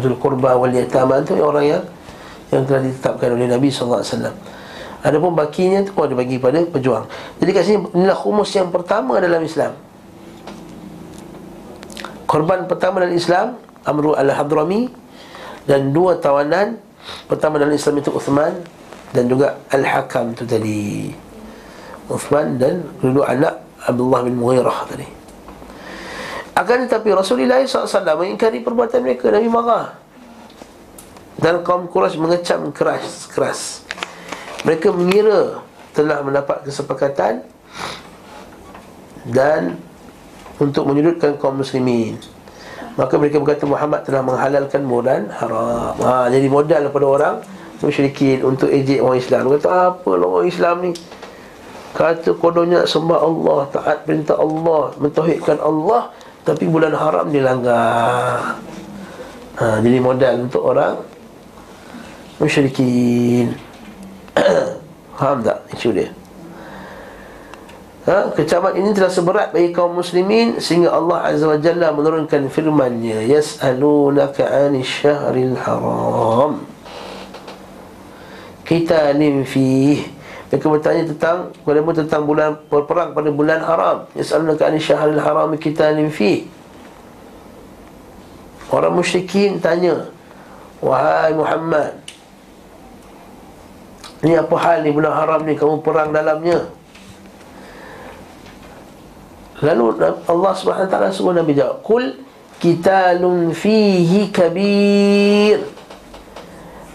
Zul 0.00 0.16
Qurba 0.16 0.56
wal 0.56 0.72
Yatama 0.72 1.20
Itu 1.20 1.36
orang 1.40 1.64
yang 1.64 1.82
Yang 2.48 2.62
telah 2.68 2.82
ditetapkan 2.88 3.28
oleh 3.36 3.46
Nabi 3.48 3.68
SAW 3.68 4.00
Ada 4.98 5.16
pun 5.20 5.32
bakinya 5.36 5.84
tu 5.86 5.94
ada 6.02 6.10
bagi 6.16 6.42
pada 6.42 6.58
pejuang. 6.64 7.06
Jadi 7.38 7.50
kat 7.54 7.62
sini 7.68 7.78
Inilah 7.92 8.18
khumus 8.18 8.50
yang 8.56 8.72
pertama 8.74 9.22
dalam 9.22 9.44
Islam. 9.44 9.76
Korban 12.26 12.66
pertama 12.66 13.04
dalam 13.04 13.14
Islam 13.14 13.60
Amru 13.84 14.16
al-Hadrami 14.16 14.90
Dan 15.68 15.92
dua 15.94 16.18
tawanan 16.18 16.80
Pertama 17.28 17.56
dalam 17.60 17.72
Islam 17.72 18.00
itu 18.00 18.10
Uthman 18.12 18.52
dan 19.12 19.24
juga 19.28 19.56
Al-Hakam 19.72 20.36
tu 20.36 20.44
tadi. 20.44 21.12
Uthman 22.08 22.56
dan 22.56 22.84
kedua 23.00 23.24
anak 23.28 23.54
Abdullah 23.88 24.20
bin 24.28 24.36
Mughirah 24.36 24.84
tadi. 24.84 25.08
Akan 26.52 26.84
tetapi 26.84 27.14
Rasulullah 27.14 27.62
SAW 27.62 28.18
mengingkari 28.18 28.60
perbuatan 28.60 29.00
mereka. 29.00 29.32
Nabi 29.32 29.48
marah. 29.48 29.96
Dan 31.38 31.62
kaum 31.62 31.86
Quraisy 31.86 32.18
mengecam 32.18 32.74
keras 32.74 33.30
keras. 33.30 33.86
Mereka 34.66 34.90
mengira 34.90 35.62
telah 35.94 36.18
mendapat 36.26 36.66
kesepakatan 36.66 37.46
dan 39.30 39.78
untuk 40.58 40.82
menyudutkan 40.90 41.38
kaum 41.38 41.62
muslimin. 41.62 42.18
Maka 42.98 43.14
mereka 43.14 43.38
berkata 43.38 43.62
Muhammad 43.62 44.02
telah 44.02 44.26
menghalalkan 44.26 44.82
bulan 44.82 45.30
haram. 45.30 45.94
Ha, 46.02 46.26
jadi 46.26 46.46
modal 46.50 46.90
kepada 46.90 47.06
orang 47.06 47.34
musyrikin 47.78 48.42
untuk 48.42 48.66
ejek 48.74 48.98
orang 48.98 49.22
Islam. 49.22 49.46
Kata 49.54 49.94
apa 49.94 50.10
lah 50.18 50.26
orang 50.26 50.50
Islam 50.50 50.74
ni 50.82 50.90
Kata 51.96 52.36
kononnya 52.36 52.84
sembah 52.84 53.20
Allah 53.20 53.60
Taat 53.72 53.98
perintah 54.04 54.36
Allah 54.36 54.92
Mentauhidkan 55.00 55.56
Allah 55.60 56.12
Tapi 56.44 56.68
bulan 56.68 56.92
haram 56.92 57.32
dia 57.32 57.44
langgar 57.44 58.60
ha, 59.56 59.80
Jadi 59.80 59.98
modal 60.00 60.48
untuk 60.48 60.62
orang 60.64 61.00
Musyrikin. 62.38 63.50
Faham 65.18 65.42
tak 65.42 65.58
isu 65.74 65.90
dia? 65.90 66.14
Ha, 68.06 68.30
Kecaman 68.30 68.78
ini 68.78 68.94
telah 68.94 69.10
seberat 69.10 69.50
bagi 69.50 69.74
kaum 69.74 69.98
muslimin 69.98 70.62
Sehingga 70.62 70.94
Allah 70.94 71.34
Azza 71.34 71.50
wa 71.50 71.58
Jalla 71.58 71.90
menurunkan 71.90 72.46
firmannya 72.46 73.26
Yas'alunaka 73.26 74.70
anis 74.70 74.86
syahril 74.86 75.58
haram. 75.58 76.62
Kita 78.62 79.16
fih 79.48 80.17
mereka 80.48 80.66
bertanya 80.72 81.02
tentang 81.12 81.52
Kepadamu 81.60 81.92
tentang 81.92 82.22
bulan 82.24 82.56
berperang 82.72 83.12
pada 83.12 83.28
bulan 83.28 83.60
haram 83.60 83.96
Yas'alunaka 84.16 84.72
ani 84.72 84.80
syahril 84.80 85.20
haram 85.20 85.52
kita 85.60 85.92
fi. 86.08 86.48
Orang 88.72 88.96
musyrikin 88.96 89.60
tanya 89.60 90.08
Wahai 90.80 91.36
Muhammad 91.36 92.00
Ini 94.24 94.40
apa 94.40 94.56
hal 94.56 94.82
ni 94.82 94.90
bulan 94.90 95.14
haram 95.14 95.40
ni? 95.46 95.54
Kamu 95.54 95.78
perang 95.78 96.10
dalamnya. 96.10 96.66
Lalu 99.62 99.94
Allah 100.26 100.52
SWT 100.54 100.96
suruh 101.14 101.34
Nabi 101.34 101.54
jawab 101.54 101.82
Kul 101.86 102.18
kitalun 102.58 103.54
fihi 103.54 104.30
kabir 104.34 105.77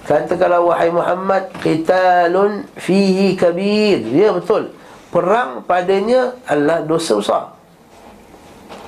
Katakanlah 0.03 0.59
wahai 0.59 0.91
Muhammad 0.91 1.47
Qitalun 1.63 2.67
fihi 2.75 3.39
kabir. 3.39 4.03
Ya 4.11 4.35
betul. 4.35 4.75
Perang 5.07 5.63
padanya 5.63 6.35
adalah 6.43 6.83
dosa 6.83 7.15
besar. 7.15 7.43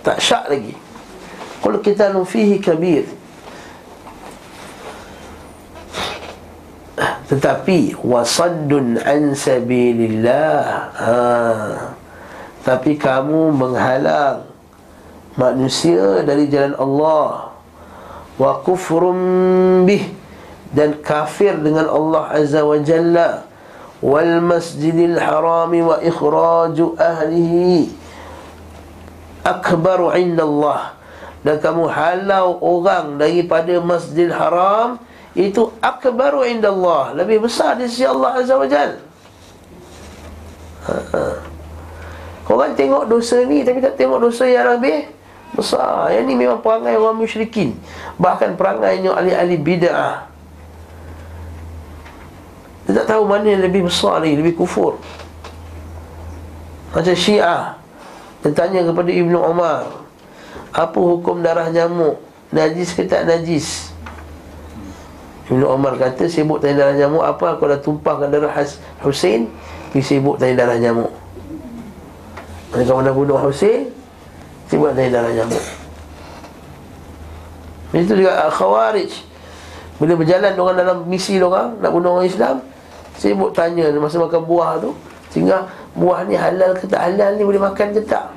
Tak 0.03 0.18
syak 0.20 0.45
lagi. 0.51 0.76
Kalau 1.63 1.80
qitalun 1.80 2.26
fihi 2.28 2.59
kabir. 2.59 3.05
Tetapi 7.26 7.97
Wasaddun 8.05 9.01
an 9.01 9.34
sabilillah. 9.34 10.61
Ha. 10.93 11.18
Tapi 12.66 12.97
kamu 12.97 13.53
menghalang 13.55 14.45
Manusia 15.36 16.24
dari 16.24 16.47
jalan 16.47 16.80
Allah. 16.80 17.51
Wa 18.39 18.63
kufrum 18.63 19.20
bih 19.84 20.24
dan 20.76 20.99
kafir 20.99 21.55
dengan 21.55 21.88
Allah 21.88 22.36
Azza 22.36 22.67
wa 22.67 22.76
Jalla 22.84 23.47
wal 24.03 24.43
masjidil 24.43 25.15
haram 25.15 25.71
wa 25.71 26.03
ikhraju 26.03 26.99
ahlihi 26.99 27.95
akbar 29.47 30.19
inda 30.19 30.43
Allah 30.43 30.99
dan 31.47 31.63
kamu 31.63 31.88
halau 31.88 32.59
orang 32.59 33.15
daripada 33.15 33.80
masjidil 33.80 34.36
haram 34.36 34.99
itu 35.32 35.71
akbar 35.80 36.43
inda 36.43 36.76
Allah 36.76 37.15
lebih 37.23 37.47
besar 37.47 37.80
di 37.80 37.88
sisi 37.88 38.03
Allah 38.03 38.43
Azza 38.43 38.59
wa 38.59 38.67
Jalla 38.67 38.99
ha. 40.91 41.55
Orang 42.45 42.78
tengok 42.78 43.09
dosa 43.09 43.41
ni 43.41 43.65
tapi 43.65 43.82
tak 43.82 43.97
tengok 43.97 44.21
dosa 44.21 44.45
yang 44.45 44.78
lebih 44.78 45.09
besar. 45.57 46.13
Yang 46.13 46.23
ni 46.30 46.34
memang 46.38 46.61
perangai 46.61 46.93
orang 46.93 47.17
musyrikin. 47.17 47.73
Bahkan 48.21 48.53
perangainya 48.53 49.17
ahli-ahli 49.17 49.57
bid'ah. 49.57 50.30
Dia 52.86 53.01
tak 53.01 53.17
tahu 53.17 53.25
mana 53.25 53.49
yang 53.49 53.65
lebih 53.65 53.89
besar 53.89 54.21
lagi 54.21 54.38
Lebih 54.38 54.53
kufur. 54.61 55.01
Macam 56.93 57.15
syiah 57.17 57.75
Dia 58.45 58.53
tanya 58.53 58.86
kepada 58.86 59.09
Ibnu 59.09 59.38
Umar 59.41 59.89
Apa 60.69 60.97
hukum 60.97 61.41
darah 61.41 61.67
nyamuk? 61.73 62.21
Najis 62.53 62.93
ke 62.93 63.09
tak 63.09 63.25
najis? 63.25 63.89
Ibnu 65.49 65.65
Umar 65.65 65.97
kata 65.97 66.29
Sibuk 66.29 66.61
tanya 66.61 66.86
darah 66.86 66.95
nyamuk 66.95 67.25
Apa? 67.25 67.57
Aku 67.57 67.65
dah 67.65 67.81
tumpahkan 67.81 68.29
darah 68.29 68.53
Hussein 69.01 69.49
Pergi 69.89 70.19
sibuk 70.19 70.36
tanya 70.36 70.67
darah 70.67 70.75
nyamuk. 70.75 71.07
Mana 72.75 72.83
kamu 72.83 73.01
dah 73.07 73.15
bunuh 73.15 73.39
Hussein 73.39 73.89
Sibuk 74.69 74.93
tanya 74.93 75.21
darah 75.21 75.31
nyamuk. 75.31 75.63
Itu 77.95 78.11
juga 78.19 78.51
Khawarij. 78.51 79.07
Bila 79.95 80.19
berjalan 80.19 80.51
orang 80.59 80.75
dalam 80.75 80.97
misi 81.07 81.39
orang 81.39 81.79
nak 81.79 81.91
bunuh 81.95 82.19
orang 82.19 82.27
Islam 82.27 82.59
Sibuk 83.16 83.55
tanya 83.55 83.89
masa 83.95 84.20
makan 84.20 84.43
buah 84.43 84.80
tu 84.80 84.91
Sehingga 85.32 85.68
buah 85.95 86.28
ni 86.28 86.36
halal 86.36 86.76
ke 86.76 86.88
tak 86.88 87.11
halal 87.11 87.36
ni 87.39 87.43
boleh 87.43 87.61
makan 87.61 87.88
ke 87.95 88.01
tak? 88.03 88.28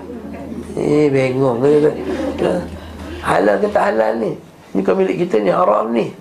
Eh 0.78 1.10
bengong 1.10 1.62
ke 1.62 2.50
Halal 3.22 3.58
ke 3.58 3.66
tak 3.70 3.94
halal 3.94 4.18
ni? 4.22 4.32
Ni 4.74 4.80
kau 4.86 4.94
milik 4.94 5.26
kita 5.26 5.42
ni 5.42 5.50
haram 5.50 5.90
ni. 5.90 6.14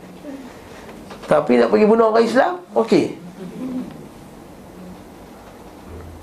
Tapi 1.27 1.59
nak 1.59 1.69
pergi 1.69 1.85
bunuh 1.85 2.09
orang 2.09 2.25
Islam 2.25 2.53
Okey. 2.73 3.05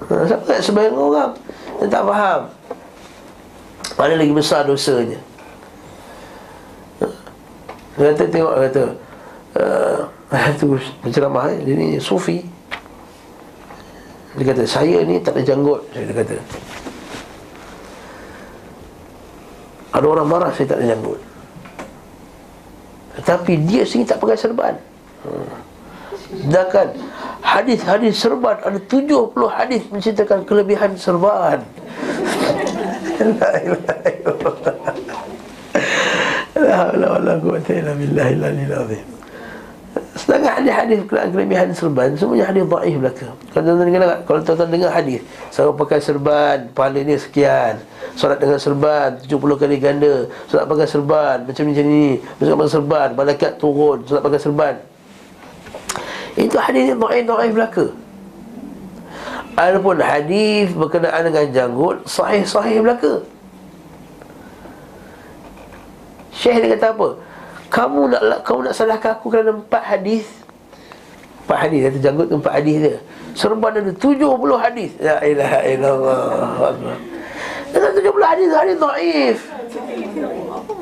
Ha, 0.05 0.27
Siapa 0.29 0.45
tak 0.45 0.61
sebagian 0.61 0.97
orang? 0.97 1.33
Dia 1.81 1.87
tak 1.89 2.03
faham. 2.05 2.41
Mana 3.95 4.15
lagi 4.19 4.35
besar 4.35 4.67
dosanya. 4.67 5.21
Dia 7.95 8.11
kata 8.11 8.25
tengok 8.27 8.55
kata 8.59 8.85
uh, 9.55 9.99
itu 10.51 10.79
penceramah 11.05 11.53
eh? 11.55 11.59
dia 11.63 11.75
ni 11.79 11.89
sufi 12.03 12.43
dia 14.35 14.45
kata 14.51 14.67
saya 14.67 15.07
ni 15.07 15.23
tak 15.23 15.39
ada 15.39 15.43
janggut 15.47 15.81
saya 15.95 16.05
dia 16.11 16.17
kata 16.19 16.37
ada 19.95 20.07
orang 20.11 20.27
marah 20.27 20.51
saya 20.51 20.75
tak 20.75 20.83
ada 20.83 20.87
janggut 20.91 21.21
tetapi 23.15 23.53
dia 23.63 23.87
sendiri 23.87 24.11
tak 24.11 24.19
pakai 24.19 24.39
serban 24.39 24.75
hmm. 25.23 25.47
sedangkan 26.51 26.87
hadis-hadis 27.47 28.15
serban 28.19 28.59
ada 28.59 28.79
70 28.91 29.31
hadis 29.55 29.83
menceritakan 29.95 30.43
kelebihan 30.43 30.91
serban 30.99 31.63
la 33.23 33.51
ilaha 33.63 34.09
illallah 34.11 34.75
la 36.59 36.75
hawla 36.75 37.07
wala 37.19 37.33
quwwata 37.39 37.71
illa 37.71 37.93
billahi 37.95 38.33
al-aliyyil 38.35 39.14
Sedangkan 40.15 40.63
hadis-hadis 40.63 40.99
kelebihan 41.11 41.75
serban. 41.75 42.15
Semuanya 42.15 42.47
hadis 42.47 42.63
da'if 42.63 42.97
belaka. 43.03 43.29
Kalau 43.51 43.63
tuan-tuan 43.67 43.87
dengar, 43.91 44.03
kalau 44.23 44.41
tuan-tuan 44.47 44.71
dengar 44.71 44.91
hadis 44.95 45.21
Saya 45.51 45.75
pakai 45.75 45.99
serban, 45.99 46.71
pahala 46.71 47.03
ni 47.03 47.19
sekian. 47.19 47.83
Solat 48.15 48.39
dengan 48.39 48.63
serban, 48.63 49.19
70 49.27 49.59
kali 49.59 49.77
ganda. 49.83 50.31
Solat 50.47 50.71
pakai 50.71 50.87
serban, 50.87 51.37
macam-macam 51.43 51.85
ni 51.91 52.23
Solat 52.39 52.57
pakai 52.63 52.73
serban, 52.79 53.09
malaikat 53.19 53.53
turun 53.59 53.99
Solat 54.07 54.23
pakai 54.23 54.39
serban. 54.39 54.75
Itu 56.39 56.57
hadis 56.63 56.95
da'if-da'if 56.95 57.51
belaka. 57.51 57.87
Adapun 59.55 59.99
hadis 59.99 60.71
berkenaan 60.75 61.27
dengan 61.27 61.47
janggut 61.51 62.07
Sahih-sahih 62.07 62.87
belaka. 62.87 63.27
Syekh 66.35 66.63
dia 66.63 66.79
kata 66.79 66.95
apa? 66.95 67.09
Kamu 67.75 68.15
nak 68.15 68.47
kamu 68.47 68.71
nak 68.71 68.75
salahkan 68.79 69.19
aku 69.19 69.35
kerana 69.35 69.51
empat 69.51 69.83
hadis. 69.83 70.23
Empat 71.43 71.59
hadis 71.67 71.81
ada 71.91 71.99
janggut 71.99 72.31
empat 72.31 72.53
hadis 72.63 72.77
dia. 72.79 72.97
Serban 73.35 73.75
ada 73.75 73.91
tujuh 73.91 74.31
puluh 74.39 74.55
hadis. 74.55 74.95
La 75.03 75.19
ilaha 75.27 75.59
illallah. 75.67 76.95
Dengan 77.75 77.91
tujuh 77.99 78.13
puluh 78.15 78.29
hadis 78.31 78.49
hadis 78.55 78.77
dhaif 78.79 79.39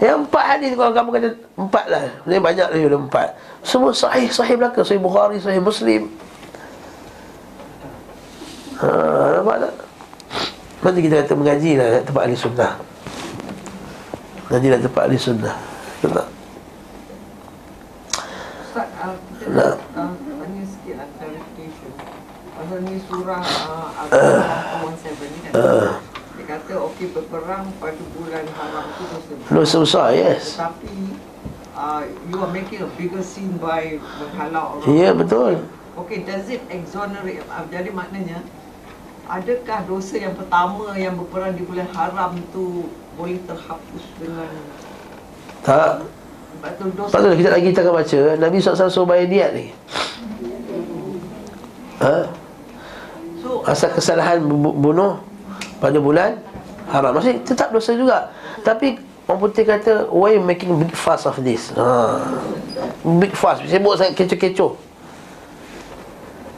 yang 0.05 0.28
empat 0.28 0.45
hadis 0.45 0.76
kalau 0.76 0.93
kamu 0.93 1.09
kata 1.16 1.28
empat 1.57 1.84
lah. 1.88 2.05
Ini 2.28 2.36
banyak 2.36 2.68
lagi 2.68 2.84
ada 2.84 2.99
empat. 3.01 3.28
Semua 3.64 3.97
sahih, 3.97 4.28
sahih 4.28 4.61
belakang 4.61 4.84
Sahih 4.84 5.01
Bukhari, 5.01 5.40
sahih 5.40 5.62
Muslim. 5.64 6.12
Haa, 8.76 9.40
nampak 9.40 9.57
tak? 9.64 9.74
Nanti 10.82 11.01
kita 11.07 11.14
kata 11.24 11.34
mengaji 11.38 11.70
lah 11.78 11.88
tempat 12.05 12.22
ahli 12.28 12.36
sunnah. 12.36 12.72
Mengaji 14.51 14.68
lah 14.68 14.78
tempat 14.82 15.03
ahli 15.09 15.16
sunnah 15.16 15.57
Tanya 19.53 20.65
sikit 20.65 20.95
lah 20.97 21.09
clarification. 21.21 21.93
Pasal 22.53 22.79
ni 22.89 22.97
surah 23.05 23.45
uh, 23.45 23.89
Al-Quran 24.01 24.97
117 24.97 25.33
ni 25.33 25.39
kan? 25.49 25.53
Uh. 25.57 25.91
dia 26.33 26.45
kata 26.49 26.81
okey 26.89 27.13
berperang 27.13 27.69
pada 27.77 28.03
bulan 28.17 28.45
haram 28.57 28.87
tu 28.97 29.05
dosa 29.05 29.33
dosa 29.53 29.77
besar 29.85 30.07
yes. 30.17 30.57
Tetapi 30.57 30.97
uh, 31.77 32.03
you 32.33 32.41
are 32.41 32.49
making 32.49 32.81
a 32.81 32.89
bigger 32.97 33.21
scene 33.21 33.61
by 33.61 34.01
menghalau 34.17 34.81
orang. 34.81 34.89
Ya 34.89 34.97
yeah, 34.97 35.13
betul. 35.13 35.61
Okey 36.01 36.25
does 36.25 36.49
it 36.49 36.65
exonerate 36.73 37.45
uh, 37.53 37.69
jadi 37.69 37.93
maknanya 37.93 38.41
adakah 39.29 39.85
dosa 39.85 40.17
yang 40.17 40.33
pertama 40.33 40.97
yang 40.97 41.15
berperang 41.21 41.53
di 41.53 41.65
bulan 41.69 41.89
haram 41.93 42.41
tu 42.53 42.89
boleh 43.21 43.37
terhapus 43.45 44.05
dengan 44.17 44.49
tak 45.63 46.03
Lepas 46.63 47.11
tu 47.11 47.35
kita 47.35 47.51
lagi 47.51 47.67
kita 47.75 47.81
akan 47.83 47.95
baca. 47.99 48.21
Nabi 48.39 48.57
SAW 48.63 48.87
suruh 48.87 49.09
bayar 49.11 49.27
diat 49.27 49.51
ni. 49.51 49.67
Ha? 52.03 52.17
Asal 53.63 53.95
kesalahan 53.95 54.43
bunuh 54.51 55.19
Pada 55.83 55.99
bulan 55.99 56.39
haram. 56.87 57.11
Maksudnya 57.19 57.43
tetap 57.43 57.75
dosa 57.75 57.99
juga. 57.99 58.31
Tapi 58.63 58.99
orang 59.27 59.39
putih 59.43 59.67
kata 59.67 60.07
Why 60.15 60.39
you 60.39 60.43
making 60.43 60.79
big 60.79 60.95
fuss 60.95 61.27
of 61.27 61.43
this? 61.43 61.75
Ha. 61.75 62.23
Big 63.19 63.35
fuss. 63.35 63.59
Sibuk 63.67 63.99
sangat 63.99 64.15
kecoh-kecoh. 64.23 64.79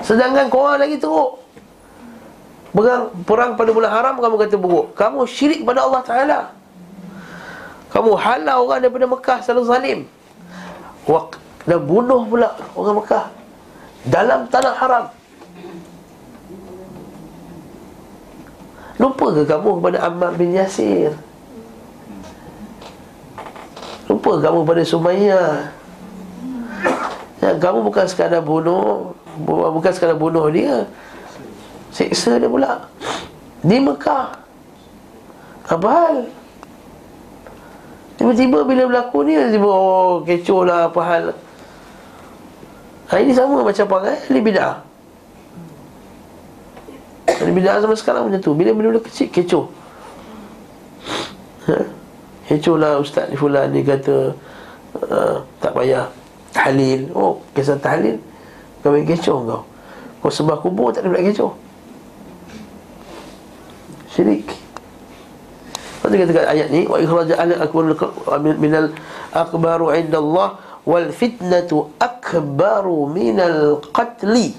Sedangkan 0.04 0.52
korang 0.52 0.76
lagi 0.76 1.00
teruk. 1.00 1.40
Perang, 2.76 3.08
perang 3.24 3.50
pada 3.56 3.70
bulan 3.72 3.88
haram 3.88 4.20
kamu 4.20 4.36
kata 4.36 4.56
buruk. 4.60 4.92
Kamu 4.92 5.24
syirik 5.24 5.64
kepada 5.64 5.88
Allah 5.88 6.02
Ta'ala 6.04 6.38
Kamu 7.94 8.18
halau 8.18 8.66
orang 8.66 8.82
daripada 8.82 9.06
Mekah 9.06 9.38
selalu 9.46 9.62
zalim. 9.70 10.00
Dan 11.64 11.78
bunuh 11.86 12.26
pula 12.26 12.50
orang 12.74 12.98
Mekah. 12.98 13.26
Dalam 14.10 14.50
tanah 14.50 14.74
haram. 14.74 15.04
Lupa 18.98 19.26
ke 19.30 19.42
kamu 19.46 19.68
kepada 19.78 19.98
Ammar 20.10 20.34
bin 20.34 20.58
Yasir? 20.58 21.14
Lupa 24.10 24.42
kamu 24.42 24.66
pada 24.66 24.82
Sumayyah? 24.82 25.70
Ya, 27.42 27.50
Kamu 27.58 27.84
bukan 27.84 28.06
sekadar 28.08 28.40
bunuh 28.40 29.12
Bukan 29.44 29.90
sekadar 29.90 30.14
bunuh 30.14 30.46
dia. 30.50 30.86
Seksa 31.94 32.38
dia 32.42 32.50
pula. 32.50 32.86
Di 33.62 33.78
Mekah. 33.78 34.34
Apa 35.70 35.88
hal? 35.88 36.16
Tiba-tiba 38.14 38.62
bila 38.62 38.82
berlaku 38.86 39.26
ni 39.26 39.34
Tiba 39.50 39.66
oh 39.66 40.22
kecoh 40.22 40.62
lah 40.62 40.90
apa 40.90 41.00
hal. 41.02 41.24
Ha, 43.10 43.20
Ini 43.20 43.32
sama 43.34 43.60
macam 43.60 43.84
apa 43.90 43.96
kan 44.08 44.16
Ahli 44.30 44.40
bid'ah. 44.40 44.74
Ahli 47.28 47.52
bid'ah 47.52 47.82
sama 47.82 47.94
sekarang 47.98 48.30
macam 48.30 48.40
tu. 48.40 48.54
Bila 48.54 48.70
bila 48.72 49.02
kecil 49.02 49.28
kecoh. 49.28 49.66
Ha? 51.68 51.76
Kecoh 52.48 52.76
lah 52.78 53.00
Ustaz 53.00 53.28
ni 53.32 53.36
fulan 53.40 53.72
ni 53.72 53.80
kata 53.80 54.36
uh, 55.00 55.36
Tak 55.58 55.72
payah 55.74 56.06
Tahlil. 56.54 57.10
Oh 57.18 57.42
kisah 57.52 57.74
tahlil? 57.82 58.22
Kau 58.80 58.94
main 58.94 59.02
kecoh 59.02 59.38
kau. 59.42 59.62
Kau 60.22 60.30
sebab 60.30 60.62
kubur 60.62 60.94
tak 60.94 61.02
ada 61.02 61.18
kecoh. 61.18 61.50
Syirik 64.14 64.63
Lepas 66.04 66.28
tu 66.28 66.36
kata 66.36 66.52
ayat 66.52 66.68
ni 66.68 66.84
wa 66.84 67.00
ikhraj 67.00 67.32
ahli 67.32 67.56
akbar 67.56 67.96
min 68.60 68.72
al 68.76 68.92
akbaru 69.32 69.88
inda 69.96 70.20
Allah 70.20 70.60
wal 70.84 71.08
fitnatu 71.08 71.96
akbaru 71.96 73.08
min 73.08 73.40
al 73.40 73.80
qatli 73.88 74.52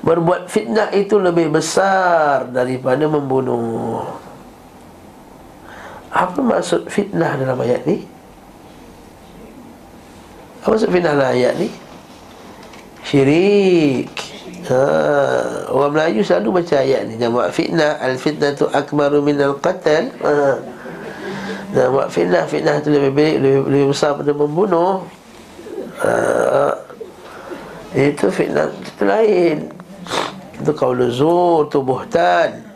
Berbuat 0.00 0.48
fitnah 0.48 0.88
itu 0.96 1.20
lebih 1.20 1.52
besar 1.52 2.48
daripada 2.48 3.04
membunuh 3.04 4.00
Apa 6.08 6.40
maksud 6.40 6.88
fitnah 6.88 7.36
dalam 7.36 7.60
ayat 7.60 7.84
ni? 7.84 8.08
Apa 10.64 10.72
maksud 10.72 10.88
fitnah 10.88 11.12
dalam 11.12 11.36
ayat 11.36 11.52
ni? 11.60 11.68
Syirik 13.04 14.27
Ha, 14.68 14.80
orang 15.72 15.96
Melayu 15.96 16.20
selalu 16.20 16.60
baca 16.60 16.76
ayat 16.76 17.08
ni 17.08 17.16
buat 17.16 17.48
fitnah 17.56 17.96
al 18.04 18.20
fitnah 18.20 18.52
tu 18.52 18.68
akbaru 18.68 19.24
min 19.24 19.40
al 19.40 19.56
qatl. 19.56 20.12
Ha. 20.20 20.60
Dan 21.72 21.88
fitnah 22.12 22.44
fitnah 22.44 22.76
tu 22.84 22.92
lebih 22.92 23.12
baik 23.16 23.36
lebih, 23.40 23.60
lebih 23.64 23.86
besar 23.96 24.12
pada 24.12 24.32
membunuh. 24.36 25.08
Ha. 26.04 26.12
Itu 27.96 28.28
fitnah 28.28 28.68
itu 28.68 29.04
lain. 29.08 29.56
Itu 30.60 30.72
qaul 30.76 31.00
zur 31.08 31.72
tu 31.72 31.80
buhtan. 31.80 32.68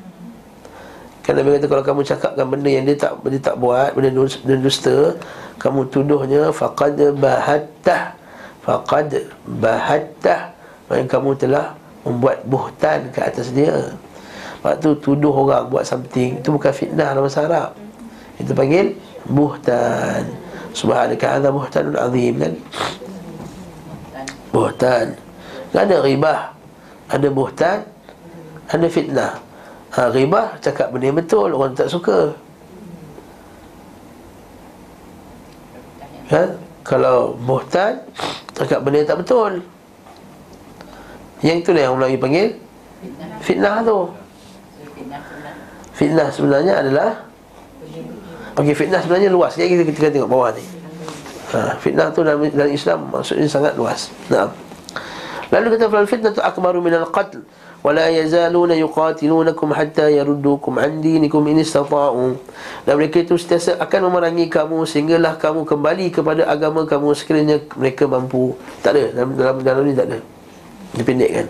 Nabi 1.23 1.57
kata 1.57 1.67
kalau 1.71 1.85
kamu 1.87 2.01
cakapkan 2.05 2.45
benda 2.45 2.69
yang 2.69 2.85
dia 2.85 2.99
tak 2.99 3.17
dia 3.25 3.41
tak 3.41 3.57
buat, 3.57 3.95
benda 3.97 4.59
dusta, 4.59 5.17
kamu 5.57 5.89
tuduhnya 5.89 6.53
faqad 6.53 6.99
bahattah. 7.17 8.13
Faqad 8.65 9.33
bahattah. 9.61 10.53
Maka 10.91 11.09
kamu 11.09 11.33
telah 11.41 11.73
membuat 12.03 12.43
buhtan 12.47 13.11
ke 13.15 13.21
atas 13.23 13.55
dia. 13.55 13.95
Waktu 14.63 14.95
tuduh 15.03 15.35
orang 15.35 15.67
buat 15.67 15.83
something 15.83 16.39
Itu 16.39 16.55
bukan 16.55 16.71
fitnah 16.71 17.15
dalam 17.15 17.27
bahasa 17.27 17.47
Arab. 17.47 17.71
Itu 18.39 18.55
panggil 18.55 18.95
buhtan. 19.27 20.23
Subhanaka 20.71 21.39
hadha 21.39 21.51
buhtanun 21.51 21.99
azim 21.99 22.35
kan? 22.39 22.55
Buhtan. 24.55 25.07
Ada 25.75 25.97
ribah. 26.05 26.55
Ada 27.11 27.29
buhtan 27.29 27.79
Ada 28.71 28.87
fitnah. 28.87 29.33
Ha, 29.93 30.09
Ribah 30.09 30.57
cakap 30.65 30.89
benda 30.89 31.13
yang 31.13 31.21
betul 31.21 31.53
Orang 31.53 31.77
tak 31.77 31.93
suka. 31.93 32.33
Kan 36.33 36.57
Kalau 36.81 37.37
buhtan 37.37 38.01
Cakap 38.57 38.81
benda 38.81 39.05
yang 39.05 39.11
tak 39.13 39.21
betul 39.21 39.61
yang 41.43 41.57
itulah 41.67 41.83
yang 41.83 41.95
Melayu 41.99 42.19
panggil 42.23 42.49
Fitnah 43.43 43.83
tu. 43.83 44.15
Fitnah 45.93 46.29
sebenarnya 46.31 46.75
adalah 46.79 47.11
Okey 48.53 48.77
fitnah 48.77 49.01
sebenarnya 49.01 49.33
luas. 49.33 49.57
Ya 49.57 49.65
kita, 49.65 49.83
kita 49.89 50.09
tengok 50.13 50.29
bawah 50.29 50.53
ni. 50.53 50.65
Ha, 51.57 51.81
Fitnah 51.81 52.13
tu 52.13 52.21
dalam, 52.21 52.45
dalam 52.53 52.69
Islam 52.69 53.09
Maksudnya 53.09 53.49
sangat 53.49 53.75
luas. 53.81 54.13
Nah. 54.29 54.53
Lalu 55.53 55.77
kata 55.77 55.89
Fal 55.89 56.09
fitnah 56.09 56.33
tu 56.33 56.41
akbaru 56.41 56.81
minal 56.81 57.09
qatl 57.09 57.41
ولا 57.83 58.07
yazaluna 58.15 58.79
yuqatilunakum 58.79 59.75
hatta 59.75 60.07
yaruddukum 60.07 60.79
an 60.79 61.03
dinikum 61.03 61.43
in 61.51 61.67
istata'u. 61.67 62.39
dan 62.87 62.95
mereka 62.95 63.27
itu 63.27 63.35
sentiasa 63.35 63.75
akan 63.83 64.07
memerangi 64.07 64.47
kamu 64.47 64.87
sehinggalah 64.87 65.35
kamu 65.35 65.67
kembali 65.67 66.15
kepada 66.15 66.47
agama 66.47 66.87
kamu 66.87 67.11
sekiranya 67.19 67.59
mereka 67.75 68.07
mampu. 68.07 68.55
Tak 68.87 68.95
ada 68.95 69.05
dalam 69.11 69.31
dalam 69.35 69.57
dalam 69.67 69.83
ni 69.83 69.99
tak 69.99 70.07
ada 70.15 70.19
dipendekkan. 70.97 71.49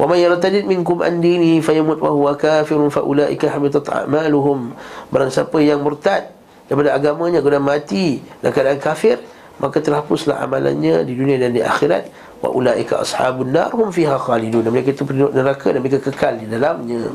Wa 0.00 0.08
may 0.08 0.24
yartadid 0.24 0.64
minkum 0.64 1.04
an 1.04 1.20
dini 1.20 1.60
fayamut 1.60 2.00
wa 2.00 2.08
huwa 2.08 2.32
kafirun 2.32 2.88
fa 2.88 3.04
ulaika 3.04 3.52
habitat 3.52 3.84
a'maluhum. 3.84 4.72
Barang 5.12 5.28
siapa 5.28 5.60
yang 5.60 5.84
murtad 5.84 6.32
daripada 6.72 6.96
agamanya 6.96 7.44
kemudian 7.44 7.60
mati 7.60 8.24
dalam 8.40 8.56
keadaan 8.56 8.80
kafir 8.80 9.20
maka 9.60 9.76
terhapuslah 9.84 10.40
amalannya 10.40 11.04
di 11.04 11.12
dunia 11.12 11.36
dan 11.36 11.52
di 11.52 11.60
akhirat. 11.60 12.08
Wa 12.40 12.48
ulaika 12.48 13.04
ashabun 13.04 13.52
nar 13.52 13.76
hum 13.76 13.92
fiha 13.92 14.16
khalidun. 14.16 14.64
Dan 14.64 14.72
mereka 14.72 14.96
itu 14.96 15.04
penduduk 15.04 15.36
neraka 15.36 15.68
dan 15.68 15.84
mereka 15.84 16.00
kekal 16.00 16.40
di 16.40 16.48
dalamnya. 16.48 17.12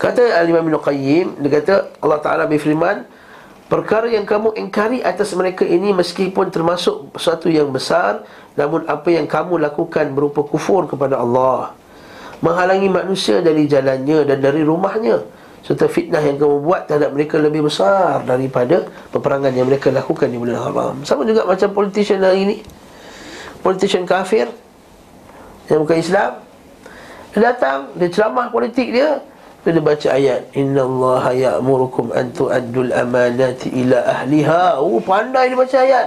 Kata 0.00 0.40
al-imam 0.40 0.66
Ibn 0.66 0.80
Qayyim 0.80 1.26
dia 1.44 1.50
kata 1.60 1.74
Allah 2.00 2.18
Taala 2.24 2.48
berfirman 2.48 3.04
perkara 3.72 4.04
yang 4.12 4.28
kamu 4.28 4.52
ingkari 4.60 5.00
atas 5.00 5.32
mereka 5.32 5.64
ini 5.64 5.96
meskipun 5.96 6.52
termasuk 6.52 7.08
sesuatu 7.16 7.48
yang 7.48 7.72
besar 7.72 8.20
Namun 8.52 8.84
apa 8.84 9.08
yang 9.08 9.24
kamu 9.24 9.56
lakukan 9.64 10.12
berupa 10.12 10.44
kufur 10.44 10.84
kepada 10.84 11.16
Allah. 11.16 11.72
Menghalangi 12.44 12.92
manusia 12.92 13.40
dari 13.40 13.64
jalannya 13.64 14.28
dan 14.28 14.44
dari 14.44 14.60
rumahnya. 14.60 15.24
Serta 15.64 15.88
fitnah 15.88 16.20
yang 16.20 16.36
kamu 16.36 16.60
buat 16.60 16.90
terhadap 16.90 17.14
mereka 17.14 17.38
lebih 17.38 17.70
besar 17.70 18.26
Daripada 18.26 18.82
peperangan 19.14 19.54
yang 19.54 19.70
mereka 19.70 19.88
lakukan 19.88 20.28
di 20.28 20.36
bulan 20.36 20.58
haram. 20.60 20.94
Sama 21.08 21.24
juga 21.24 21.48
macam 21.48 21.72
politician 21.72 22.20
hari 22.20 22.44
ini. 22.44 22.56
Politician 23.64 24.04
kafir 24.04 24.52
Yang 25.72 25.78
bukan 25.88 25.96
Islam. 25.96 26.32
Dia 27.32 27.40
datang, 27.56 27.88
dia 27.96 28.12
ceramah 28.12 28.52
politik 28.52 28.92
dia 28.92 29.24
dia 29.70 29.78
baca 29.78 30.08
ayat 30.10 30.50
Inna 30.58 30.82
Allah 30.82 31.24
ya'murukum 31.30 32.10
an 32.10 32.34
tu'addul 32.34 32.90
amanati 32.90 33.70
ila 33.70 34.02
ahliha. 34.02 34.82
Oh 34.82 34.98
pandai 34.98 35.54
dia 35.54 35.58
baca 35.58 35.78
ayat. 35.78 36.06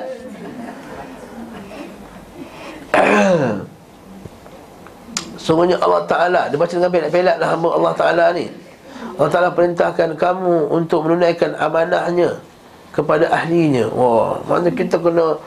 Sungguhnya 5.45 5.79
Allah 5.79 6.03
Ta'ala. 6.03 6.41
Dia 6.51 6.59
baca 6.59 6.73
dengan 6.73 6.91
pelak-pelak 6.91 7.37
lah 7.39 7.47
hamba 7.55 7.69
Allah 7.71 7.93
Ta'ala 7.95 8.25
ni. 8.35 8.51
Allah 9.15 9.31
Ta'ala 9.31 9.49
perintahkan 9.55 10.19
kamu 10.19 10.71
Untuk 10.75 11.07
menunaikan 11.07 11.55
amanahnya 11.55 12.39
Kepada 12.91 13.31
ahlinya. 13.31 13.87
Wah, 13.91 14.43
Maksudnya 14.43 14.71
kita 14.75 14.99
kena 14.99 15.39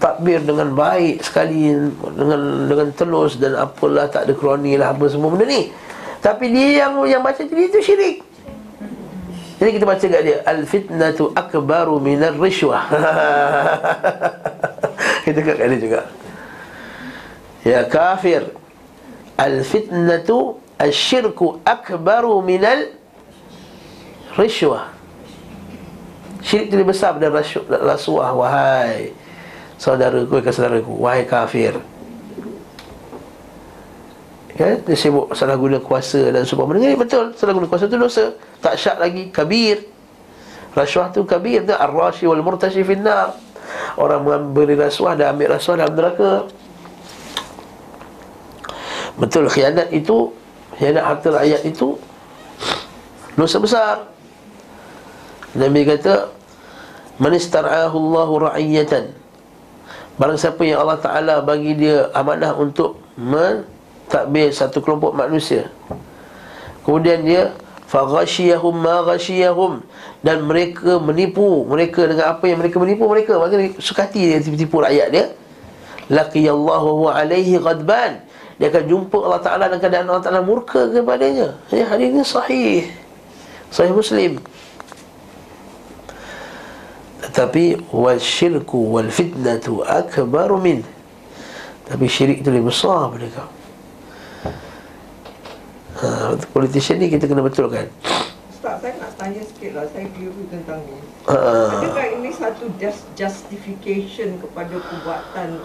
Takbir 0.00 0.40
dengan 0.42 0.72
baik 0.74 1.22
sekali 1.22 1.70
Dengan 2.16 2.66
dengan 2.66 2.88
telus 2.96 3.38
Dan 3.38 3.54
apalah 3.54 4.08
tak 4.08 4.26
ada 4.26 4.34
kroni 4.34 4.74
lah 4.74 4.90
Apa 4.90 5.06
semua 5.06 5.30
benda 5.30 5.46
ni 5.46 5.70
Tapi 6.24 6.52
dia 6.52 6.86
yang 6.86 6.92
yang 7.06 7.22
baca 7.22 7.38
jadi 7.38 7.62
itu 7.68 7.78
syirik. 7.82 8.16
Jadi 9.56 9.70
kita 9.72 9.88
baca 9.88 10.04
kat 10.04 10.20
dia 10.20 10.44
Al-fitnatu 10.44 11.32
akbaru 11.32 11.96
minar 11.96 12.36
rishwah. 12.36 12.84
Kita 15.24 15.40
kat 15.40 15.56
dia 15.56 15.78
juga. 15.80 16.00
Ya 17.64 17.80
kafir. 17.88 18.52
Al-fitnatu 19.40 20.60
Al-syirku 20.76 21.64
akbaru 21.64 22.44
minal 22.44 22.92
Rishwah. 24.36 24.92
Syirik 26.44 26.68
itu 26.68 26.76
lebih 26.76 26.92
besar 26.92 27.16
daripada 27.16 27.48
rasuah 27.80 28.30
Wahai 28.36 29.16
Saudara 29.80 30.20
ku, 30.28 30.36
ke 30.38 30.52
saudara 30.52 30.78
ku 30.78 31.00
Wahai 31.00 31.26
kafir 31.26 31.80
kan? 34.56 34.76
Dia 34.82 34.96
sibuk 34.96 35.30
salah 35.36 35.54
guna 35.54 35.78
kuasa 35.78 36.32
dan 36.32 36.48
sebagainya 36.48 36.96
ini 36.96 36.98
betul 36.98 37.36
salah 37.36 37.52
guna 37.52 37.68
kuasa 37.68 37.86
tu 37.86 38.00
dosa. 38.00 38.32
Tak 38.64 38.74
syak 38.80 38.96
lagi 38.98 39.28
kabir. 39.30 39.84
Rasuah 40.76 41.08
tu 41.12 41.24
kabir 41.24 41.64
tu 41.64 41.72
ar-rashi 41.72 42.24
wal 42.28 42.40
murtashi 42.40 42.84
finnar. 42.84 43.36
Orang 43.96 44.24
memberi 44.24 44.76
rasuah 44.76 45.16
dan 45.16 45.36
ambil 45.36 45.56
rasuah 45.56 45.84
dalam 45.84 45.94
neraka. 45.96 46.48
Betul 49.16 49.48
khianat 49.48 49.88
itu 49.92 50.32
khianat 50.76 51.04
harta 51.04 51.28
rakyat 51.32 51.64
itu 51.64 51.96
dosa 53.36 53.56
besar. 53.60 53.96
Nabi 55.56 55.88
kata 55.88 56.28
man 57.16 57.32
istar'ahu 57.32 57.96
Allahu 57.96 58.52
ra'iyatan. 58.52 59.16
Barang 60.16 60.40
siapa 60.40 60.64
yang 60.64 60.80
Allah 60.80 61.00
Taala 61.00 61.34
bagi 61.44 61.76
dia 61.76 62.08
amanah 62.16 62.56
untuk 62.56 63.00
mentadbir 64.06 64.54
satu 64.54 64.78
kelompok 64.78 65.10
manusia. 65.18 65.66
Kemudian 66.86 67.26
dia 67.26 67.50
faghashiyahum 67.90 68.78
ma 68.78 69.02
ghashiyahum. 69.02 69.82
Dan 70.22 70.46
mereka 70.46 71.02
menipu 71.02 71.66
mereka 71.66 72.06
dengan 72.06 72.30
apa 72.30 72.46
yang 72.46 72.62
mereka 72.62 72.78
menipu 72.78 73.10
mereka. 73.10 73.34
Maknanya 73.34 73.82
sukati 73.82 74.22
dia 74.22 74.38
tipu-tipu 74.38 74.78
rakyat 74.78 75.08
dia. 75.10 75.26
Laqiyallahu 76.06 77.10
wa 77.10 77.18
alaihi 77.18 77.58
ghadban. 77.58 78.22
Dia 78.56 78.72
akan 78.72 78.84
jumpa 78.88 79.16
Allah 79.20 79.42
Taala 79.42 79.64
dan 79.68 79.78
keadaan 79.82 80.06
Allah 80.06 80.22
Taala 80.22 80.40
murka 80.40 80.86
kepadanya. 80.88 81.58
Ya 81.74 81.84
hadis 81.90 82.08
ini 82.14 82.22
sahih. 82.22 82.78
Sahih 83.74 83.92
muslim. 83.92 84.38
Tetapi 87.26 87.90
wal 87.90 88.22
syirku 88.22 88.96
wal 88.96 89.10
fitnatu 89.10 89.82
akbaru 89.82 90.62
min. 90.62 90.86
Tapi 91.90 92.06
syirik 92.06 92.40
itu 92.42 92.48
lebih 92.54 92.70
besar 92.70 93.10
mereka 93.10 93.55
ha, 95.98 96.08
politician 96.50 96.96
ni 96.96 97.08
kita 97.08 97.24
kena 97.24 97.40
betulkan 97.40 97.86
Ustaz, 98.48 98.80
saya 98.80 98.96
nak 98.96 99.12
tanya 99.14 99.42
sikit 99.42 99.70
lah, 99.72 99.84
saya 99.86 100.08
keliru 100.10 100.42
tentang 100.48 100.80
ni. 100.82 100.96
ha, 101.24 101.36
Adakah 101.76 102.06
ini 102.14 102.30
satu 102.30 102.64
just 102.76 103.04
justification 103.12 104.36
kepada 104.38 104.74
perbuatan 104.74 105.60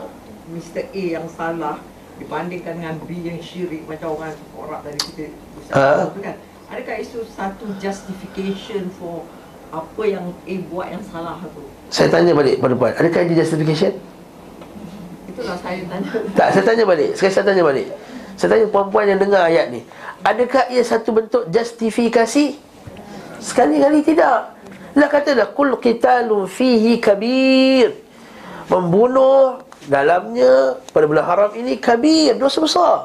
Mr. 0.50 0.84
A 0.86 1.04
yang 1.16 1.28
salah 1.28 1.80
dibandingkan 2.18 2.78
dengan 2.78 2.96
B 3.02 3.16
yang 3.18 3.40
syirik 3.40 3.88
macam 3.88 4.14
orang 4.14 4.36
orang 4.54 4.80
tadi 4.84 5.00
kita 5.08 5.26
Ah. 5.72 6.04
uh. 6.04 6.12
kan? 6.14 6.36
Adakah 6.68 6.96
itu 7.00 7.24
satu 7.28 7.66
justification 7.78 8.92
for 8.94 9.24
apa 9.72 10.04
yang 10.04 10.36
A 10.44 10.56
buat 10.68 10.88
yang 10.90 11.02
salah 11.02 11.40
tu? 11.42 11.64
saya 11.88 12.08
tanya 12.08 12.32
balik 12.32 12.60
pada 12.60 12.76
puan 12.76 12.92
adakah 12.94 13.24
ini 13.24 13.36
justification 13.36 13.96
Itulah 15.28 15.56
saya 15.58 15.80
tanya. 15.88 16.10
tak 16.36 16.48
saya 16.52 16.64
tanya 16.66 16.84
balik 16.84 17.10
sekarang 17.16 17.34
saya 17.34 17.46
tanya 17.48 17.64
balik 17.64 17.88
saya 18.42 18.58
tanya 18.58 18.74
puan-puan 18.74 19.06
yang 19.06 19.22
dengar 19.22 19.46
ayat 19.46 19.70
ni 19.70 19.86
adakah 20.26 20.66
ia 20.74 20.82
satu 20.82 21.14
bentuk 21.14 21.46
justifikasi? 21.54 22.58
Sekali-kali 23.38 24.02
tidak. 24.02 24.58
Lah 24.98 25.10
kata 25.10 25.38
dah 25.38 25.50
kul 25.54 25.78
qitalun 25.78 26.50
fihi 26.50 26.98
kabir. 26.98 28.02
Membunuh 28.66 29.62
dalamnya 29.86 30.82
pada 30.90 31.06
bulan 31.06 31.26
haram 31.26 31.52
ini 31.54 31.78
kabir 31.78 32.34
dosa 32.34 32.58
besar. 32.66 32.98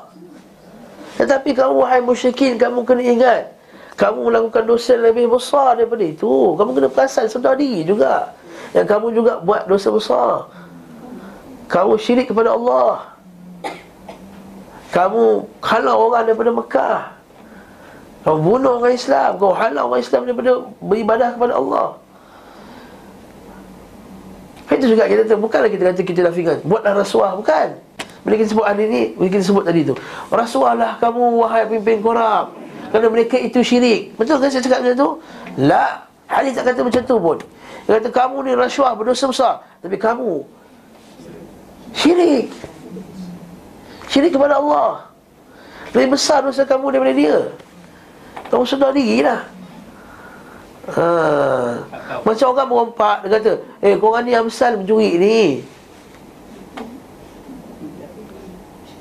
Tetapi 1.21 1.53
kamu 1.53 1.85
wahai 1.85 2.01
musyrikin 2.01 2.57
kamu 2.57 2.89
kena 2.89 3.05
ingat 3.05 3.43
kamu 3.97 4.29
melakukan 4.29 4.65
dosa 4.69 4.93
yang 4.97 5.13
lebih 5.13 5.37
besar 5.37 5.77
daripada 5.77 6.05
itu. 6.05 6.57
Kamu 6.57 6.71
kena 6.77 6.89
perasan 6.89 7.29
sedar 7.33 7.57
diri 7.57 7.85
juga. 7.85 8.33
Yang 8.73 8.87
kamu 8.93 9.07
juga 9.13 9.33
buat 9.41 9.65
dosa 9.69 9.89
besar. 9.89 10.33
Kamu 11.69 11.97
syirik 11.97 12.29
kepada 12.33 12.53
Allah 12.53 13.16
kamu 14.97 15.45
halau 15.61 16.09
orang 16.09 16.25
daripada 16.25 16.51
Mekah. 16.57 16.99
Kamu 18.25 18.39
bunuh 18.41 18.81
orang 18.81 18.97
Islam. 18.97 19.37
Kau 19.37 19.53
halau 19.53 19.93
orang 19.93 20.01
Islam 20.01 20.25
daripada 20.25 20.65
beribadah 20.81 21.29
kepada 21.37 21.53
Allah. 21.53 21.89
Itu 24.67 24.93
juga 24.97 25.07
kita 25.07 25.29
kata 25.29 25.37
Bukanlah 25.37 25.69
kita 25.69 25.93
kata 25.93 26.01
kita 26.01 26.21
nafikan. 26.25 26.57
Buatlah 26.65 26.97
rasuah, 26.97 27.37
bukan. 27.37 27.77
Bila 28.27 28.35
kita 28.43 28.49
sebut 28.51 28.67
hari 28.67 28.91
ni 28.91 29.03
Bila 29.15 29.29
kita 29.37 29.45
sebut 29.45 29.65
tadi 29.69 29.85
tu. 29.85 29.95
Rasuahlah 30.33 30.97
kamu 30.99 31.23
wahai 31.45 31.63
pimpin 31.71 32.01
korang 32.01 32.57
Kerana 32.89 33.07
mereka 33.13 33.37
itu 33.37 33.61
syirik. 33.61 34.17
Betul 34.17 34.41
kan 34.41 34.49
saya 34.49 34.65
cakap 34.65 34.81
macam 34.81 34.97
tu? 34.97 35.11
La. 35.61 36.09
Hadis 36.27 36.57
tak 36.57 36.73
kata 36.73 36.81
macam 36.83 37.03
tu 37.05 37.17
pun. 37.21 37.37
Dia 37.85 38.01
kata 38.01 38.09
kamu 38.11 38.37
ni 38.49 38.53
rasuah 38.57 38.97
berdosa 38.97 39.29
besar. 39.29 39.61
Tapi 39.85 40.01
kamu 40.01 40.41
Syirik 41.93 42.51
Syirik 44.17 44.33
kepada 44.33 44.57
Allah 44.57 45.13
Lebih 45.93 46.17
besar 46.17 46.41
dosa 46.41 46.65
kamu 46.65 46.89
daripada 46.89 47.13
dia 47.13 47.53
Kamu 48.49 48.65
sedar 48.65 48.97
diri 48.97 49.21
lah 49.21 49.45
ha. 50.97 51.05
Macam 52.25 52.57
orang 52.57 52.69
merompak 52.73 53.29
Dia 53.29 53.37
kata 53.37 53.53
Eh 53.85 54.01
korang 54.01 54.25
ni 54.25 54.33
Amsal 54.33 54.81
mencuri 54.81 55.21
ni 55.21 55.41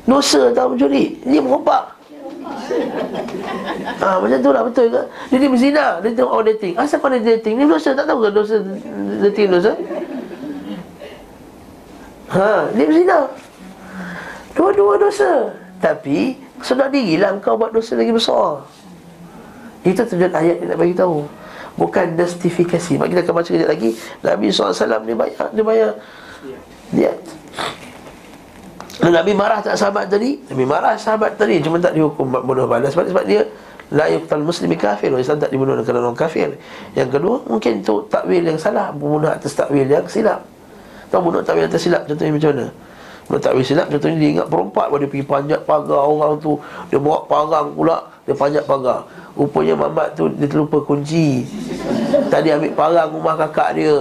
Dosa 0.03 0.51
tak 0.51 0.68
mencuri 0.68 1.16
Dia 1.24 1.39
merompak 1.39 1.95
Ah 4.03 4.20
ha, 4.20 4.20
macam 4.20 4.38
tu 4.43 4.51
lah 4.51 4.68
betul 4.68 4.91
ke? 4.91 5.01
Dia 5.32 5.38
ni 5.41 5.47
berzina, 5.49 5.97
dia 5.97 6.13
tengok 6.13 6.30
orang 6.30 6.47
dating. 6.53 6.78
Asal 6.78 7.01
kau 7.01 7.09
dating? 7.09 7.57
Ni 7.57 7.66
dosa 7.66 7.97
tak 7.97 8.05
tahu 8.05 8.22
ke 8.22 8.30
dosa 8.30 8.61
dating 9.26 9.49
dosa? 9.49 9.72
Ha, 12.30 12.70
dia 12.78 12.86
berzina. 12.86 13.26
Dua-dua 14.55 14.95
dosa. 14.95 15.51
Tapi 15.83 16.39
sedar 16.63 16.87
dirilah 16.89 17.35
engkau 17.35 17.59
buat 17.59 17.75
dosa 17.75 17.99
lagi 17.99 18.15
besar. 18.15 18.63
Itu 19.85 20.01
tujuan 20.01 20.33
ayat 20.33 20.63
yang 20.63 20.73
nak 20.73 20.79
bagi 20.79 20.95
tahu. 20.95 21.27
Bukan 21.75 22.15
justifikasi. 22.15 22.95
Mak 22.95 23.11
kita 23.11 23.21
akan 23.27 23.35
baca 23.35 23.49
kejap 23.51 23.69
lagi. 23.69 23.89
Nabi 24.23 24.45
SAW 24.49 24.73
dia 25.03 25.15
bayar, 25.15 25.45
dia 25.51 25.63
bayar. 25.63 25.91
Dia. 26.95 27.11
Nabi 29.03 29.35
marah 29.35 29.59
tak 29.59 29.75
sahabat 29.75 30.07
tadi? 30.07 30.39
Nabi 30.47 30.63
marah 30.63 30.95
sahabat 30.95 31.35
tadi 31.35 31.59
cuma 31.59 31.77
tak 31.77 31.93
dihukum 31.93 32.31
bunuh 32.31 32.63
balas 32.63 32.95
sebab, 32.95 33.11
sebab 33.11 33.27
dia 33.27 33.43
la 33.91 34.07
yuqtal 34.09 34.41
muslimi 34.41 34.79
kafir. 34.79 35.11
Islam 35.13 35.37
tak 35.37 35.51
dibunuh 35.51 35.77
kerana 35.83 36.09
orang 36.09 36.17
kafir. 36.17 36.55
Yang 36.95 37.19
kedua, 37.19 37.43
mungkin 37.45 37.83
itu 37.83 38.07
takwil 38.07 38.41
yang 38.41 38.57
salah, 38.57 38.95
membunuh 38.95 39.29
atas 39.29 39.53
takwil 39.53 39.85
yang 39.85 40.07
silap. 40.07 40.47
Tahu 41.11 41.21
bunuh 41.21 41.43
takwil 41.43 41.67
atas 41.67 41.83
silap 41.85 42.07
contohnya 42.07 42.33
macam 42.33 42.49
mana? 42.55 42.67
Bunuh 43.26 43.41
takwil 43.41 43.65
silap 43.65 43.89
contohnya 43.89 44.17
dia 44.21 44.30
ingat 44.38 44.47
perompak 44.47 44.86
dia 45.01 45.09
pergi 45.09 45.26
panjat 45.26 45.59
pagar 45.65 46.05
orang 46.05 46.38
tu, 46.38 46.61
dia 46.93 47.01
bawa 47.01 47.26
parang 47.26 47.73
pula, 47.73 48.05
dia 48.30 48.38
panjat 48.38 48.63
pagar. 48.69 49.01
Rupanya 49.34 49.73
mamat 49.73 50.13
tu 50.13 50.30
dia 50.38 50.45
terlupa 50.45 50.78
kunci. 50.86 51.41
Tadi 52.30 52.53
ambil 52.53 52.71
parang 52.78 53.09
rumah 53.09 53.34
kakak 53.34 53.82
dia. 53.82 53.97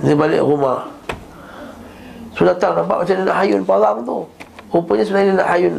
Dia 0.00 0.14
balik 0.14 0.40
rumah. 0.40 0.86
Sudah 2.40 2.56
tahu 2.56 2.72
nampak 2.72 3.04
macam 3.04 3.14
dia 3.20 3.26
nak 3.28 3.38
hayun 3.42 3.60
parang 3.68 3.96
tu 4.00 4.24
Rupanya 4.72 5.04
sebenarnya 5.04 5.28
dia 5.28 5.40
nak 5.44 5.50
hayun 5.52 5.74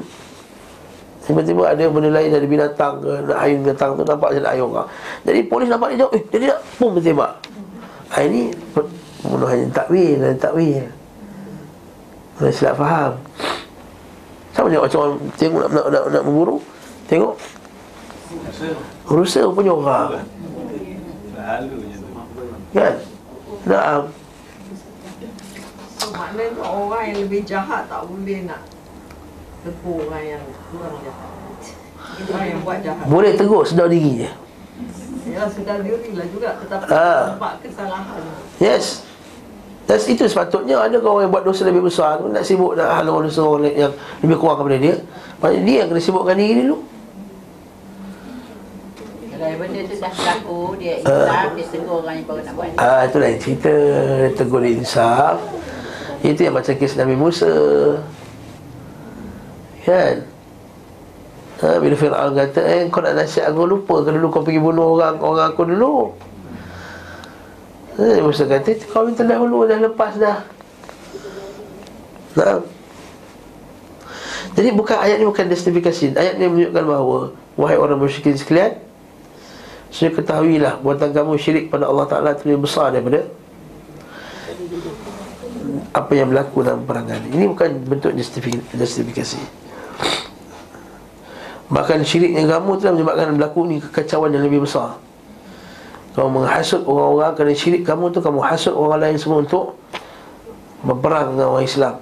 Tiba-tiba 1.25 1.63
ada 1.73 1.83
benda 1.89 2.09
lain 2.13 2.29
dari 2.29 2.45
binatang 2.45 3.01
ke 3.01 3.11
Nak 3.25 3.39
hayun 3.41 3.57
binatang 3.65 3.91
tu 3.97 4.03
nampak 4.05 4.27
macam 4.29 4.43
nak 4.45 4.53
hayun 4.53 4.67
orang 4.69 4.87
Jadi 5.25 5.39
polis 5.49 5.67
nampak 5.73 5.87
dia 5.89 6.05
jauh 6.05 6.13
Eh 6.13 6.21
dia 6.29 6.37
tidak 6.37 6.59
Pum 6.77 6.93
dia 6.93 7.09
tembak 7.09 7.31
ha, 8.13 8.15
Ini 8.21 8.41
Pembunuhan 9.25 9.57
yang 9.57 9.73
takwil 9.73 10.21
takwil 10.37 10.85
Orang 12.41 12.53
silap 12.57 12.73
faham 12.73 13.13
Sama 14.57 14.65
macam 14.73 14.97
orang 15.05 15.13
Tengok 15.37 15.59
nak, 15.61 15.69
nak, 15.69 15.85
nak, 15.93 16.03
nak 16.09 16.23
memburu 16.25 16.57
Tengok 17.05 17.37
Rusa 19.05 19.45
punya 19.53 19.71
orang 19.77 20.25
Kan 22.73 22.93
Nah, 23.61 24.09
So 26.01 26.09
maknanya 26.17 26.65
orang 26.65 27.13
yang 27.13 27.17
lebih 27.29 27.45
jahat 27.45 27.85
tak 27.85 28.01
boleh 28.09 28.49
nak 28.49 28.65
tegur 29.61 30.09
orang 30.09 30.25
yang 30.25 30.43
kurang 30.73 30.97
jahat. 31.05 31.29
Orang 32.25 32.47
yang 32.49 32.59
buat 32.65 32.77
jahat. 32.81 33.05
boleh 33.05 33.31
tegur 33.37 33.61
sedar 33.61 33.85
diri 33.85 34.25
je 34.25 34.31
Ya 35.29 35.45
sudah 35.45 35.77
diri 35.85 36.17
lah 36.17 36.25
juga 36.33 36.57
tetapi 36.57 36.85
Ah. 36.89 37.37
nampak 37.37 37.61
kesalahan. 37.61 38.25
Yes 38.57 39.05
Dan 39.91 39.99
itu 40.07 40.23
sepatutnya 40.23 40.79
ada 40.79 40.95
orang 41.03 41.27
yang 41.27 41.31
buat 41.35 41.43
dosa 41.43 41.67
lebih 41.67 41.83
besar. 41.83 42.23
Tu 42.23 42.31
Nak 42.31 42.47
sibuk 42.47 42.79
nak 42.79 42.95
halau 42.95 43.19
dosa 43.19 43.43
orang 43.43 43.67
lain 43.67 43.75
yang 43.75 43.93
lebih 44.23 44.39
kurang 44.39 44.63
daripada 44.63 44.79
dia. 44.79 44.95
Maksudnya 45.43 45.63
dia 45.67 45.75
yang 45.83 45.87
kena 45.91 45.99
sibukkan 45.99 46.35
diri 46.39 46.53
dulu. 46.63 46.77
Kalau 49.35 49.57
benda 49.59 49.79
tu 49.83 49.95
dah 49.99 50.11
berlaku, 50.15 50.59
dia 50.79 50.93
insaf, 51.03 51.49
dia 51.59 51.65
tegur 51.67 51.95
orang 51.99 52.15
yang 52.15 52.27
baru 52.31 52.39
nak 52.39 52.53
buat. 52.55 52.69
Ah 52.79 53.03
Itu 53.03 53.17
lain 53.19 53.35
cerita. 53.35 53.75
Tegur 54.31 54.59
dia 54.63 54.71
insaf. 54.79 55.35
Itu 56.23 56.39
yang 56.39 56.55
macam 56.55 56.71
kes 56.71 56.95
Nabi 56.95 57.15
Musa. 57.19 57.51
Kan? 59.83 60.15
Ha, 61.59 61.77
Bila 61.81 61.93
Fir'aun 61.97 62.33
kata 62.37 62.61
Eh 62.61 62.81
kau 62.89 63.01
nak 63.01 63.17
nasihat 63.17 63.49
aku 63.49 63.65
lupa 63.65 64.05
ke 64.05 64.13
dulu 64.13 64.29
kau 64.29 64.45
pergi 64.45 64.61
bunuh 64.61 64.97
orang 64.97 65.17
Orang 65.17 65.53
aku 65.53 65.65
dulu 65.65 66.13
Nabi 68.01 68.23
Musa 68.25 68.49
kata 68.49 68.73
Kau 68.89 69.05
minta 69.05 69.21
dahulu 69.21 69.69
dah 69.69 69.77
lepas 69.77 70.17
dah. 70.17 70.41
Nah. 72.33 72.63
Jadi 74.51 74.69
bukan 74.75 74.97
ayat 74.99 75.19
ni 75.19 75.25
bukan 75.27 75.45
justifikasi. 75.47 76.15
Ayat 76.15 76.35
ni 76.39 76.47
menunjukkan 76.47 76.83
bahawa 76.83 77.19
Wahai 77.59 77.75
orang 77.75 77.99
musyrikin 77.99 78.39
sekalian 78.39 78.79
Saya 79.91 80.15
ketahuilah 80.15 80.79
Buatan 80.79 81.11
kamu 81.11 81.35
syirik 81.35 81.67
pada 81.67 81.91
Allah 81.91 82.07
Ta'ala 82.07 82.31
Itu 82.31 82.47
lebih 82.47 82.63
besar 82.63 82.95
daripada 82.95 83.27
Apa 85.91 86.11
yang 86.15 86.31
berlaku 86.31 86.63
dalam 86.63 86.87
perangan. 86.87 87.19
Ini 87.35 87.51
bukan 87.51 87.69
bentuk 87.83 88.15
justifikasi. 88.15 89.39
Bahkan 91.71 91.99
syiriknya 92.03 92.47
kamu 92.47 92.79
telah 92.79 92.93
menyebabkan 92.95 93.35
berlaku 93.35 93.59
ni 93.67 93.79
kekacauan 93.79 94.31
yang 94.31 94.43
lebih 94.47 94.63
besar 94.63 94.99
Kamu 96.11 96.43
menghasut 96.43 96.83
orang-orang 96.83 97.31
kerana 97.39 97.53
syirik 97.55 97.87
kamu 97.87 98.11
tu 98.11 98.19
Kamu 98.19 98.43
hasut 98.43 98.75
orang 98.75 98.99
lain 98.99 99.15
semua 99.15 99.39
untuk 99.39 99.79
Berperang 100.83 101.35
dengan 101.35 101.55
orang 101.55 101.63
Islam 101.63 101.95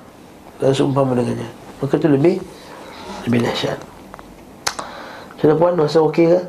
Dan 0.58 0.74
seumpama 0.74 1.14
dengannya 1.14 1.50
Maka 1.78 1.94
tu 1.96 2.10
lebih 2.10 2.42
Lebih 3.30 3.40
dahsyat 3.46 3.78
Sudah 5.38 5.56
puan 5.56 5.78
masa 5.78 6.02
okey 6.04 6.26
ke? 6.26 6.42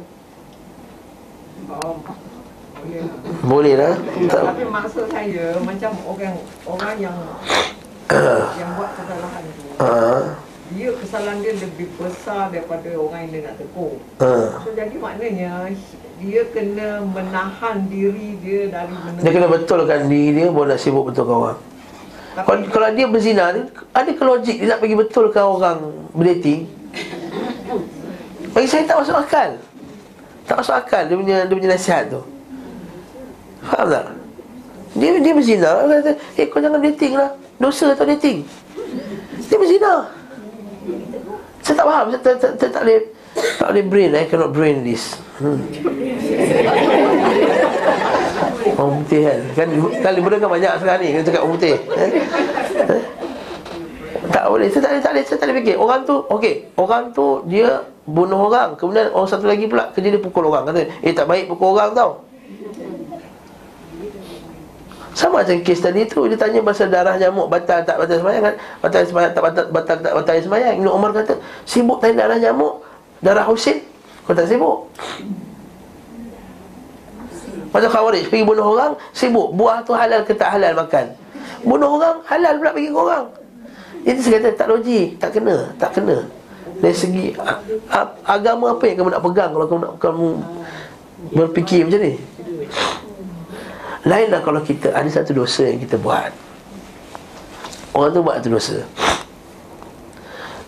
Boleh. 2.81 3.05
Boleh 3.45 3.75
lah 3.77 3.95
tak, 4.27 4.43
Tapi 4.57 4.65
maksud 4.67 5.05
saya 5.13 5.45
macam 5.63 5.93
orang 6.09 6.35
orang 6.67 6.95
yang 6.99 7.17
yang 8.11 8.71
buat 8.75 8.91
kesalahan 8.99 9.43
tu. 9.55 9.63
uh, 9.79 10.23
Dia 10.71 10.89
kesalahan 10.95 11.43
dia 11.43 11.53
lebih 11.59 11.91
besar 11.99 12.55
daripada 12.55 12.89
orang 12.95 13.27
yang 13.27 13.31
dia 13.35 13.43
nak 13.51 13.55
tegur. 13.59 13.99
uh. 14.23 14.63
So 14.63 14.71
jadi 14.71 14.95
maknanya 14.95 15.75
dia 16.21 16.43
kena 16.53 17.01
menahan 17.03 17.89
diri 17.91 18.39
dia 18.39 18.71
dari 18.71 18.95
menegur. 18.95 19.23
Dia 19.25 19.31
kena 19.35 19.49
betulkan 19.49 20.01
diri 20.07 20.29
dia 20.37 20.47
Baru 20.53 20.69
nak 20.69 20.79
sibuk 20.79 21.11
betulkan 21.11 21.37
orang 21.37 21.59
kalau, 22.31 22.63
kalau 22.71 22.89
dia 22.95 23.07
berzina 23.11 23.51
Ada 23.91 24.11
ke 24.15 24.23
logik 24.23 24.57
Dia 24.63 24.69
nak 24.71 24.79
pergi 24.79 24.97
betulkan 24.97 25.45
orang 25.45 25.79
Berdating 26.15 26.63
Bagi 28.55 28.69
saya 28.71 28.87
tak 28.87 29.03
masuk 29.03 29.17
akal 29.19 29.51
Tak 30.47 30.57
masuk 30.63 30.75
akal 30.79 31.03
Dia 31.11 31.17
punya, 31.19 31.37
dia 31.47 31.55
punya 31.59 31.71
nasihat 31.75 32.05
tu 32.07 32.23
Faham 33.67 33.87
tak? 33.91 34.07
Dia 34.95 35.19
dia 35.19 35.33
berzina 35.35 35.71
kata 35.87 36.13
Eh 36.39 36.47
kau 36.47 36.63
jangan 36.63 36.81
dating 36.83 37.19
lah 37.19 37.31
Dosa 37.59 37.93
tau 37.99 38.07
dating 38.07 38.47
Dia 39.51 39.57
berzina 39.59 40.20
Saya 41.61 41.75
tak 41.77 41.87
faham 41.87 42.07
Saya 42.11 42.21
tak, 42.21 42.53
tak, 42.59 42.71
tak, 42.73 42.83
boleh 42.83 43.01
Tak 43.59 43.69
boleh 43.71 43.85
brain 43.87 44.11
I 44.17 44.25
cannot 44.27 44.53
brain 44.53 44.83
this 44.83 45.17
hmm. 45.39 45.61
Orang 48.77 49.05
putih 49.05 49.21
kan 49.29 49.39
Kan, 49.55 49.69
kan 50.01 50.13
libera 50.17 50.37
kan 50.41 50.51
banyak 50.51 50.73
sekarang 50.81 51.01
ni 51.05 51.09
Kena 51.15 51.25
cakap 51.27 51.41
orang 51.45 51.55
putih 51.57 51.75
eh? 51.77 51.81
Eh? 52.91 53.03
Tak 54.31 54.45
boleh 54.47 54.69
Saya 54.71 54.83
tak 54.83 54.91
boleh, 54.91 55.03
tak 55.03 55.13
boleh, 55.13 55.25
saya 55.27 55.37
tak 55.39 55.47
boleh 55.47 55.57
fikir 55.63 55.77
Orang 55.77 56.01
tu 56.07 56.17
Okey 56.31 56.55
Orang 56.79 57.05
tu 57.13 57.27
Dia 57.51 57.69
bunuh 58.07 58.41
orang 58.51 58.79
Kemudian 58.79 59.11
orang 59.13 59.29
satu 59.29 59.47
lagi 59.51 59.67
pula 59.67 59.91
Kerja 59.93 60.09
dia 60.15 60.23
pukul 60.23 60.49
orang 60.49 60.67
Kata 60.71 60.87
Eh 61.03 61.13
tak 61.13 61.27
baik 61.27 61.51
pukul 61.51 61.77
orang 61.77 61.93
tau 61.93 62.27
sama 65.11 65.43
macam 65.43 65.59
kes 65.67 65.83
tadi 65.83 66.07
tu 66.07 66.23
Dia 66.31 66.39
tanya 66.39 66.63
pasal 66.63 66.87
darah 66.87 67.19
nyamuk 67.19 67.51
Batal 67.51 67.83
tak 67.83 67.99
batal 67.99 68.17
semayang 68.23 68.43
kan? 68.47 68.55
Batal 68.79 69.03
semayang 69.03 69.33
tak 69.35 69.43
batal, 69.43 69.65
batal 69.75 69.97
tak 69.99 70.13
batal 70.15 70.35
semayang. 70.39 70.75
Ibn 70.79 70.89
Umar 70.91 71.11
kata 71.11 71.35
Sibuk 71.67 71.99
tanya 71.99 72.27
darah 72.27 72.39
nyamuk 72.39 72.75
Darah 73.19 73.45
Husin? 73.51 73.83
Kau 74.25 74.33
tak 74.33 74.47
sibuk? 74.47 74.87
Macam 77.75 77.91
Khawarij 77.91 78.31
Pergi 78.31 78.47
bunuh 78.47 78.65
orang 78.65 78.95
Sibuk. 79.11 79.51
Buah 79.59 79.83
tu 79.83 79.93
halal 79.93 80.23
ke 80.23 80.33
tak 80.33 80.55
halal 80.55 80.79
makan? 80.79 81.11
Bunuh 81.67 81.91
orang 81.99 82.17
Halal 82.31 82.63
pula 82.63 82.71
bagi 82.71 82.91
orang? 82.95 83.27
Itu 84.07 84.21
saya 84.23 84.39
kata 84.39 84.49
tak 84.55 84.69
logik 84.71 85.19
Tak 85.19 85.31
kena 85.35 85.57
Tak 85.77 85.91
kena. 85.99 86.17
Dari 86.79 86.95
segi 86.95 87.27
Agama 88.25 88.79
apa 88.79 88.85
yang 88.87 89.03
kamu 89.03 89.11
nak 89.11 89.23
pegang 89.27 89.51
Kalau 89.53 89.67
kamu 89.67 89.81
nak 89.83 89.95
kamu 89.99 90.29
Berfikir 91.35 91.85
macam 91.85 92.01
ni 92.01 92.15
Lainlah 94.09 94.41
kalau 94.41 94.61
kita 94.65 94.93
Ada 94.97 95.21
satu 95.21 95.45
dosa 95.45 95.69
yang 95.69 95.81
kita 95.81 96.01
buat. 96.01 96.33
Orang 97.93 98.11
tu 98.17 98.21
buat 98.25 98.41
satu 98.41 98.51
dosa. 98.57 98.79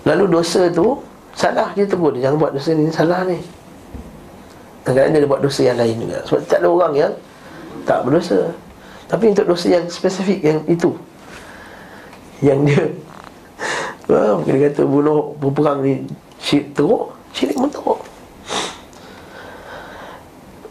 Lalu 0.05 0.25
dosa 0.29 0.69
tu 0.69 1.01
Salah 1.33 1.73
kita 1.73 1.97
tegur 1.97 2.13
dia 2.13 2.29
Jangan 2.29 2.37
buat 2.37 2.53
dosa 2.53 2.71
ni 2.77 2.93
Salah 2.93 3.25
ni. 3.25 3.39
Kadang-kadang 4.83 5.23
dia 5.23 5.31
buat 5.31 5.43
dosa 5.43 5.61
yang 5.65 5.79
lain 5.79 5.97
juga. 6.05 6.19
Sebab 6.29 6.41
tak 6.45 6.59
ada 6.61 6.69
orang 6.69 6.93
yang 6.93 7.13
Tak 7.89 7.99
berdosa. 8.05 8.53
Tapi 9.09 9.25
untuk 9.33 9.47
dosa 9.49 9.67
yang 9.73 9.85
spesifik 9.89 10.41
Yang 10.45 10.61
itu 10.69 10.91
Yang 12.45 12.59
dia 12.69 12.83
Mungkin 14.37 14.53
dia 14.61 14.69
kata 14.69 14.83
bunuh 14.85 15.33
Berperang 15.41 15.81
ni 15.81 16.05
Syirik 16.43 16.77
teruk 16.77 17.17
Syirik 17.33 17.57
pun 17.57 17.71
teruk 17.73 18.01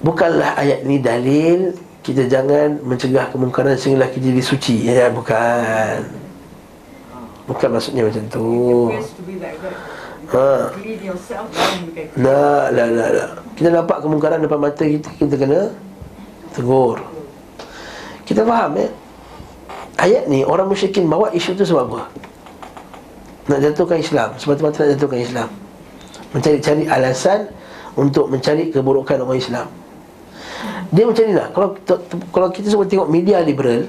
Bukanlah 0.01 0.57
ayat 0.57 0.81
ni 0.85 0.97
dalil 0.97 1.73
Kita 2.01 2.25
jangan 2.25 2.81
mencegah 2.81 3.29
kemungkaran 3.29 3.77
Sehinggalah 3.77 4.09
kita 4.09 4.33
jadi 4.33 4.43
suci. 4.43 4.75
Ya 4.89 5.07
bukan. 5.13 6.01
Bukan 7.45 7.69
maksudnya 7.69 8.09
macam 8.09 8.23
tu. 8.29 8.49
Ha. 10.31 10.71
Nah, 12.17 12.71
lah, 12.71 12.87
lah, 12.87 13.09
lah. 13.11 13.29
Kita 13.53 13.67
nampak 13.69 13.99
kemungkaran 14.01 14.39
depan 14.39 14.59
mata 14.63 14.81
kita 14.81 15.09
Kita 15.19 15.35
kena 15.37 15.69
tegur. 16.57 16.97
Kita 18.25 18.47
faham 18.47 18.79
ya? 18.79 18.87
Ayat 20.01 20.25
ni 20.25 20.41
orang 20.41 20.65
musyrikin 20.65 21.05
bawa 21.05 21.29
isu 21.35 21.53
tu 21.53 21.61
sebab 21.61 21.85
apa? 21.85 22.01
Nak 23.51 23.59
jatuhkan 23.61 24.01
Islam. 24.01 24.29
Semata-mata 24.41 24.87
nak 24.87 24.97
jatuhkan 24.97 25.19
Islam. 25.21 25.49
Mencari-cari 26.33 26.83
alasan 26.89 27.51
Untuk 27.93 28.31
mencari 28.31 28.71
keburukan 28.71 29.19
orang 29.21 29.37
Islam 29.37 29.67
Dia 30.91 31.03
macam 31.07 31.23
ni 31.23 31.33
lah. 31.35 31.47
Kalau, 31.55 31.69
kalau 32.31 32.47
kita 32.51 32.67
semua 32.69 32.87
tengok 32.87 33.09
media 33.09 33.39
liberal 33.41 33.87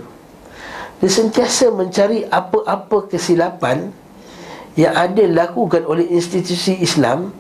Dia 1.03 1.11
sentiasa 1.11 1.69
mencari 1.75 2.25
apa-apa 2.27 3.11
kesilapan 3.11 3.91
Yang 4.79 4.95
ada 4.97 5.23
dilakukan 5.29 5.83
oleh 5.85 6.09
institusi 6.09 6.79
Islam 6.81 7.35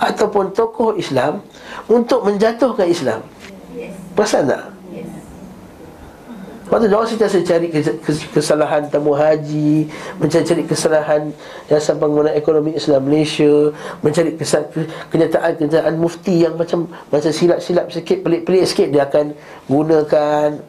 Ataupun 0.00 0.54
tokoh 0.56 0.96
Islam 0.96 1.44
Untuk 1.90 2.24
menjatuhkan 2.24 2.88
Islam. 2.88 3.20
Perasan 4.16 4.50
tak? 4.50 4.79
Lepas 6.70 6.86
tu 6.86 6.86
diorang 6.86 7.10
sentiasa 7.10 7.42
cari 7.42 7.66
kes- 7.66 7.98
kes- 7.98 8.30
kesalahan 8.30 8.86
tamu 8.86 9.10
haji 9.10 9.90
Mencari 10.22 10.62
kesalahan 10.62 11.34
Yayasan 11.66 11.98
Pembangunan 11.98 12.30
Ekonomi 12.30 12.78
Islam 12.78 13.10
Malaysia 13.10 13.74
Mencari 14.06 14.38
kenyataan-kenyataan 15.10 15.98
mufti 15.98 16.46
yang 16.46 16.54
macam 16.54 16.86
Macam 17.10 17.34
silap-silap 17.34 17.90
sikit, 17.90 18.22
pelik-pelik 18.22 18.70
sikit 18.70 18.86
Dia 18.86 19.10
akan 19.10 19.34
gunakan. 19.66 20.62